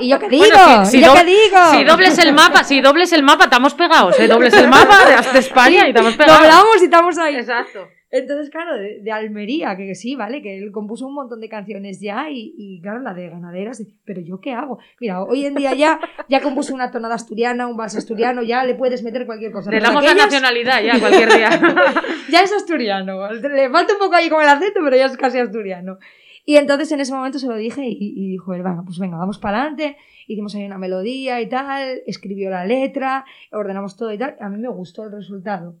¿y, 0.00 0.04
y 0.04 0.08
yo 0.10 0.18
qué 0.18 0.28
digo? 0.28 0.44
Bueno, 0.46 0.84
si- 0.84 0.90
si 0.92 0.98
¿Y 0.98 1.04
yo 1.04 1.14
qué 1.14 1.24
digo? 1.24 1.58
Si 1.72 1.84
dobles 1.84 2.18
el 2.18 2.32
mapa, 2.34 2.64
si 2.64 2.80
dobles 2.80 3.12
el 3.12 3.22
mapa, 3.22 3.44
estamos 3.44 3.74
pegados, 3.74 4.18
¿eh? 4.18 4.28
Dobles 4.28 4.54
el 4.54 4.68
mapa 4.68 4.98
de, 5.06 5.32
de 5.32 5.38
España 5.38 5.86
y 5.86 5.90
estamos 5.90 6.14
pegados. 6.16 6.40
Doblamos 6.40 6.80
y 6.80 6.84
estamos 6.84 7.18
ahí. 7.18 7.36
Exacto. 7.36 7.86
Entonces, 8.14 8.50
claro, 8.50 8.76
de, 8.76 9.00
de 9.00 9.10
Almería, 9.10 9.74
que 9.74 9.94
sí, 9.94 10.16
¿vale? 10.16 10.42
Que 10.42 10.58
él 10.58 10.70
compuso 10.70 11.06
un 11.06 11.14
montón 11.14 11.40
de 11.40 11.48
canciones 11.48 11.98
ya 11.98 12.28
y, 12.28 12.52
y, 12.58 12.82
claro, 12.82 13.00
la 13.00 13.14
de 13.14 13.30
ganaderas, 13.30 13.82
pero 14.04 14.20
¿yo 14.20 14.38
qué 14.38 14.52
hago? 14.52 14.78
Mira, 15.00 15.22
hoy 15.22 15.46
en 15.46 15.54
día 15.54 15.72
ya, 15.72 15.98
ya 16.28 16.42
compuso 16.42 16.74
una 16.74 16.90
tonada 16.90 17.14
asturiana, 17.14 17.66
un 17.66 17.78
vals 17.78 17.96
asturiano, 17.96 18.42
ya 18.42 18.64
le 18.64 18.74
puedes 18.74 19.02
meter 19.02 19.24
cualquier 19.24 19.50
cosa. 19.50 19.70
Le 19.70 19.80
damos 19.80 20.04
la 20.04 20.10
aquellas, 20.10 20.26
nacionalidad 20.26 20.82
ya, 20.82 21.00
cualquier 21.00 21.32
día. 21.32 21.50
Ya 22.30 22.40
es 22.42 22.52
asturiano. 22.52 23.30
Le 23.32 23.68
falta 23.70 23.94
un 23.94 23.98
poco 23.98 24.14
ahí 24.14 24.28
con 24.30 24.42
el 24.42 24.48
acento, 24.48 24.80
pero 24.84 24.96
ya 24.96 25.06
es 25.06 25.16
casi 25.16 25.38
asturiano. 25.38 25.98
Y 26.44 26.56
entonces 26.56 26.90
en 26.92 27.00
ese 27.00 27.14
momento 27.14 27.38
se 27.38 27.46
lo 27.46 27.56
dije 27.56 27.86
y, 27.86 27.96
y 28.00 28.28
dijo 28.28 28.52
él, 28.54 28.62
venga, 28.62 28.82
pues 28.84 28.98
venga, 28.98 29.16
vamos 29.16 29.38
para 29.38 29.60
adelante. 29.60 29.96
Hicimos 30.26 30.54
ahí 30.54 30.64
una 30.64 30.78
melodía 30.78 31.40
y 31.40 31.48
tal, 31.48 32.02
escribió 32.06 32.50
la 32.50 32.64
letra, 32.64 33.24
ordenamos 33.52 33.96
todo 33.96 34.12
y 34.12 34.18
tal. 34.18 34.36
A 34.40 34.48
mí 34.48 34.58
me 34.58 34.68
gustó 34.68 35.04
el 35.04 35.12
resultado. 35.12 35.76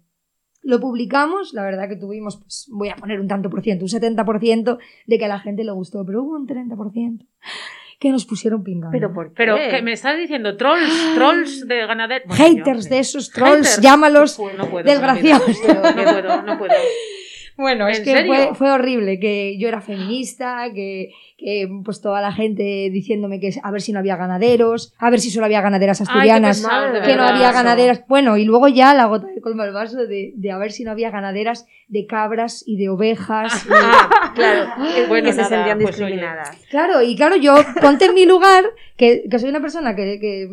Lo 0.62 0.78
publicamos, 0.78 1.52
la 1.54 1.64
verdad 1.64 1.88
que 1.88 1.96
tuvimos, 1.96 2.36
pues 2.36 2.68
voy 2.70 2.88
a 2.88 2.94
poner 2.94 3.18
un 3.18 3.26
tanto 3.26 3.50
por 3.50 3.62
ciento, 3.62 3.84
un 3.84 3.90
70% 3.90 4.78
de 5.06 5.18
que 5.18 5.24
a 5.24 5.28
la 5.28 5.40
gente 5.40 5.64
le 5.64 5.72
gustó, 5.72 6.06
pero 6.06 6.22
hubo 6.22 6.36
un 6.36 6.46
30% 6.46 7.26
que 7.98 8.10
nos 8.10 8.24
pusieron 8.24 8.62
pingando. 8.62 8.92
Pero 8.92 9.12
por 9.12 9.28
qué? 9.28 9.34
Pero 9.36 9.56
que 9.56 9.82
me 9.82 9.92
estás 9.92 10.18
diciendo 10.18 10.56
trolls, 10.56 11.14
trolls 11.16 11.66
de 11.66 11.86
ganaderos. 11.86 12.36
Haters 12.36 12.88
de 12.88 12.98
esos 13.00 13.30
trolls, 13.30 13.68
Haters. 13.68 13.80
llámalos 13.80 14.38
no 14.58 14.70
puedo, 14.70 14.84
desgraciados. 14.84 15.48
No 15.48 15.94
puedo, 15.94 16.42
no 16.42 16.58
puedo. 16.58 16.74
Bueno, 17.56 17.86
es 17.88 17.98
¿En 17.98 18.04
que 18.04 18.10
serio? 18.12 18.32
fue, 18.32 18.54
fue 18.54 18.70
horrible, 18.72 19.20
que 19.20 19.58
yo 19.58 19.68
era 19.68 19.80
feminista, 19.80 20.64
que, 20.74 21.10
que 21.36 21.68
pues 21.84 22.00
toda 22.00 22.20
la 22.20 22.32
gente 22.32 22.88
diciéndome 22.90 23.40
que 23.40 23.50
a 23.62 23.70
ver 23.70 23.80
si 23.82 23.92
no 23.92 23.98
había 23.98 24.16
ganaderos, 24.16 24.94
a 24.98 25.10
ver 25.10 25.20
si 25.20 25.30
solo 25.30 25.46
había 25.46 25.60
ganaderas 25.60 26.00
Ay, 26.00 26.06
asturianas, 26.06 26.62
de 26.62 27.00
que 27.02 27.16
no 27.16 27.24
había 27.24 27.52
ganaderas, 27.52 28.04
bueno, 28.08 28.36
y 28.36 28.44
luego 28.44 28.68
ya 28.68 28.94
la 28.94 29.06
gota 29.06 29.26
de 29.26 29.40
colma 29.40 29.64
del 29.64 29.74
vaso 29.74 30.06
de, 30.06 30.32
de 30.34 30.50
a 30.50 30.58
ver 30.58 30.72
si 30.72 30.84
no 30.84 30.90
había 30.90 31.10
ganaderas 31.10 31.66
de 31.88 32.06
cabras 32.06 32.64
y 32.66 32.76
de 32.78 32.88
ovejas. 32.88 33.64
y- 33.66 33.68
Ah, 33.72 34.08
claro, 34.34 34.66
que, 34.94 35.06
Bueno, 35.06 35.26
que 35.26 35.32
se 35.34 35.42
nada, 35.42 35.48
sentían 35.56 35.78
pues, 35.78 35.96
discriminadas. 35.96 36.56
Claro, 36.70 37.02
y 37.02 37.14
claro, 37.16 37.36
yo 37.36 37.54
ponte 37.80 38.06
en 38.06 38.14
mi 38.14 38.24
lugar, 38.24 38.64
que, 38.96 39.24
que 39.30 39.38
soy 39.38 39.50
una 39.50 39.60
persona 39.60 39.94
que, 39.94 40.18
que, 40.20 40.48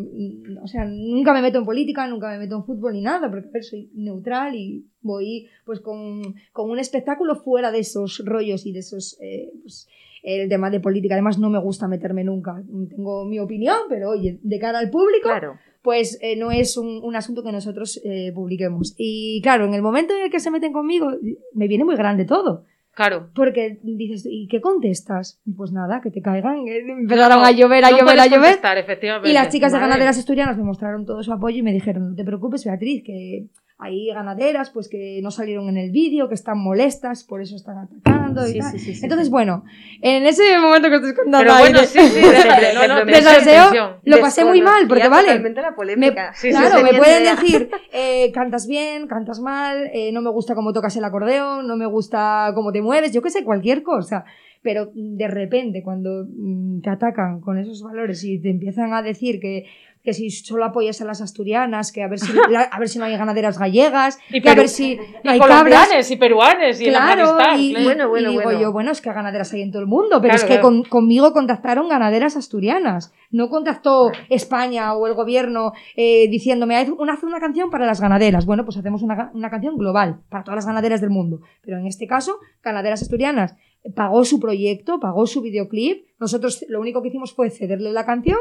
o 0.62 0.68
sea, 0.68 0.84
nunca 0.86 1.32
me 1.34 1.41
meto 1.41 1.60
en 1.60 1.66
política, 1.66 2.08
nunca 2.08 2.28
me 2.30 2.39
meto 2.39 2.56
en 2.58 2.66
fútbol 2.66 2.93
ni 2.93 3.02
nada, 3.02 3.30
porque 3.30 3.62
soy 3.64 3.89
neutral 3.93 4.56
y 4.56 4.89
Voy 5.02 5.47
pues 5.66 5.80
con, 5.80 6.36
con 6.52 6.70
un 6.70 6.80
espectáculo 6.80 7.36
fuera 7.36 7.72
de 7.72 7.80
esos 7.80 8.22
rollos 8.26 8.66
y 8.66 8.74
de 8.74 8.80
esos... 8.80 9.18
eh, 9.22 9.52
pues, 9.62 9.88
el 10.22 10.50
tema 10.50 10.70
de 10.70 10.82
política, 10.82 11.14
además 11.16 11.39
no 11.39 11.50
me 11.50 11.60
gusta 11.60 11.88
meterme 11.88 12.26
nunca. 12.26 12.62
Tengo 12.89 13.24
mi 13.24 13.39
opinión, 13.39 13.78
pero 13.88 14.10
oye, 14.10 14.38
de 14.43 14.60
cara 14.60 14.80
al 14.80 14.89
público, 14.89 15.30
Claro. 15.30 15.54
pues 15.82 16.20
eh, 16.22 16.36
no 16.36 16.52
es 16.52 16.76
un, 16.76 17.00
un 17.02 17.16
asunto 17.16 17.41
que 17.41 17.54
nosotros 17.54 18.02
eh, 18.04 18.34
publiquemos. 18.36 18.95
Y 18.97 19.39
claro, 19.41 19.64
en 19.64 19.74
el 19.74 19.82
momento 19.82 20.14
en 20.14 20.24
el 20.26 20.30
que 20.30 20.41
se 20.41 20.52
meten 20.52 20.74
conmigo, 20.74 21.08
me 21.54 21.70
viene 21.70 21.86
muy 21.86 21.95
grande 21.95 22.26
todo. 22.26 22.66
Claro. 22.93 23.30
Porque 23.34 23.80
dices, 23.82 24.28
¿y 24.30 24.47
qué 24.50 24.60
contestas? 24.60 25.39
Pues 25.56 25.72
nada, 25.72 26.02
que 26.02 26.12
te 26.12 26.22
caigan. 26.22 26.68
Eh, 26.68 26.80
Empezaron 26.86 27.41
a 27.45 27.52
llover, 27.52 27.86
a 27.86 27.91
No 27.91 28.00
llover, 28.00 28.20
a 28.20 28.28
llover. 28.28 28.60
efectivamente. 28.78 29.30
Y 29.30 29.34
las 29.34 29.47
chicas 29.47 29.72
de 29.72 29.80
ganaderas 29.80 30.18
asturianas 30.18 30.58
me 30.58 30.64
mostraron 30.66 31.06
todo 31.06 31.24
su 31.24 31.32
apoyo 31.32 31.60
y 31.60 31.64
me 31.64 31.72
dijeron, 31.72 32.10
no 32.10 32.16
te 32.16 32.26
preocupes, 32.26 32.66
Beatriz, 32.66 33.04
que 33.06 33.47
hay 33.82 34.07
ganaderas 34.07 34.71
pues 34.71 34.89
que 34.89 35.21
no 35.23 35.32
salieron 35.32 35.69
en 35.69 35.77
el 35.77 35.89
vídeo, 35.91 36.27
que 36.27 36.36
están 36.36 36.59
molestas, 36.59 37.23
por 37.23 37.41
eso 37.41 37.55
están 37.55 37.77
atacando 37.77 38.45
y 38.45 38.51
Sí, 38.51 38.59
tal. 38.59 38.71
sí, 38.73 38.80
sí, 38.80 38.93
sí, 38.93 38.99
Entonces, 39.05 39.27
sí. 39.27 39.32
bueno, 39.32 39.63
en 40.01 40.25
ese 40.27 40.43
momento 40.59 40.89
que 40.89 40.95
estoy 40.95 41.13
contando 41.15 41.38
Pero 41.39 41.53
ahí 41.53 41.63
bueno, 41.63 41.80
de- 41.80 41.88
sí, 41.88 41.97
sí, 41.99 42.19
déjale, 42.19 42.73
no, 42.73 42.88
no, 42.88 43.99
lo 44.03 44.19
pasé 44.19 44.43
muy 44.43 44.61
mal, 44.61 44.86
porque 44.88 45.07
vale, 45.07 45.39
la 45.39 45.39
me- 45.39 45.71
polémica. 45.75 46.34
Sí, 46.34 46.47
sí, 46.47 46.57
claro, 46.57 46.77
sí. 46.80 46.84
me 46.84 46.97
pueden 46.97 47.23
de- 47.23 47.30
decir, 47.30 47.69
eh, 47.93 48.32
cantas 48.34 48.67
bien, 48.67 49.07
cantas 49.07 49.39
mal, 49.39 49.89
eh, 49.93 50.11
no 50.11 50.21
me 50.21 50.30
gusta 50.30 50.55
cómo 50.55 50.73
tocas 50.73 50.95
el 50.97 51.05
acordeón, 51.05 51.65
no 51.65 51.77
me 51.77 51.86
gusta 51.86 52.51
cómo 52.55 52.73
te 52.73 52.82
mueves, 52.82 53.13
yo 53.13 53.21
qué 53.21 53.30
sé, 53.30 53.45
cualquier 53.45 53.82
cosa. 53.82 54.25
Pero 54.61 54.91
de 54.93 55.27
repente, 55.30 55.82
cuando 55.82 56.25
mm, 56.30 56.82
te 56.82 56.89
atacan 56.89 57.39
con 57.39 57.57
esos 57.57 57.82
valores 57.82 58.21
y 58.25 58.41
te 58.41 58.49
empiezan 58.49 58.93
a 58.93 59.01
decir 59.01 59.39
que, 59.39 59.63
que 60.04 60.14
si 60.14 60.30
solo 60.30 60.66
apoyas 60.66 61.02
a 61.02 61.06
las 61.06 61.22
asturianas, 61.22 61.91
que 61.91 62.04
a 62.04 62.08
ver 62.08 62.20
si, 62.20 62.32
la- 62.50 62.62
a 62.62 62.80
ver 62.80 62.88
si 62.89 63.00
no 63.00 63.06
hay 63.06 63.18
ganaderas 63.18 63.58
gallegas, 63.60 64.18
Y 64.30 64.41
que 64.41 64.50
a 64.50 64.54
peru- 64.54 64.58
ver 64.58 64.70
si 64.70 64.95
no 64.95 65.04
Y 65.24 65.28
hay 65.30 65.39
cabras. 65.39 65.58
colombianos 65.60 66.12
y 66.12 66.16
peruanes 66.16 66.82
y 66.82 66.86
en 66.86 66.91
Claro, 66.91 67.38
y, 67.58 67.74
claro. 67.74 67.84
Bueno, 67.86 68.10
bueno, 68.10 68.28
y 68.30 68.32
digo 68.32 68.43
bueno. 68.43 68.60
yo, 68.62 68.72
bueno, 68.72 68.91
es 68.91 69.02
que 69.02 69.12
ganaderas 69.12 69.52
hay 69.54 69.62
en 69.62 69.72
todo 69.72 69.82
el 69.82 69.88
mundo, 69.88 70.22
pero 70.22 70.34
Claro, 70.34 70.36
es 70.38 70.43
que 70.43 70.47
claro. 70.47 70.62
con- 70.64 70.84
conmigo 70.84 71.34
contactaron 71.34 71.88
ganaderas 71.89 72.38
asturianas. 72.38 73.14
No 73.32 73.50
contactó 73.50 74.12
España 74.30 74.93
o 74.95 75.06
el 75.06 75.14
gobierno 75.14 75.74
eh, 75.95 76.28
diciéndome, 76.30 76.78
haz 76.78 76.89
una, 76.89 77.14
haz 77.14 77.24
una 77.24 77.39
canción 77.39 77.70
para 77.70 77.86
las 77.86 78.02
ganaderas. 78.02 78.45
Bueno, 78.45 78.66
pues 78.66 78.78
hacemos 78.78 79.02
una, 79.04 79.30
una 79.34 79.50
canción 79.50 79.78
global 79.78 80.22
para 80.30 80.43
todas 80.43 80.56
las 80.58 80.66
ganaderas 80.66 81.02
del 81.02 81.10
mundo. 81.12 81.41
Pero 81.62 81.78
en 81.78 81.86
este 81.86 82.08
caso, 82.08 82.39
ganaderas 82.64 83.02
asturianas 83.02 83.56
pagó 83.95 84.26
su 84.26 84.39
proyecto, 84.39 85.00
pagó 85.00 85.28
su 85.28 85.41
videoclip. 85.41 86.06
Nosotros 86.20 86.66
lo 86.70 86.80
único 86.82 87.02
que 87.02 87.10
hicimos 87.10 87.34
fue 87.34 87.50
cederle 87.50 87.91
la 87.93 88.06
canción 88.06 88.39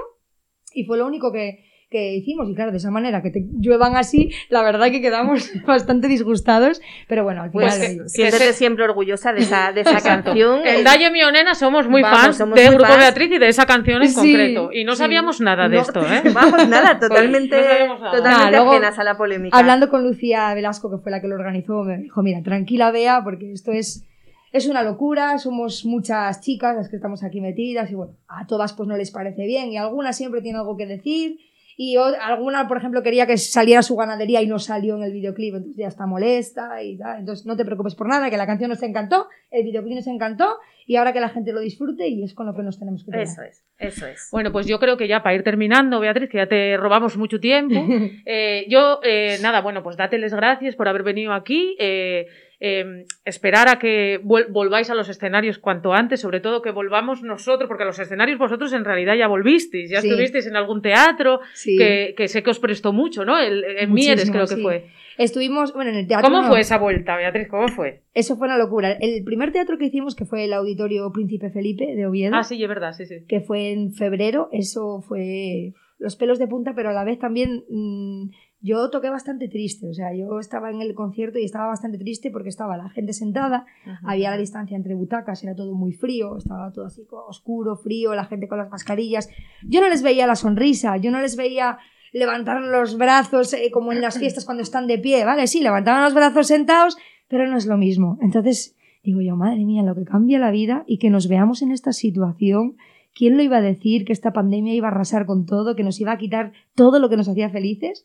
y 0.75 0.85
fue 0.85 0.99
lo 0.99 1.07
único 1.07 1.33
que, 1.33 1.65
que 1.91 2.15
hicimos. 2.17 2.49
Y 2.51 2.55
claro, 2.55 2.71
de 2.71 2.77
esa 2.77 2.91
manera 2.91 3.23
que 3.23 3.31
te 3.31 3.45
lluevan 3.59 3.97
así, 3.97 4.31
la 4.51 4.63
verdad 4.63 4.91
que 4.91 5.01
quedamos 5.01 5.51
bastante 5.67 6.07
disgustados. 6.09 6.81
Pero 7.09 7.25
bueno, 7.25 7.43
al 7.43 7.51
final... 7.51 7.65
Pues 7.69 7.79
que- 7.79 8.01
oye, 8.01 8.09
siéntete 8.09 8.53
siempre 8.53 8.85
orgullosa 8.85 9.33
de 9.33 9.41
esa, 9.41 9.73
de 9.73 9.81
esa 9.81 10.01
canción. 10.03 10.67
En 10.67 10.85
Daye 10.85 11.11
Mionena 11.11 11.55
somos 11.55 11.89
muy 11.89 12.03
Vamos, 12.03 12.21
fans 12.21 12.37
somos 12.37 12.55
de 12.57 12.67
muy 12.67 12.75
Grupo 12.75 12.89
fans. 12.91 12.99
Beatriz 13.01 13.31
y 13.33 13.39
de 13.39 13.49
esa 13.49 13.65
canción 13.65 14.03
en 14.03 14.09
Sí, 14.11 14.15
concreto. 14.17 14.71
Y 14.73 14.85
no 14.85 14.93
sí. 14.93 14.99
sabíamos 14.99 15.41
nada 15.41 15.69
de 15.69 15.77
no- 15.77 15.83
esto, 15.83 16.01
¿eh? 16.13 16.23
Vamos, 16.35 16.69
nada, 16.69 16.99
totalmente, 16.99 17.57
no 17.57 17.99
nada. 17.99 18.11
totalmente 18.11 18.29
Nada, 18.31 18.51
luego, 18.51 18.71
ajenas 18.73 18.99
a 18.99 19.05
la 19.05 19.17
polémica. 19.17 19.57
Hablando 19.59 19.89
con 19.89 20.05
Lucía 20.05 20.53
Velasco, 20.55 20.91
que 20.91 20.99
fue 21.03 21.11
la 21.11 21.23
que 21.23 21.29
lo 21.29 21.37
organizó, 21.37 21.85
me 21.85 21.97
dijo, 21.99 22.23
mira, 22.23 22.43
tranquila, 22.43 22.91
Bea, 22.91 23.23
porque 23.25 23.51
esto 23.53 23.73
es, 23.73 24.05
es 24.53 24.67
una 24.67 24.83
locura, 24.83 25.39
somos 25.39 25.85
muchas 25.85 26.41
chicas 26.41 26.77
las 26.77 26.89
que 26.89 26.97
estamos 26.97 27.23
aquí 27.23 27.41
metidas 27.41 27.91
y 27.91 27.95
bueno, 27.95 28.17
a 28.29 28.47
todas 28.47 28.73
pues 28.73 28.89
no 28.89 28.97
les 28.97 29.11
parece 29.11 29.47
bien 29.47 29.73
y 29.73 29.77
alguna 29.77 30.13
siempre 30.13 30.43
tiene 30.43 30.59
algo 30.59 30.77
que 30.77 30.87
decir 30.87 31.39
y 31.81 31.95
alguna, 31.97 32.67
por 32.67 32.77
ejemplo, 32.77 33.05
quería 33.05 33.25
que 33.25 33.39
saliera 33.39 33.83
su 33.83 33.95
ganadería 33.95 34.43
y 34.43 34.49
no 34.49 34.59
salió 34.59 34.97
en 34.97 35.05
el 35.05 35.13
videoclip, 35.13 35.55
entonces 35.55 35.77
ya 35.77 35.87
está 35.87 36.07
molesta 36.07 36.83
y 36.83 36.99
tal. 36.99 37.21
Entonces 37.21 37.47
no 37.47 37.57
te 37.57 37.65
preocupes 37.65 37.95
por 37.95 38.09
nada, 38.09 38.31
que 38.31 38.37
la 38.37 38.49
canción 38.49 38.69
nos 38.69 38.83
encantó, 38.83 39.29
el 39.53 39.63
videoclip 39.63 39.95
nos 39.95 40.09
encantó 40.09 40.57
y 40.89 40.97
ahora 40.97 41.13
que 41.13 41.21
la 41.21 41.29
gente 41.29 41.53
lo 41.53 41.61
disfrute 41.61 42.09
y 42.09 42.25
es 42.25 42.33
con 42.35 42.47
lo 42.47 42.55
que 42.55 42.63
nos 42.63 42.79
tenemos 42.79 43.05
que 43.05 43.11
quedar. 43.13 43.23
Eso 43.25 43.43
es, 43.43 43.63
eso 43.79 44.07
es. 44.07 44.29
Bueno, 44.33 44.51
pues 44.51 44.67
yo 44.67 44.81
creo 44.81 44.97
que 44.97 45.07
ya 45.07 45.23
para 45.23 45.37
ir 45.37 45.43
terminando, 45.45 46.01
Beatriz, 46.01 46.31
que 46.31 46.39
ya 46.39 46.47
te 46.49 46.77
robamos 46.79 47.17
mucho 47.19 47.39
tiempo. 47.39 47.75
eh, 48.27 48.65
yo, 48.69 48.99
eh, 49.05 49.37
nada, 49.43 49.61
bueno, 49.61 49.83
pues 49.83 49.97
dáteles 49.99 50.33
gracias 50.35 50.75
por 50.77 50.89
haber 50.89 51.03
venido 51.05 51.33
aquí. 51.35 51.77
eh, 51.79 52.27
eh, 52.61 53.05
esperar 53.25 53.69
a 53.69 53.79
que 53.79 54.19
volváis 54.25 54.91
a 54.91 54.95
los 54.97 55.09
escenarios 55.09 55.59
cuanto 55.59 55.93
antes, 55.93 56.21
sobre 56.21 56.41
todo 56.41 56.61
que 56.61 56.73
volvamos 56.73 57.23
nosotros, 57.23 57.69
porque 57.69 57.85
a 57.85 57.87
los 57.87 58.01
escenarios 58.01 58.37
vosotros 58.37 58.73
en 58.73 58.85
realidad 58.85 59.15
ya 59.15 59.29
volvisteis, 59.29 59.89
ya 59.91 60.01
Sí. 60.01 60.09
estuvisteis 60.09 60.45
en 60.49 60.57
algún 60.57 60.83
teatro, 60.83 61.39
Sí. 61.55 61.77
que, 61.79 62.15
que 62.17 62.27
sé 62.27 62.43
que 62.43 62.51
os 62.51 62.59
prestó 62.59 62.93
mucho, 62.93 63.25
¿no? 63.25 63.39
El, 63.39 63.63
en 63.63 63.93
Mieres 63.93 64.29
creo 64.29 64.47
que 64.49 64.57
sí. 64.57 64.63
fue. 64.63 64.87
Estuvimos, 65.19 65.75
bueno, 65.75 65.91
en 65.91 65.97
el 65.97 66.07
teatro. 66.07 66.29
¿Cómo 66.31 66.43
no. 66.43 66.49
fue 66.49 66.61
esa 66.61 66.79
vuelta, 66.79 67.17
Beatriz? 67.17 67.49
¿Cómo 67.49 67.69
fue? 67.69 68.05
Eso 68.15 68.37
fue 68.37 68.47
una 68.47 68.57
locura. 68.57 68.93
El 68.93 69.25
primer 69.25 69.53
teatro 69.53 69.77
que 69.77 69.87
hicimos, 69.87 70.15
que 70.15 70.25
fue 70.25 70.45
el 70.45 70.53
Auditorio 70.53 71.11
Príncipe 71.13 71.51
Felipe 71.51 71.95
de 71.95 72.07
Oviedo, 72.07 72.35
Ah, 72.37 72.45
sí, 72.45 72.63
es 72.63 72.69
verdad, 72.69 72.93
sí, 72.93 73.05
sí. 73.05 73.25
que 73.27 73.41
fue 73.41 73.73
en 73.73 73.93
febrero, 73.93 74.49
eso 74.53 75.01
fue 75.03 75.75
los 75.99 76.15
pelos 76.15 76.39
de 76.39 76.47
punta, 76.47 76.75
pero 76.77 76.91
a 76.91 76.93
la 76.93 77.03
vez 77.03 77.19
también 77.19 77.65
mm, 77.69 78.31
yo 78.61 78.89
toqué 78.91 79.11
bastante 79.11 79.49
triste. 79.49 79.89
O 79.89 79.93
sea, 79.93 80.15
yo 80.15 80.39
estaba 80.39 80.71
en 80.71 80.81
el 80.81 80.95
concierto 80.95 81.41
y 81.41 81.45
estaba 81.45 81.67
bastante 81.67 81.99
triste 81.99 82.31
porque 82.31 82.49
estaba 82.51 82.77
la 82.77 82.89
gente 82.91 83.13
sentada, 83.13 83.67
había 84.05 84.31
la 84.31 84.37
distancia 84.37 84.77
entre 84.77 84.95
butacas, 84.95 85.43
era 85.43 85.57
todo 85.57 85.75
muy 85.75 85.93
frío, 85.93 86.37
estaba 86.37 86.71
todo 86.73 86.87
así 86.87 87.03
oscuro, 87.11 87.75
frío, 87.77 88.15
la 88.15 88.27
gente 88.27 88.47
con 88.47 88.59
las 88.59 88.71
mascarillas. 88.71 89.29
Yo 89.69 89.81
no 89.81 89.89
les 89.89 90.05
veía 90.05 90.29
la 90.29 90.37
sonrisa, 90.37 90.97
yo 90.99 91.11
no 91.11 91.21
les 91.21 91.35
veía 91.37 91.79
levantar 92.13 92.61
los 92.63 92.97
brazos 92.97 93.53
eh, 93.53 93.71
como 93.73 93.93
en 93.93 94.01
las 94.01 94.19
fiestas 94.21 94.45
cuando 94.45 94.63
están 94.63 94.87
de 94.87 94.99
pie, 94.99 95.25
¿vale? 95.25 95.47
Sí, 95.47 95.61
levantaban 95.61 96.05
los 96.05 96.15
brazos 96.15 96.47
sentados, 96.47 96.97
pero 97.29 97.47
no 97.47 97.57
es 97.57 97.67
lo 97.67 97.77
mismo. 97.77 98.19
Entonces 98.23 98.77
digo 99.03 99.21
yo, 99.21 99.37
madre 99.37 99.65
mía, 99.65 99.83
lo 99.83 99.95
que 99.95 100.05
cambia 100.05 100.39
la 100.39 100.51
vida 100.51 100.85
y 100.87 100.99
que 100.99 101.11
nos 101.11 101.29
veamos 101.29 101.63
en 101.63 101.73
esta 101.73 101.93
situación. 101.93 102.77
¿Quién 103.15 103.37
lo 103.37 103.43
iba 103.43 103.57
a 103.57 103.63
decir 103.63 104.05
que 104.05 104.13
esta 104.13 104.33
pandemia 104.33 104.75
iba 104.75 104.89
a 104.89 104.91
arrasar 104.91 105.27
con 105.27 105.47
todo, 105.47 105.75
que 105.75 105.83
nos 105.83 105.99
iba 106.01 106.13
a 106.13 106.19
quitar 106.19 106.53
todo 106.75 106.99
lo 107.01 107.09
que 107.09 107.17
nos 107.17 107.29
hacía 107.29 107.49
felices? 107.51 108.05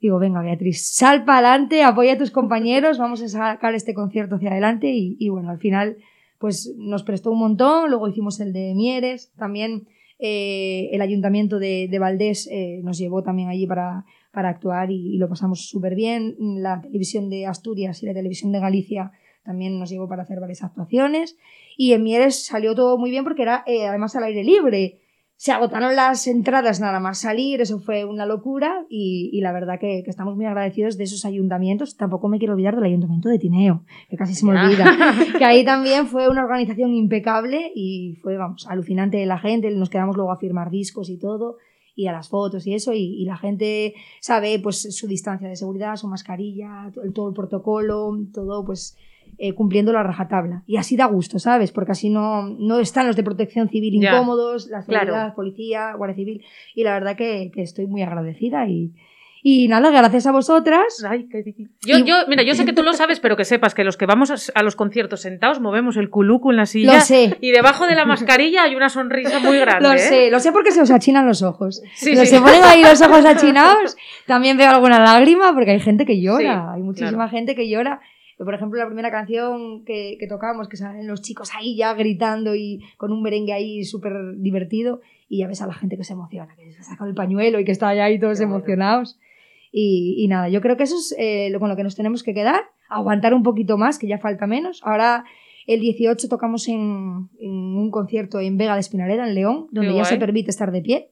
Digo, 0.00 0.18
venga, 0.18 0.42
Beatriz, 0.42 0.84
sal 0.84 1.24
para 1.24 1.50
adelante, 1.50 1.82
apoya 1.82 2.14
a 2.14 2.18
tus 2.18 2.30
compañeros, 2.30 2.98
vamos 2.98 3.22
a 3.22 3.28
sacar 3.28 3.74
este 3.74 3.94
concierto 3.94 4.34
hacia 4.34 4.50
adelante 4.50 4.88
y, 4.92 5.16
y 5.18 5.28
bueno, 5.30 5.50
al 5.50 5.58
final 5.58 5.96
pues 6.38 6.74
nos 6.76 7.02
prestó 7.02 7.30
un 7.30 7.38
montón, 7.38 7.88
luego 7.88 8.08
hicimos 8.08 8.40
el 8.40 8.52
de 8.52 8.74
Mieres, 8.74 9.32
también 9.38 9.86
eh, 10.18 10.88
el 10.92 11.00
ayuntamiento 11.02 11.58
de, 11.58 11.88
de 11.90 11.98
Valdés 11.98 12.48
eh, 12.50 12.80
nos 12.82 12.98
llevó 12.98 13.22
también 13.22 13.48
allí 13.48 13.66
para, 13.66 14.04
para 14.32 14.48
actuar 14.48 14.90
y, 14.90 15.14
y 15.14 15.18
lo 15.18 15.28
pasamos 15.28 15.68
súper 15.68 15.94
bien, 15.94 16.36
la 16.38 16.80
televisión 16.80 17.28
de 17.30 17.46
Asturias 17.46 18.02
y 18.02 18.06
la 18.06 18.14
televisión 18.14 18.52
de 18.52 18.60
Galicia 18.60 19.12
también 19.46 19.78
nos 19.78 19.88
llevó 19.88 20.08
para 20.08 20.24
hacer 20.24 20.40
varias 20.40 20.62
actuaciones. 20.64 21.38
Y 21.78 21.92
en 21.92 22.02
Mieres 22.02 22.44
salió 22.44 22.74
todo 22.74 22.98
muy 22.98 23.10
bien 23.10 23.24
porque 23.24 23.42
era 23.42 23.62
eh, 23.66 23.86
además 23.86 24.14
al 24.16 24.24
aire 24.24 24.44
libre, 24.44 25.00
se 25.38 25.52
agotaron 25.52 25.94
las 25.96 26.26
entradas 26.26 26.80
nada 26.80 26.98
más 26.98 27.18
salir, 27.18 27.60
eso 27.60 27.78
fue 27.78 28.06
una 28.06 28.24
locura 28.24 28.86
y, 28.88 29.28
y 29.34 29.42
la 29.42 29.52
verdad 29.52 29.78
que, 29.78 30.02
que 30.02 30.10
estamos 30.10 30.34
muy 30.34 30.46
agradecidos 30.46 30.96
de 30.96 31.04
esos 31.04 31.26
ayuntamientos. 31.26 31.96
Tampoco 31.96 32.28
me 32.28 32.38
quiero 32.38 32.54
olvidar 32.54 32.74
del 32.74 32.84
ayuntamiento 32.84 33.28
de 33.28 33.38
Tineo, 33.38 33.84
que 34.08 34.16
casi 34.16 34.34
se 34.34 34.46
me 34.46 34.58
olvida, 34.58 34.86
que 35.36 35.44
ahí 35.44 35.62
también 35.64 36.06
fue 36.06 36.30
una 36.30 36.42
organización 36.42 36.94
impecable 36.94 37.70
y 37.74 38.16
fue, 38.22 38.38
vamos, 38.38 38.66
alucinante 38.66 39.24
la 39.26 39.38
gente, 39.38 39.70
nos 39.70 39.90
quedamos 39.90 40.16
luego 40.16 40.32
a 40.32 40.38
firmar 40.38 40.70
discos 40.70 41.10
y 41.10 41.18
todo 41.18 41.58
y 41.94 42.06
a 42.06 42.12
las 42.12 42.28
fotos 42.28 42.66
y 42.66 42.74
eso 42.74 42.92
y, 42.92 42.98
y 42.98 43.24
la 43.24 43.36
gente 43.36 43.94
sabe 44.20 44.58
pues 44.58 44.96
su 44.96 45.06
distancia 45.06 45.48
de 45.48 45.56
seguridad, 45.56 45.96
su 45.96 46.08
mascarilla, 46.08 46.92
todo 47.14 47.28
el 47.28 47.34
protocolo, 47.34 48.16
todo 48.32 48.64
pues 48.64 48.96
eh, 49.38 49.52
cumpliendo 49.54 49.92
la 49.92 50.02
rajatabla. 50.02 50.62
Y 50.66 50.76
así 50.76 50.96
da 50.96 51.06
gusto, 51.06 51.38
¿sabes? 51.38 51.72
Porque 51.72 51.92
así 51.92 52.08
no, 52.10 52.42
no 52.48 52.78
están 52.80 53.06
los 53.06 53.16
de 53.16 53.22
protección 53.22 53.68
civil 53.68 54.00
Ya. 54.00 54.12
incómodos, 54.12 54.68
la 54.68 54.82
seguridad, 54.82 55.06
Claro. 55.06 55.34
policía, 55.34 55.92
guardia 55.96 56.16
civil. 56.16 56.44
Y 56.74 56.84
la 56.84 56.92
verdad 56.94 57.16
que, 57.16 57.50
que 57.54 57.62
estoy 57.62 57.86
muy 57.86 58.02
agradecida 58.02 58.66
y, 58.68 58.92
y 59.42 59.68
nada, 59.68 59.90
gracias 59.90 60.26
a 60.26 60.32
vosotras. 60.32 61.04
Ay, 61.08 61.28
qué 61.30 61.38
difícil. 61.38 61.70
Yo, 61.86 61.98
yo, 61.98 62.14
mira, 62.28 62.42
yo 62.42 62.54
sé 62.54 62.64
que 62.64 62.72
tú 62.72 62.82
lo 62.82 62.92
sabes, 62.94 63.20
pero 63.20 63.36
que 63.36 63.44
sepas 63.44 63.74
que 63.74 63.84
los 63.84 63.96
que 63.96 64.04
vamos 64.06 64.30
a, 64.32 64.58
a 64.58 64.62
los 64.64 64.74
conciertos 64.74 65.20
sentados 65.20 65.60
movemos 65.60 65.96
el 65.96 66.10
culuco 66.10 66.50
en 66.50 66.56
la 66.56 66.66
silla. 66.66 66.94
Lo 66.94 67.00
sé. 67.00 67.36
Y 67.40 67.52
debajo 67.52 67.86
de 67.86 67.94
la 67.94 68.06
mascarilla 68.06 68.64
hay 68.64 68.74
una 68.74 68.88
sonrisa 68.88 69.38
muy 69.38 69.56
grande. 69.60 69.86
Lo 69.88 69.94
¿eh? 69.94 69.98
sé, 69.98 70.30
lo 70.32 70.40
sé 70.40 70.50
porque 70.50 70.72
se 70.72 70.80
os 70.80 70.90
achinan 70.90 71.26
los 71.28 71.42
ojos. 71.42 71.80
Sí, 71.94 72.14
Los 72.16 72.28
sí. 72.28 72.34
se 72.36 72.40
ponen 72.40 72.64
ahí 72.64 72.82
los 72.82 73.00
ojos 73.02 73.24
achinados. 73.26 73.96
También 74.26 74.56
veo 74.56 74.70
alguna 74.70 74.98
lágrima 74.98 75.52
porque 75.54 75.70
hay 75.72 75.80
gente 75.80 76.06
que 76.06 76.20
llora. 76.20 76.40
Sí, 76.40 76.70
hay 76.76 76.82
muchísima 76.82 77.10
claro. 77.12 77.30
gente 77.30 77.54
que 77.54 77.68
llora. 77.68 78.00
Por 78.36 78.54
ejemplo, 78.54 78.78
la 78.78 78.86
primera 78.86 79.10
canción 79.10 79.84
que, 79.84 80.16
que 80.20 80.26
tocamos, 80.26 80.68
que 80.68 80.76
salen 80.76 81.06
los 81.06 81.22
chicos 81.22 81.50
ahí 81.56 81.76
ya 81.76 81.94
gritando 81.94 82.54
y 82.54 82.84
con 82.98 83.12
un 83.12 83.22
merengue 83.22 83.52
ahí 83.52 83.84
súper 83.84 84.12
divertido, 84.36 85.00
y 85.28 85.38
ya 85.38 85.48
ves 85.48 85.62
a 85.62 85.66
la 85.66 85.74
gente 85.74 85.96
que 85.96 86.04
se 86.04 86.12
emociona, 86.12 86.54
que 86.54 86.72
se 86.72 86.82
saca 86.82 87.06
el 87.06 87.14
pañuelo 87.14 87.58
y 87.58 87.64
que 87.64 87.72
está 87.72 87.94
ya 87.94 88.04
ahí 88.04 88.18
todos 88.18 88.40
emocionados. 88.40 89.18
Y, 89.72 90.14
y 90.18 90.28
nada, 90.28 90.48
yo 90.48 90.60
creo 90.60 90.76
que 90.76 90.84
eso 90.84 90.96
es 90.96 91.14
eh, 91.18 91.48
lo 91.50 91.60
con 91.60 91.68
lo 91.68 91.76
que 91.76 91.82
nos 91.82 91.96
tenemos 91.96 92.22
que 92.22 92.34
quedar, 92.34 92.62
aguantar 92.88 93.34
un 93.34 93.42
poquito 93.42 93.76
más, 93.76 93.98
que 93.98 94.06
ya 94.06 94.18
falta 94.18 94.46
menos. 94.46 94.80
Ahora, 94.84 95.24
el 95.66 95.80
18 95.80 96.28
tocamos 96.28 96.68
en, 96.68 97.28
en 97.40 97.50
un 97.50 97.90
concierto 97.90 98.38
en 98.40 98.56
Vega 98.56 98.74
de 98.74 98.80
Espinareda, 98.80 99.26
en 99.26 99.34
León, 99.34 99.66
donde 99.72 99.90
Qué 99.90 99.96
ya 99.96 100.04
se 100.04 100.16
permite 100.16 100.50
estar 100.50 100.70
de 100.70 100.82
pie. 100.82 101.10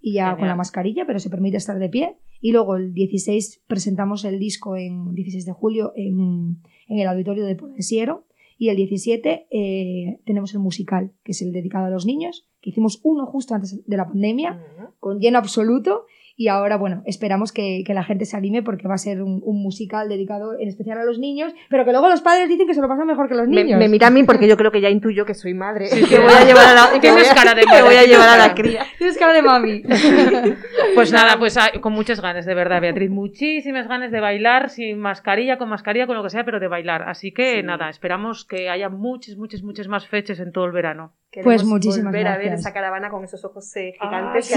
Y 0.00 0.14
ya 0.14 0.36
con 0.36 0.48
la 0.48 0.56
mascarilla, 0.56 1.06
pero 1.06 1.18
se 1.18 1.30
permite 1.30 1.56
estar 1.56 1.78
de 1.78 1.88
pie. 1.88 2.16
Y 2.40 2.52
luego 2.52 2.76
el 2.76 2.94
16 2.94 3.62
presentamos 3.66 4.24
el 4.24 4.38
disco 4.38 4.76
en 4.76 5.14
16 5.14 5.44
de 5.44 5.52
julio 5.52 5.92
en, 5.94 6.62
en 6.88 6.98
el 6.98 7.06
auditorio 7.06 7.44
de 7.44 7.56
Ponesiero. 7.56 8.24
Y 8.56 8.68
el 8.68 8.76
17 8.76 9.46
eh, 9.50 10.20
tenemos 10.26 10.52
el 10.52 10.60
musical, 10.60 11.12
que 11.24 11.32
es 11.32 11.40
el 11.40 11.52
dedicado 11.52 11.86
a 11.86 11.90
los 11.90 12.04
niños, 12.04 12.46
que 12.60 12.70
hicimos 12.70 13.00
uno 13.02 13.24
justo 13.24 13.54
antes 13.54 13.82
de 13.86 13.96
la 13.96 14.06
pandemia, 14.06 14.62
con 14.98 15.18
lleno 15.18 15.38
absoluto. 15.38 16.04
Y 16.40 16.48
ahora, 16.48 16.78
bueno, 16.78 17.02
esperamos 17.04 17.52
que, 17.52 17.82
que 17.84 17.92
la 17.92 18.02
gente 18.02 18.24
se 18.24 18.34
anime 18.34 18.62
porque 18.62 18.88
va 18.88 18.94
a 18.94 18.96
ser 18.96 19.20
un, 19.22 19.42
un 19.44 19.62
musical 19.62 20.08
dedicado 20.08 20.58
en 20.58 20.68
especial 20.68 20.96
a 20.96 21.04
los 21.04 21.18
niños, 21.18 21.52
pero 21.68 21.84
que 21.84 21.90
luego 21.92 22.08
los 22.08 22.22
padres 22.22 22.48
dicen 22.48 22.66
que 22.66 22.72
se 22.72 22.80
lo 22.80 22.88
pasan 22.88 23.06
mejor 23.06 23.28
que 23.28 23.34
los 23.34 23.46
niños. 23.46 23.78
me 23.78 23.90
mira 23.90 24.06
a 24.06 24.10
mí 24.10 24.24
porque 24.24 24.48
yo 24.48 24.56
creo 24.56 24.72
que 24.72 24.80
ya 24.80 24.88
intuyo 24.88 25.26
que 25.26 25.34
soy 25.34 25.52
madre 25.52 25.88
Sí, 25.88 26.00
y 26.02 26.08
que 26.08 26.18
voy 26.18 26.32
a 26.32 26.42
llevar 26.46 26.68
a 26.68 26.74
la, 26.94 26.98
que 27.02 27.10
voy 27.12 27.20
a- 27.30 27.34
cara 27.34 27.52
de 27.54 27.60
que 27.66 27.82
voy 27.82 27.94
a 27.94 28.06
llevar 28.06 28.30
a 28.30 28.38
la 28.38 28.54
cría. 28.54 28.86
Tienes 28.96 29.18
cara 29.18 29.34
de 29.34 29.42
mami. 29.42 29.82
Pues 30.94 31.12
nada, 31.12 31.38
pues 31.38 31.58
ah, 31.58 31.70
con 31.80 31.92
muchas 31.92 32.22
ganas, 32.22 32.46
de 32.46 32.54
verdad, 32.54 32.80
Beatriz. 32.80 33.10
Muchísimas 33.10 33.86
ganas 33.86 34.10
de 34.10 34.20
bailar, 34.20 34.70
sin 34.70 34.98
mascarilla, 34.98 35.58
con 35.58 35.68
mascarilla, 35.68 36.06
con 36.06 36.16
lo 36.16 36.22
que 36.22 36.30
sea, 36.30 36.44
pero 36.44 36.58
de 36.58 36.68
bailar. 36.68 37.02
Así 37.02 37.32
que 37.32 37.62
nada, 37.62 37.90
esperamos 37.90 38.46
que 38.46 38.70
haya 38.70 38.88
muchas, 38.88 39.36
muchas, 39.36 39.62
muchas 39.62 39.88
más 39.88 40.08
fechas 40.08 40.40
en 40.40 40.52
todo 40.52 40.64
el 40.64 40.72
verano. 40.72 41.12
Pues 41.32 41.44
Queremos 41.44 41.64
muchísimas 41.64 42.06
volver 42.06 42.26
a 42.26 42.30
ver 42.38 42.46
gracias. 42.46 42.60
esa 42.62 42.72
caravana 42.72 43.08
con 43.08 43.22
esos 43.22 43.44
ojos 43.44 43.76
eh, 43.76 43.94
Ah, 44.00 44.08
gigantes 44.08 44.48
que 44.48 44.54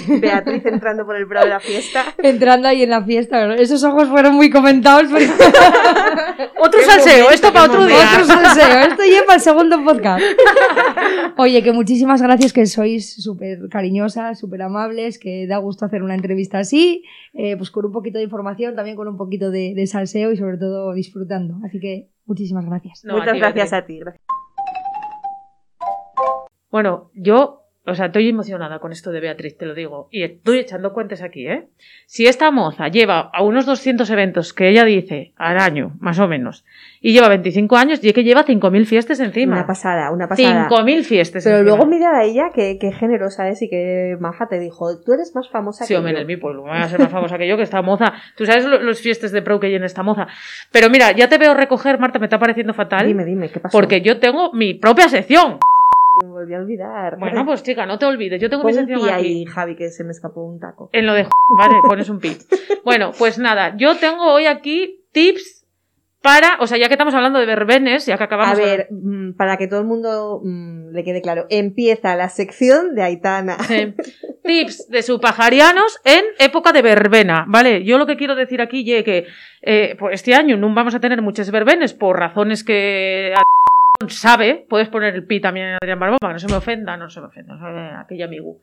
sí. 0.00 0.18
Beatriz 0.20 0.64
entrando 0.64 1.04
por 1.04 1.14
el 1.14 1.28
prado 1.28 1.44
de 1.44 1.50
la 1.52 1.60
fiesta. 1.60 2.04
Entrando 2.22 2.68
ahí 2.68 2.82
en 2.84 2.88
la 2.88 3.02
fiesta, 3.04 3.36
¿verdad? 3.38 3.60
esos 3.60 3.84
ojos 3.84 4.08
fueron 4.08 4.34
muy 4.34 4.48
comentados. 4.48 5.10
Otro 6.58 6.80
salseo, 6.80 7.12
momento, 7.24 7.30
esto 7.34 7.52
para 7.52 7.66
otro 7.66 7.84
día. 7.84 7.96
Otro 8.14 8.24
salseo. 8.24 8.78
Esto 8.88 9.02
lleva 9.02 9.34
el 9.34 9.40
segundo 9.40 9.84
podcast. 9.84 10.24
Oye, 11.36 11.62
que 11.62 11.72
muchísimas 11.72 12.22
gracias, 12.22 12.52
que 12.54 12.64
sois 12.64 13.22
súper 13.22 13.68
cariñosas, 13.70 14.38
súper 14.38 14.62
amables, 14.62 15.18
que 15.18 15.46
da 15.46 15.58
gusto 15.58 15.84
hacer 15.84 16.02
una 16.02 16.14
entrevista 16.14 16.58
así, 16.60 17.04
eh, 17.34 17.56
pues 17.58 17.70
con 17.70 17.84
un 17.84 17.92
poquito 17.92 18.16
de 18.18 18.24
información, 18.24 18.74
también 18.74 18.96
con 18.96 19.06
un 19.06 19.18
poquito 19.18 19.50
de, 19.50 19.74
de 19.76 19.86
salseo 19.86 20.32
y 20.32 20.36
sobre 20.38 20.56
todo 20.56 20.94
disfrutando. 20.94 21.56
Así 21.66 21.78
que 21.78 22.08
muchísimas 22.24 22.64
gracias. 22.64 23.02
No, 23.04 23.16
a 23.16 23.18
Muchas 23.18 23.34
ti, 23.34 23.38
gracias 23.40 23.72
a 23.74 23.84
ti. 23.84 23.98
gracias. 23.98 24.22
Bueno, 26.76 27.10
yo, 27.14 27.62
o 27.86 27.94
sea, 27.94 28.06
estoy 28.06 28.28
emocionada 28.28 28.80
con 28.80 28.92
esto 28.92 29.10
de 29.10 29.20
Beatriz, 29.20 29.56
te 29.56 29.64
lo 29.64 29.72
digo. 29.72 30.08
Y 30.10 30.24
estoy 30.24 30.58
echando 30.58 30.92
cuentas 30.92 31.22
aquí, 31.22 31.46
¿eh? 31.48 31.68
Si 32.04 32.26
esta 32.26 32.50
moza 32.50 32.88
lleva 32.88 33.30
a 33.32 33.42
unos 33.42 33.64
200 33.64 34.10
eventos 34.10 34.52
que 34.52 34.68
ella 34.68 34.84
dice 34.84 35.32
al 35.38 35.56
año, 35.58 35.92
más 36.00 36.18
o 36.18 36.28
menos, 36.28 36.66
y 37.00 37.14
lleva 37.14 37.28
25 37.30 37.76
años, 37.78 38.04
y 38.04 38.08
es 38.08 38.12
que 38.14 38.24
lleva 38.24 38.44
5.000 38.44 38.84
fiestas 38.84 39.20
encima. 39.20 39.56
Una 39.56 39.66
pasada, 39.66 40.10
una 40.10 40.28
pasada. 40.28 40.68
5.000 40.68 41.02
fiestas 41.04 41.44
Pero 41.44 41.58
encima. 41.60 41.76
luego 41.76 41.86
mira 41.90 42.10
a 42.18 42.24
ella 42.24 42.50
que, 42.54 42.76
que 42.78 42.92
generosa 42.92 43.48
es 43.48 43.62
y 43.62 43.70
que 43.70 44.18
maja 44.20 44.48
te 44.48 44.58
dijo, 44.58 45.00
tú 45.00 45.14
eres 45.14 45.32
más 45.34 45.48
famosa 45.48 45.86
Sí, 45.86 45.94
que 45.94 45.98
hombre, 45.98 46.12
yo". 46.12 46.18
en 46.18 46.26
mi 46.26 46.36
pueblo. 46.36 46.64
Me 46.64 46.70
va 46.72 46.82
a 46.82 46.88
ser 46.90 46.98
más 47.00 47.10
famosa 47.10 47.38
que 47.38 47.48
yo, 47.48 47.56
que 47.56 47.62
esta 47.62 47.80
moza. 47.80 48.12
Tú 48.36 48.44
sabes 48.44 48.66
lo- 48.66 48.82
los 48.82 49.00
fiestas 49.00 49.32
de 49.32 49.40
pro 49.40 49.58
que 49.60 49.68
hay 49.68 49.76
en 49.76 49.84
esta 49.84 50.02
moza. 50.02 50.26
Pero 50.72 50.90
mira, 50.90 51.12
ya 51.12 51.26
te 51.30 51.38
veo 51.38 51.54
recoger, 51.54 51.98
Marta, 51.98 52.18
me 52.18 52.26
está 52.26 52.38
pareciendo 52.38 52.74
fatal. 52.74 53.06
Dime, 53.06 53.24
dime, 53.24 53.48
¿qué 53.48 53.60
pasó? 53.60 53.72
Porque 53.78 54.02
yo 54.02 54.18
tengo 54.18 54.52
mi 54.52 54.74
propia 54.74 55.08
sección. 55.08 55.58
Me 56.22 56.28
volví 56.30 56.54
a 56.54 56.58
olvidar. 56.58 57.18
Bueno, 57.18 57.44
pues 57.44 57.62
chica, 57.62 57.86
no 57.86 57.98
te 57.98 58.06
olvides. 58.06 58.40
Yo 58.40 58.48
tengo 58.48 58.62
Pon 58.62 58.72
mi 58.72 58.78
un 58.78 58.86
sección 58.86 59.06
pi 59.06 59.12
aquí. 59.12 59.26
ahí, 59.26 59.44
Javi, 59.44 59.76
que 59.76 59.90
se 59.90 60.04
me 60.04 60.10
escapó 60.10 60.44
un 60.44 60.58
taco. 60.58 60.90
En 60.92 61.06
lo 61.06 61.14
de 61.14 61.26
vale, 61.58 61.76
pones 61.86 62.08
un 62.08 62.18
pi. 62.20 62.36
Bueno, 62.84 63.10
pues 63.18 63.38
nada, 63.38 63.76
yo 63.76 63.96
tengo 63.96 64.32
hoy 64.32 64.46
aquí 64.46 65.04
tips 65.12 65.66
para, 66.22 66.56
o 66.60 66.66
sea, 66.66 66.76
ya 66.76 66.88
que 66.88 66.94
estamos 66.94 67.14
hablando 67.14 67.38
de 67.38 67.46
verbenes, 67.46 68.06
ya 68.06 68.18
que 68.18 68.24
acabamos 68.24 68.58
A 68.58 68.60
ver, 68.60 68.88
mm, 68.90 69.34
para 69.36 69.56
que 69.56 69.68
todo 69.68 69.80
el 69.80 69.86
mundo 69.86 70.40
mm, 70.42 70.90
le 70.90 71.04
quede 71.04 71.22
claro, 71.22 71.46
empieza 71.50 72.16
la 72.16 72.28
sección 72.28 72.94
de 72.94 73.02
Aitana. 73.02 73.56
Tips 74.42 74.88
de 74.88 75.02
supajarianos 75.02 76.00
en 76.04 76.24
época 76.38 76.72
de 76.72 76.82
verbena, 76.82 77.44
¿vale? 77.48 77.84
Yo 77.84 77.98
lo 77.98 78.06
que 78.06 78.16
quiero 78.16 78.34
decir 78.34 78.60
aquí 78.60 78.84
ye 78.84 79.04
que 79.04 79.26
eh, 79.62 79.96
pues 79.98 80.14
este 80.14 80.34
año 80.34 80.56
no 80.56 80.72
vamos 80.74 80.94
a 80.94 81.00
tener 81.00 81.22
muchas 81.22 81.50
verbenes 81.50 81.94
por 81.94 82.18
razones 82.18 82.64
que 82.64 83.32
sabe, 84.08 84.66
puedes 84.68 84.88
poner 84.88 85.14
el 85.14 85.26
pi 85.26 85.40
también 85.40 85.68
a 85.68 85.78
Adrián 85.80 85.98
que 85.98 86.32
no 86.32 86.38
se 86.38 86.48
me 86.48 86.56
ofenda, 86.56 86.96
no 86.96 87.10
se 87.10 87.20
me 87.20 87.26
ofenda, 87.26 88.00
aquella 88.00 88.26
amigo. 88.26 88.58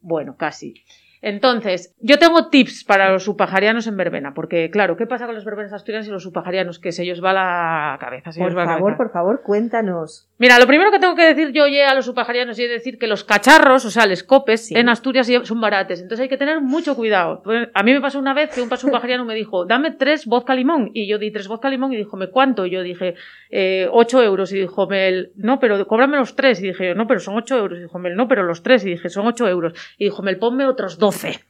Bueno, 0.00 0.36
casi. 0.36 0.74
Entonces, 1.22 1.94
yo 2.00 2.18
tengo 2.18 2.48
tips 2.48 2.84
para 2.84 3.10
los 3.12 3.24
supajarianos 3.24 3.86
en 3.86 3.96
verbena, 3.96 4.34
porque 4.34 4.70
claro, 4.70 4.96
¿qué 4.96 5.06
pasa 5.06 5.26
con 5.26 5.34
los 5.34 5.44
verbenas 5.44 5.72
asturianos 5.72 6.06
y 6.08 6.10
los 6.10 6.22
supajarianos? 6.22 6.78
Que 6.78 6.92
se 6.92 7.02
ellos 7.02 7.22
va 7.22 7.32
la 7.32 7.96
cabeza, 8.00 8.32
se 8.32 8.40
Por 8.40 8.48
ellos 8.48 8.58
va 8.58 8.64
la 8.64 8.72
favor, 8.74 8.92
cabeza. 8.92 8.96
por 8.98 9.12
favor, 9.12 9.42
cuéntanos. 9.44 10.26
Mira, 10.38 10.58
lo 10.60 10.66
primero 10.68 10.92
que 10.92 11.00
tengo 11.00 11.16
que 11.16 11.24
decir 11.34 11.50
yo 11.52 11.66
ye, 11.66 11.84
a 11.84 11.94
los 11.94 12.04
supajarianos 12.04 12.58
y 12.60 12.64
es 12.64 12.70
decir 12.70 12.96
que 12.98 13.08
los 13.08 13.24
cacharros, 13.24 13.84
o 13.84 13.90
sea, 13.90 14.06
los 14.06 14.22
copes, 14.22 14.66
Sí. 14.68 14.74
en 14.76 14.88
Asturias 14.88 15.28
son 15.42 15.60
barates. 15.60 16.00
Entonces 16.00 16.22
hay 16.22 16.28
que 16.28 16.36
tener 16.36 16.60
mucho 16.60 16.94
cuidado. 16.94 17.42
Pues, 17.42 17.68
A 17.74 17.82
mí 17.82 17.92
me 17.92 18.00
pasó 18.00 18.18
una 18.20 18.34
vez 18.34 18.54
que 18.54 18.60
un 18.62 18.70
supajariano 18.76 19.24
me 19.24 19.34
dijo, 19.34 19.64
dame 19.66 19.90
tres 19.90 20.26
vodka 20.26 20.54
limón. 20.54 20.90
Y 20.94 21.08
yo 21.08 21.18
di 21.18 21.32
tres 21.32 21.48
vodka 21.48 21.68
limón 21.68 21.92
y 21.92 21.96
dijo, 21.96 22.16
¿me 22.16 22.28
cuánto? 22.28 22.66
Y 22.66 22.70
yo 22.70 22.82
dije, 22.82 23.14
eh, 23.50 23.88
ocho 23.90 24.22
euros. 24.22 24.52
Y 24.52 24.60
dijo, 24.60 24.86
Mel, 24.86 25.32
no, 25.36 25.58
pero 25.58 25.84
cóbrame 25.88 26.16
los 26.16 26.36
tres. 26.36 26.60
Y 26.62 26.68
dije, 26.68 26.94
no, 26.94 27.06
pero 27.08 27.18
son 27.18 27.36
ocho 27.36 27.56
euros. 27.58 27.78
Y 27.78 27.82
dijo, 27.82 27.98
no, 27.98 28.28
pero 28.28 28.44
los 28.44 28.62
tres. 28.62 28.84
Y 28.84 28.90
dije, 28.90 29.08
son 29.08 29.26
ocho 29.26 29.48
euros. 29.48 29.72
Y 29.98 30.04
dijo, 30.04 30.22
Mel, 30.22 30.38
ponme 30.38 30.66
otros 30.66 30.98
doce. 31.08 31.40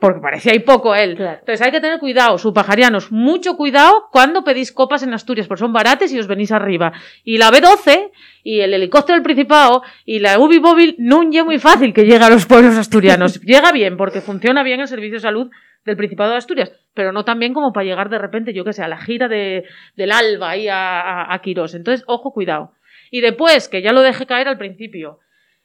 Porque 0.00 0.20
parecía 0.20 0.52
ahí 0.52 0.60
poco 0.60 0.94
él. 0.94 1.16
Claro. 1.16 1.38
Entonces 1.40 1.64
hay 1.64 1.72
que 1.72 1.80
tener 1.80 1.98
cuidado, 1.98 2.38
supajarianos, 2.38 3.10
mucho 3.10 3.56
cuidado 3.56 4.08
cuando 4.12 4.44
pedís 4.44 4.72
copas 4.72 5.02
en 5.02 5.12
Asturias, 5.12 5.48
porque 5.48 5.60
son 5.60 5.72
barates 5.72 6.12
y 6.12 6.18
os 6.18 6.26
venís 6.26 6.52
arriba. 6.52 6.92
Y 7.24 7.38
la 7.38 7.50
B12 7.50 8.10
y 8.44 8.60
el 8.60 8.74
helicóptero 8.74 9.14
del 9.14 9.24
Principado 9.24 9.82
y 10.04 10.20
la 10.20 10.38
UBI 10.38 10.60
móvil 10.60 10.94
no 10.98 11.22
es 11.22 11.44
muy 11.44 11.58
fácil 11.58 11.92
que 11.92 12.04
llegue 12.04 12.24
a 12.24 12.30
los 12.30 12.46
pueblos 12.46 12.76
asturianos. 12.76 13.40
Llega 13.42 13.72
bien 13.72 13.96
porque 13.96 14.20
funciona 14.20 14.62
bien 14.62 14.80
el 14.80 14.88
servicio 14.88 15.14
de 15.14 15.20
salud 15.20 15.50
del 15.84 15.96
Principado 15.96 16.30
de 16.30 16.38
Asturias, 16.38 16.72
pero 16.94 17.12
no 17.12 17.24
tan 17.24 17.38
bien 17.38 17.54
como 17.54 17.72
para 17.72 17.84
llegar 17.84 18.08
de 18.08 18.18
repente, 18.18 18.52
yo 18.52 18.64
que 18.64 18.72
sé, 18.72 18.82
a 18.82 18.88
la 18.88 18.98
gira 18.98 19.28
de, 19.28 19.64
del 19.96 20.12
Alba 20.12 20.50
ahí 20.50 20.68
a, 20.68 21.00
a, 21.00 21.34
a 21.34 21.38
Quirós. 21.40 21.74
Entonces, 21.74 22.04
ojo, 22.06 22.32
cuidado. 22.32 22.72
Y 23.10 23.20
después, 23.20 23.68
que 23.68 23.82
ya 23.82 23.92
lo 23.92 24.02
dejé 24.02 24.26
caer 24.26 24.48
al 24.48 24.58
principio, 24.58 25.20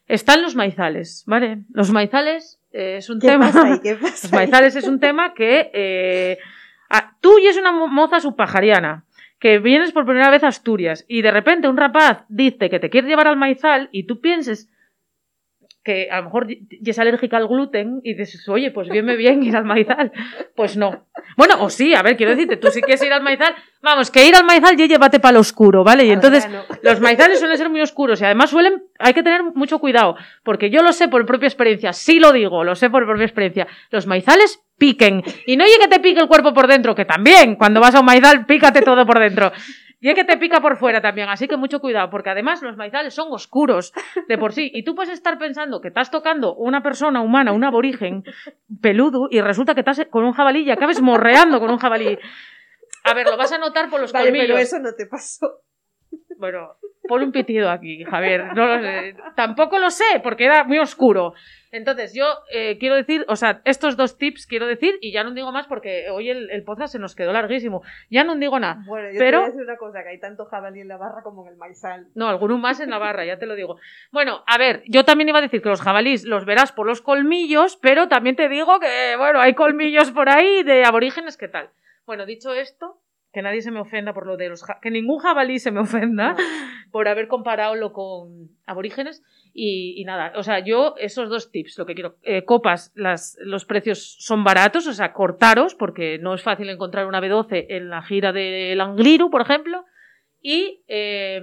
están 0.07 0.41
los 0.41 0.55
maizales, 0.55 1.23
¿vale? 1.25 1.59
Los 1.73 1.91
maizales 1.91 2.60
eh, 2.73 2.97
es 2.97 3.09
un 3.09 3.19
¿Qué 3.19 3.27
tema... 3.27 3.47
pasa 3.47 3.63
ahí? 3.67 3.79
¿Qué 3.83 3.95
pasa 3.95 4.27
Los 4.27 4.33
ahí? 4.33 4.39
maizales 4.39 4.75
es 4.75 4.87
un 4.87 4.99
tema 4.99 5.33
que 5.33 5.69
eh, 5.73 6.37
a- 6.89 7.15
tú 7.21 7.37
y 7.39 7.47
es 7.47 7.57
una 7.57 7.71
mo- 7.71 7.87
moza 7.87 8.19
subpajariana 8.19 9.03
que 9.39 9.57
vienes 9.59 9.91
por 9.91 10.05
primera 10.05 10.29
vez 10.29 10.43
a 10.43 10.49
Asturias 10.49 11.03
y 11.07 11.21
de 11.23 11.31
repente 11.31 11.67
un 11.67 11.77
rapaz 11.77 12.25
dice 12.29 12.69
que 12.69 12.79
te 12.79 12.89
quiere 12.89 13.07
llevar 13.07 13.27
al 13.27 13.37
maizal 13.37 13.89
y 13.91 14.03
tú 14.05 14.21
pienses 14.21 14.69
que 15.83 16.09
a 16.11 16.17
lo 16.19 16.25
mejor 16.25 16.51
y- 16.51 16.67
y 16.69 16.89
es 16.89 16.99
alérgica 16.99 17.37
al 17.37 17.47
gluten 17.47 18.01
y 18.03 18.13
dices, 18.13 18.47
oye, 18.49 18.69
pues 18.71 18.87
viene 18.89 19.15
bien 19.15 19.41
ir 19.43 19.55
al 19.55 19.65
maizal. 19.65 20.11
Pues 20.55 20.77
no. 20.77 21.07
Bueno, 21.37 21.55
o 21.63 21.69
sí, 21.69 21.95
a 21.95 22.01
ver, 22.03 22.17
quiero 22.17 22.31
decirte, 22.33 22.57
tú 22.57 22.67
si 22.69 22.81
quieres 22.81 23.03
ir 23.03 23.11
al 23.13 23.23
maizal, 23.23 23.55
vamos, 23.81 24.11
que 24.11 24.27
ir 24.27 24.35
al 24.35 24.45
maizal 24.45 24.75
ya 24.77 24.85
llévate 24.85 25.19
para 25.19 25.33
lo 25.33 25.39
oscuro, 25.39 25.83
¿vale? 25.83 26.05
Y 26.05 26.11
entonces 26.11 26.47
los 26.83 26.99
maizales 27.01 27.39
suelen 27.39 27.57
ser 27.57 27.69
muy 27.69 27.81
oscuros 27.81 28.21
y 28.21 28.25
además 28.25 28.49
suelen, 28.51 28.83
hay 28.99 29.13
que 29.13 29.23
tener 29.23 29.43
mucho 29.55 29.79
cuidado, 29.79 30.15
porque 30.43 30.69
yo 30.69 30.83
lo 30.83 30.91
sé 30.93 31.07
por 31.07 31.25
propia 31.25 31.47
experiencia, 31.47 31.93
sí 31.93 32.19
lo 32.19 32.31
digo, 32.31 32.63
lo 32.63 32.75
sé 32.75 32.89
por 32.89 33.05
propia 33.05 33.25
experiencia. 33.25 33.67
Los 33.89 34.05
maizales 34.07 34.61
piquen. 34.81 35.21
Y 35.45 35.55
no 35.57 35.63
oye 35.63 35.77
que 35.79 35.87
te 35.87 35.99
pique 35.99 36.19
el 36.19 36.27
cuerpo 36.27 36.53
por 36.55 36.65
dentro, 36.67 36.95
que 36.95 37.05
también, 37.05 37.55
cuando 37.55 37.79
vas 37.79 37.93
a 37.93 37.99
un 37.99 38.05
maizal, 38.07 38.47
pícate 38.47 38.81
todo 38.81 39.05
por 39.05 39.19
dentro. 39.19 39.51
Y 39.99 40.09
es 40.09 40.15
que 40.15 40.23
te 40.23 40.35
pica 40.37 40.59
por 40.59 40.77
fuera 40.77 40.99
también, 40.99 41.29
así 41.29 41.47
que 41.47 41.55
mucho 41.57 41.79
cuidado, 41.79 42.09
porque 42.09 42.31
además 42.31 42.63
los 42.63 42.75
maizales 42.75 43.13
son 43.13 43.27
oscuros 43.31 43.93
de 44.27 44.37
por 44.39 44.51
sí. 44.51 44.71
Y 44.73 44.83
tú 44.83 44.95
puedes 44.95 45.13
estar 45.13 45.37
pensando 45.37 45.79
que 45.79 45.89
estás 45.89 46.09
tocando 46.09 46.55
una 46.55 46.81
persona 46.81 47.21
humana, 47.21 47.51
un 47.51 47.63
aborigen 47.63 48.23
peludo, 48.81 49.27
y 49.29 49.39
resulta 49.41 49.75
que 49.75 49.81
estás 49.81 50.01
con 50.09 50.23
un 50.23 50.33
jabalí 50.33 50.61
y 50.63 50.71
acabes 50.71 50.99
morreando 51.01 51.59
con 51.59 51.69
un 51.69 51.77
jabalí. 51.77 52.17
A 53.03 53.13
ver, 53.13 53.27
lo 53.27 53.37
vas 53.37 53.51
a 53.51 53.59
notar 53.59 53.91
por 53.91 54.01
los 54.01 54.11
Vale, 54.11 54.25
colmillos. 54.25 54.47
pero 54.47 54.57
eso 54.57 54.79
no 54.79 54.89
te 54.97 55.05
pasó. 55.05 55.61
Bueno, 56.39 56.69
pon 57.07 57.23
un 57.23 57.31
pitido 57.31 57.69
aquí, 57.69 58.03
Javier. 58.03 58.53
No 58.55 58.67
lo 58.67 58.81
sé. 58.81 59.15
Tampoco 59.35 59.79
lo 59.79 59.89
sé, 59.89 60.19
porque 60.23 60.45
era 60.45 60.63
muy 60.63 60.79
oscuro. 60.79 61.33
Entonces, 61.73 62.13
yo 62.13 62.25
eh, 62.51 62.77
quiero 62.79 62.95
decir, 62.95 63.23
o 63.29 63.37
sea, 63.37 63.61
estos 63.63 63.95
dos 63.95 64.17
tips 64.17 64.45
quiero 64.45 64.67
decir, 64.67 64.95
y 64.99 65.13
ya 65.13 65.23
no 65.23 65.31
digo 65.31 65.53
más 65.53 65.67
porque 65.67 66.09
hoy 66.09 66.29
el, 66.29 66.49
el 66.51 66.63
podcast 66.63 66.91
se 66.91 66.99
nos 66.99 67.15
quedó 67.15 67.31
larguísimo. 67.31 67.81
Ya 68.09 68.25
no 68.25 68.35
digo 68.35 68.59
nada. 68.59 68.83
Bueno, 68.85 69.09
yo 69.09 69.19
Pero- 69.19 69.37
te 69.37 69.37
voy 69.37 69.43
a 69.43 69.51
decir 69.53 69.63
una 69.63 69.77
cosa, 69.77 70.03
que 70.03 70.09
hay 70.09 70.19
tanto 70.19 70.45
jabalí 70.45 70.81
en 70.81 70.89
la 70.89 70.97
barra 70.97 71.23
como 71.23 71.43
en 71.47 71.53
el 71.53 71.57
maizal. 71.57 72.07
No, 72.13 72.27
alguno 72.27 72.57
más 72.57 72.81
en 72.81 72.89
la 72.89 72.97
barra, 72.97 73.23
ya 73.23 73.39
te 73.39 73.45
lo 73.45 73.55
digo. 73.55 73.77
Bueno, 74.11 74.43
a 74.47 74.57
ver, 74.57 74.83
yo 74.87 75.05
también 75.05 75.29
iba 75.29 75.39
a 75.39 75.43
decir 75.43 75.61
que 75.61 75.69
los 75.69 75.81
jabalís 75.81 76.25
los 76.25 76.43
verás 76.43 76.73
por 76.73 76.85
los 76.85 77.01
colmillos, 77.01 77.77
pero 77.77 78.09
también 78.09 78.35
te 78.35 78.49
digo 78.49 78.77
que, 78.81 79.15
bueno, 79.17 79.39
hay 79.39 79.53
colmillos 79.53 80.11
por 80.11 80.27
ahí 80.27 80.63
de 80.63 80.83
aborígenes, 80.83 81.37
¿qué 81.37 81.47
tal? 81.47 81.69
Bueno, 82.05 82.25
dicho 82.25 82.53
esto, 82.53 82.97
que 83.33 83.41
nadie 83.41 83.61
se 83.61 83.71
me 83.71 83.79
ofenda 83.79 84.13
por 84.13 84.27
lo 84.27 84.37
de 84.37 84.49
los... 84.49 84.63
que 84.81 84.91
ningún 84.91 85.19
jabalí 85.19 85.59
se 85.59 85.71
me 85.71 85.79
ofenda 85.79 86.35
por 86.91 87.07
haber 87.07 87.27
comparado 87.27 87.93
con 87.93 88.49
aborígenes. 88.65 89.23
Y, 89.53 89.95
y 89.97 90.05
nada, 90.05 90.33
o 90.35 90.43
sea, 90.43 90.59
yo 90.59 90.95
esos 90.97 91.29
dos 91.29 91.51
tips, 91.51 91.77
lo 91.77 91.85
que 91.85 91.93
quiero, 91.93 92.15
eh, 92.23 92.45
copas, 92.45 92.91
las, 92.95 93.37
los 93.41 93.65
precios 93.65 94.15
son 94.19 94.43
baratos, 94.43 94.87
o 94.87 94.93
sea, 94.93 95.11
cortaros, 95.11 95.75
porque 95.75 96.19
no 96.19 96.33
es 96.33 96.41
fácil 96.41 96.69
encontrar 96.69 97.05
una 97.05 97.19
B12 97.19 97.65
en 97.69 97.89
la 97.89 98.01
gira 98.01 98.31
del 98.31 98.79
Angliru, 98.79 99.29
por 99.29 99.41
ejemplo, 99.41 99.85
y 100.41 100.83
eh, 100.87 101.41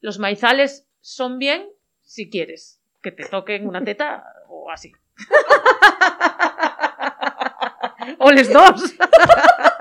los 0.00 0.20
maizales 0.20 0.88
son 1.00 1.38
bien 1.38 1.66
si 2.02 2.30
quieres 2.30 2.80
que 3.02 3.10
te 3.10 3.24
toquen 3.24 3.66
una 3.66 3.82
teta 3.82 4.24
o 4.48 4.70
así. 4.70 4.92
o 8.18 8.30
les 8.30 8.52
dos. 8.52 8.94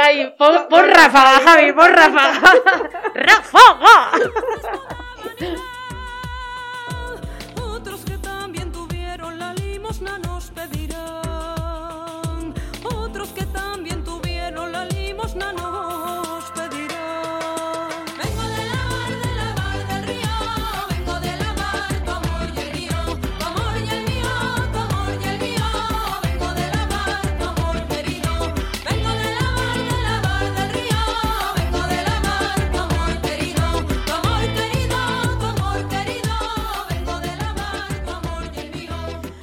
Ay, 0.00 0.34
pon, 0.38 0.66
pon 0.68 0.84
Javi, 1.44 1.72
pon 1.72 1.92
ráfaga. 1.92 2.54
¡Ráfaga! 3.14 4.10
Otros 7.62 8.04
que 8.04 8.18
también 8.18 8.72
tuvieron 8.72 9.38
la 9.38 9.54
limosna 9.54 10.18
nos 10.18 10.50
pedirán. 10.50 11.14
Otros 12.84 13.28
que 13.30 13.46
también 13.46 14.04
tuvieron 14.04 14.72
la 14.72 14.84
limosna 14.86 15.52
nos 15.52 15.95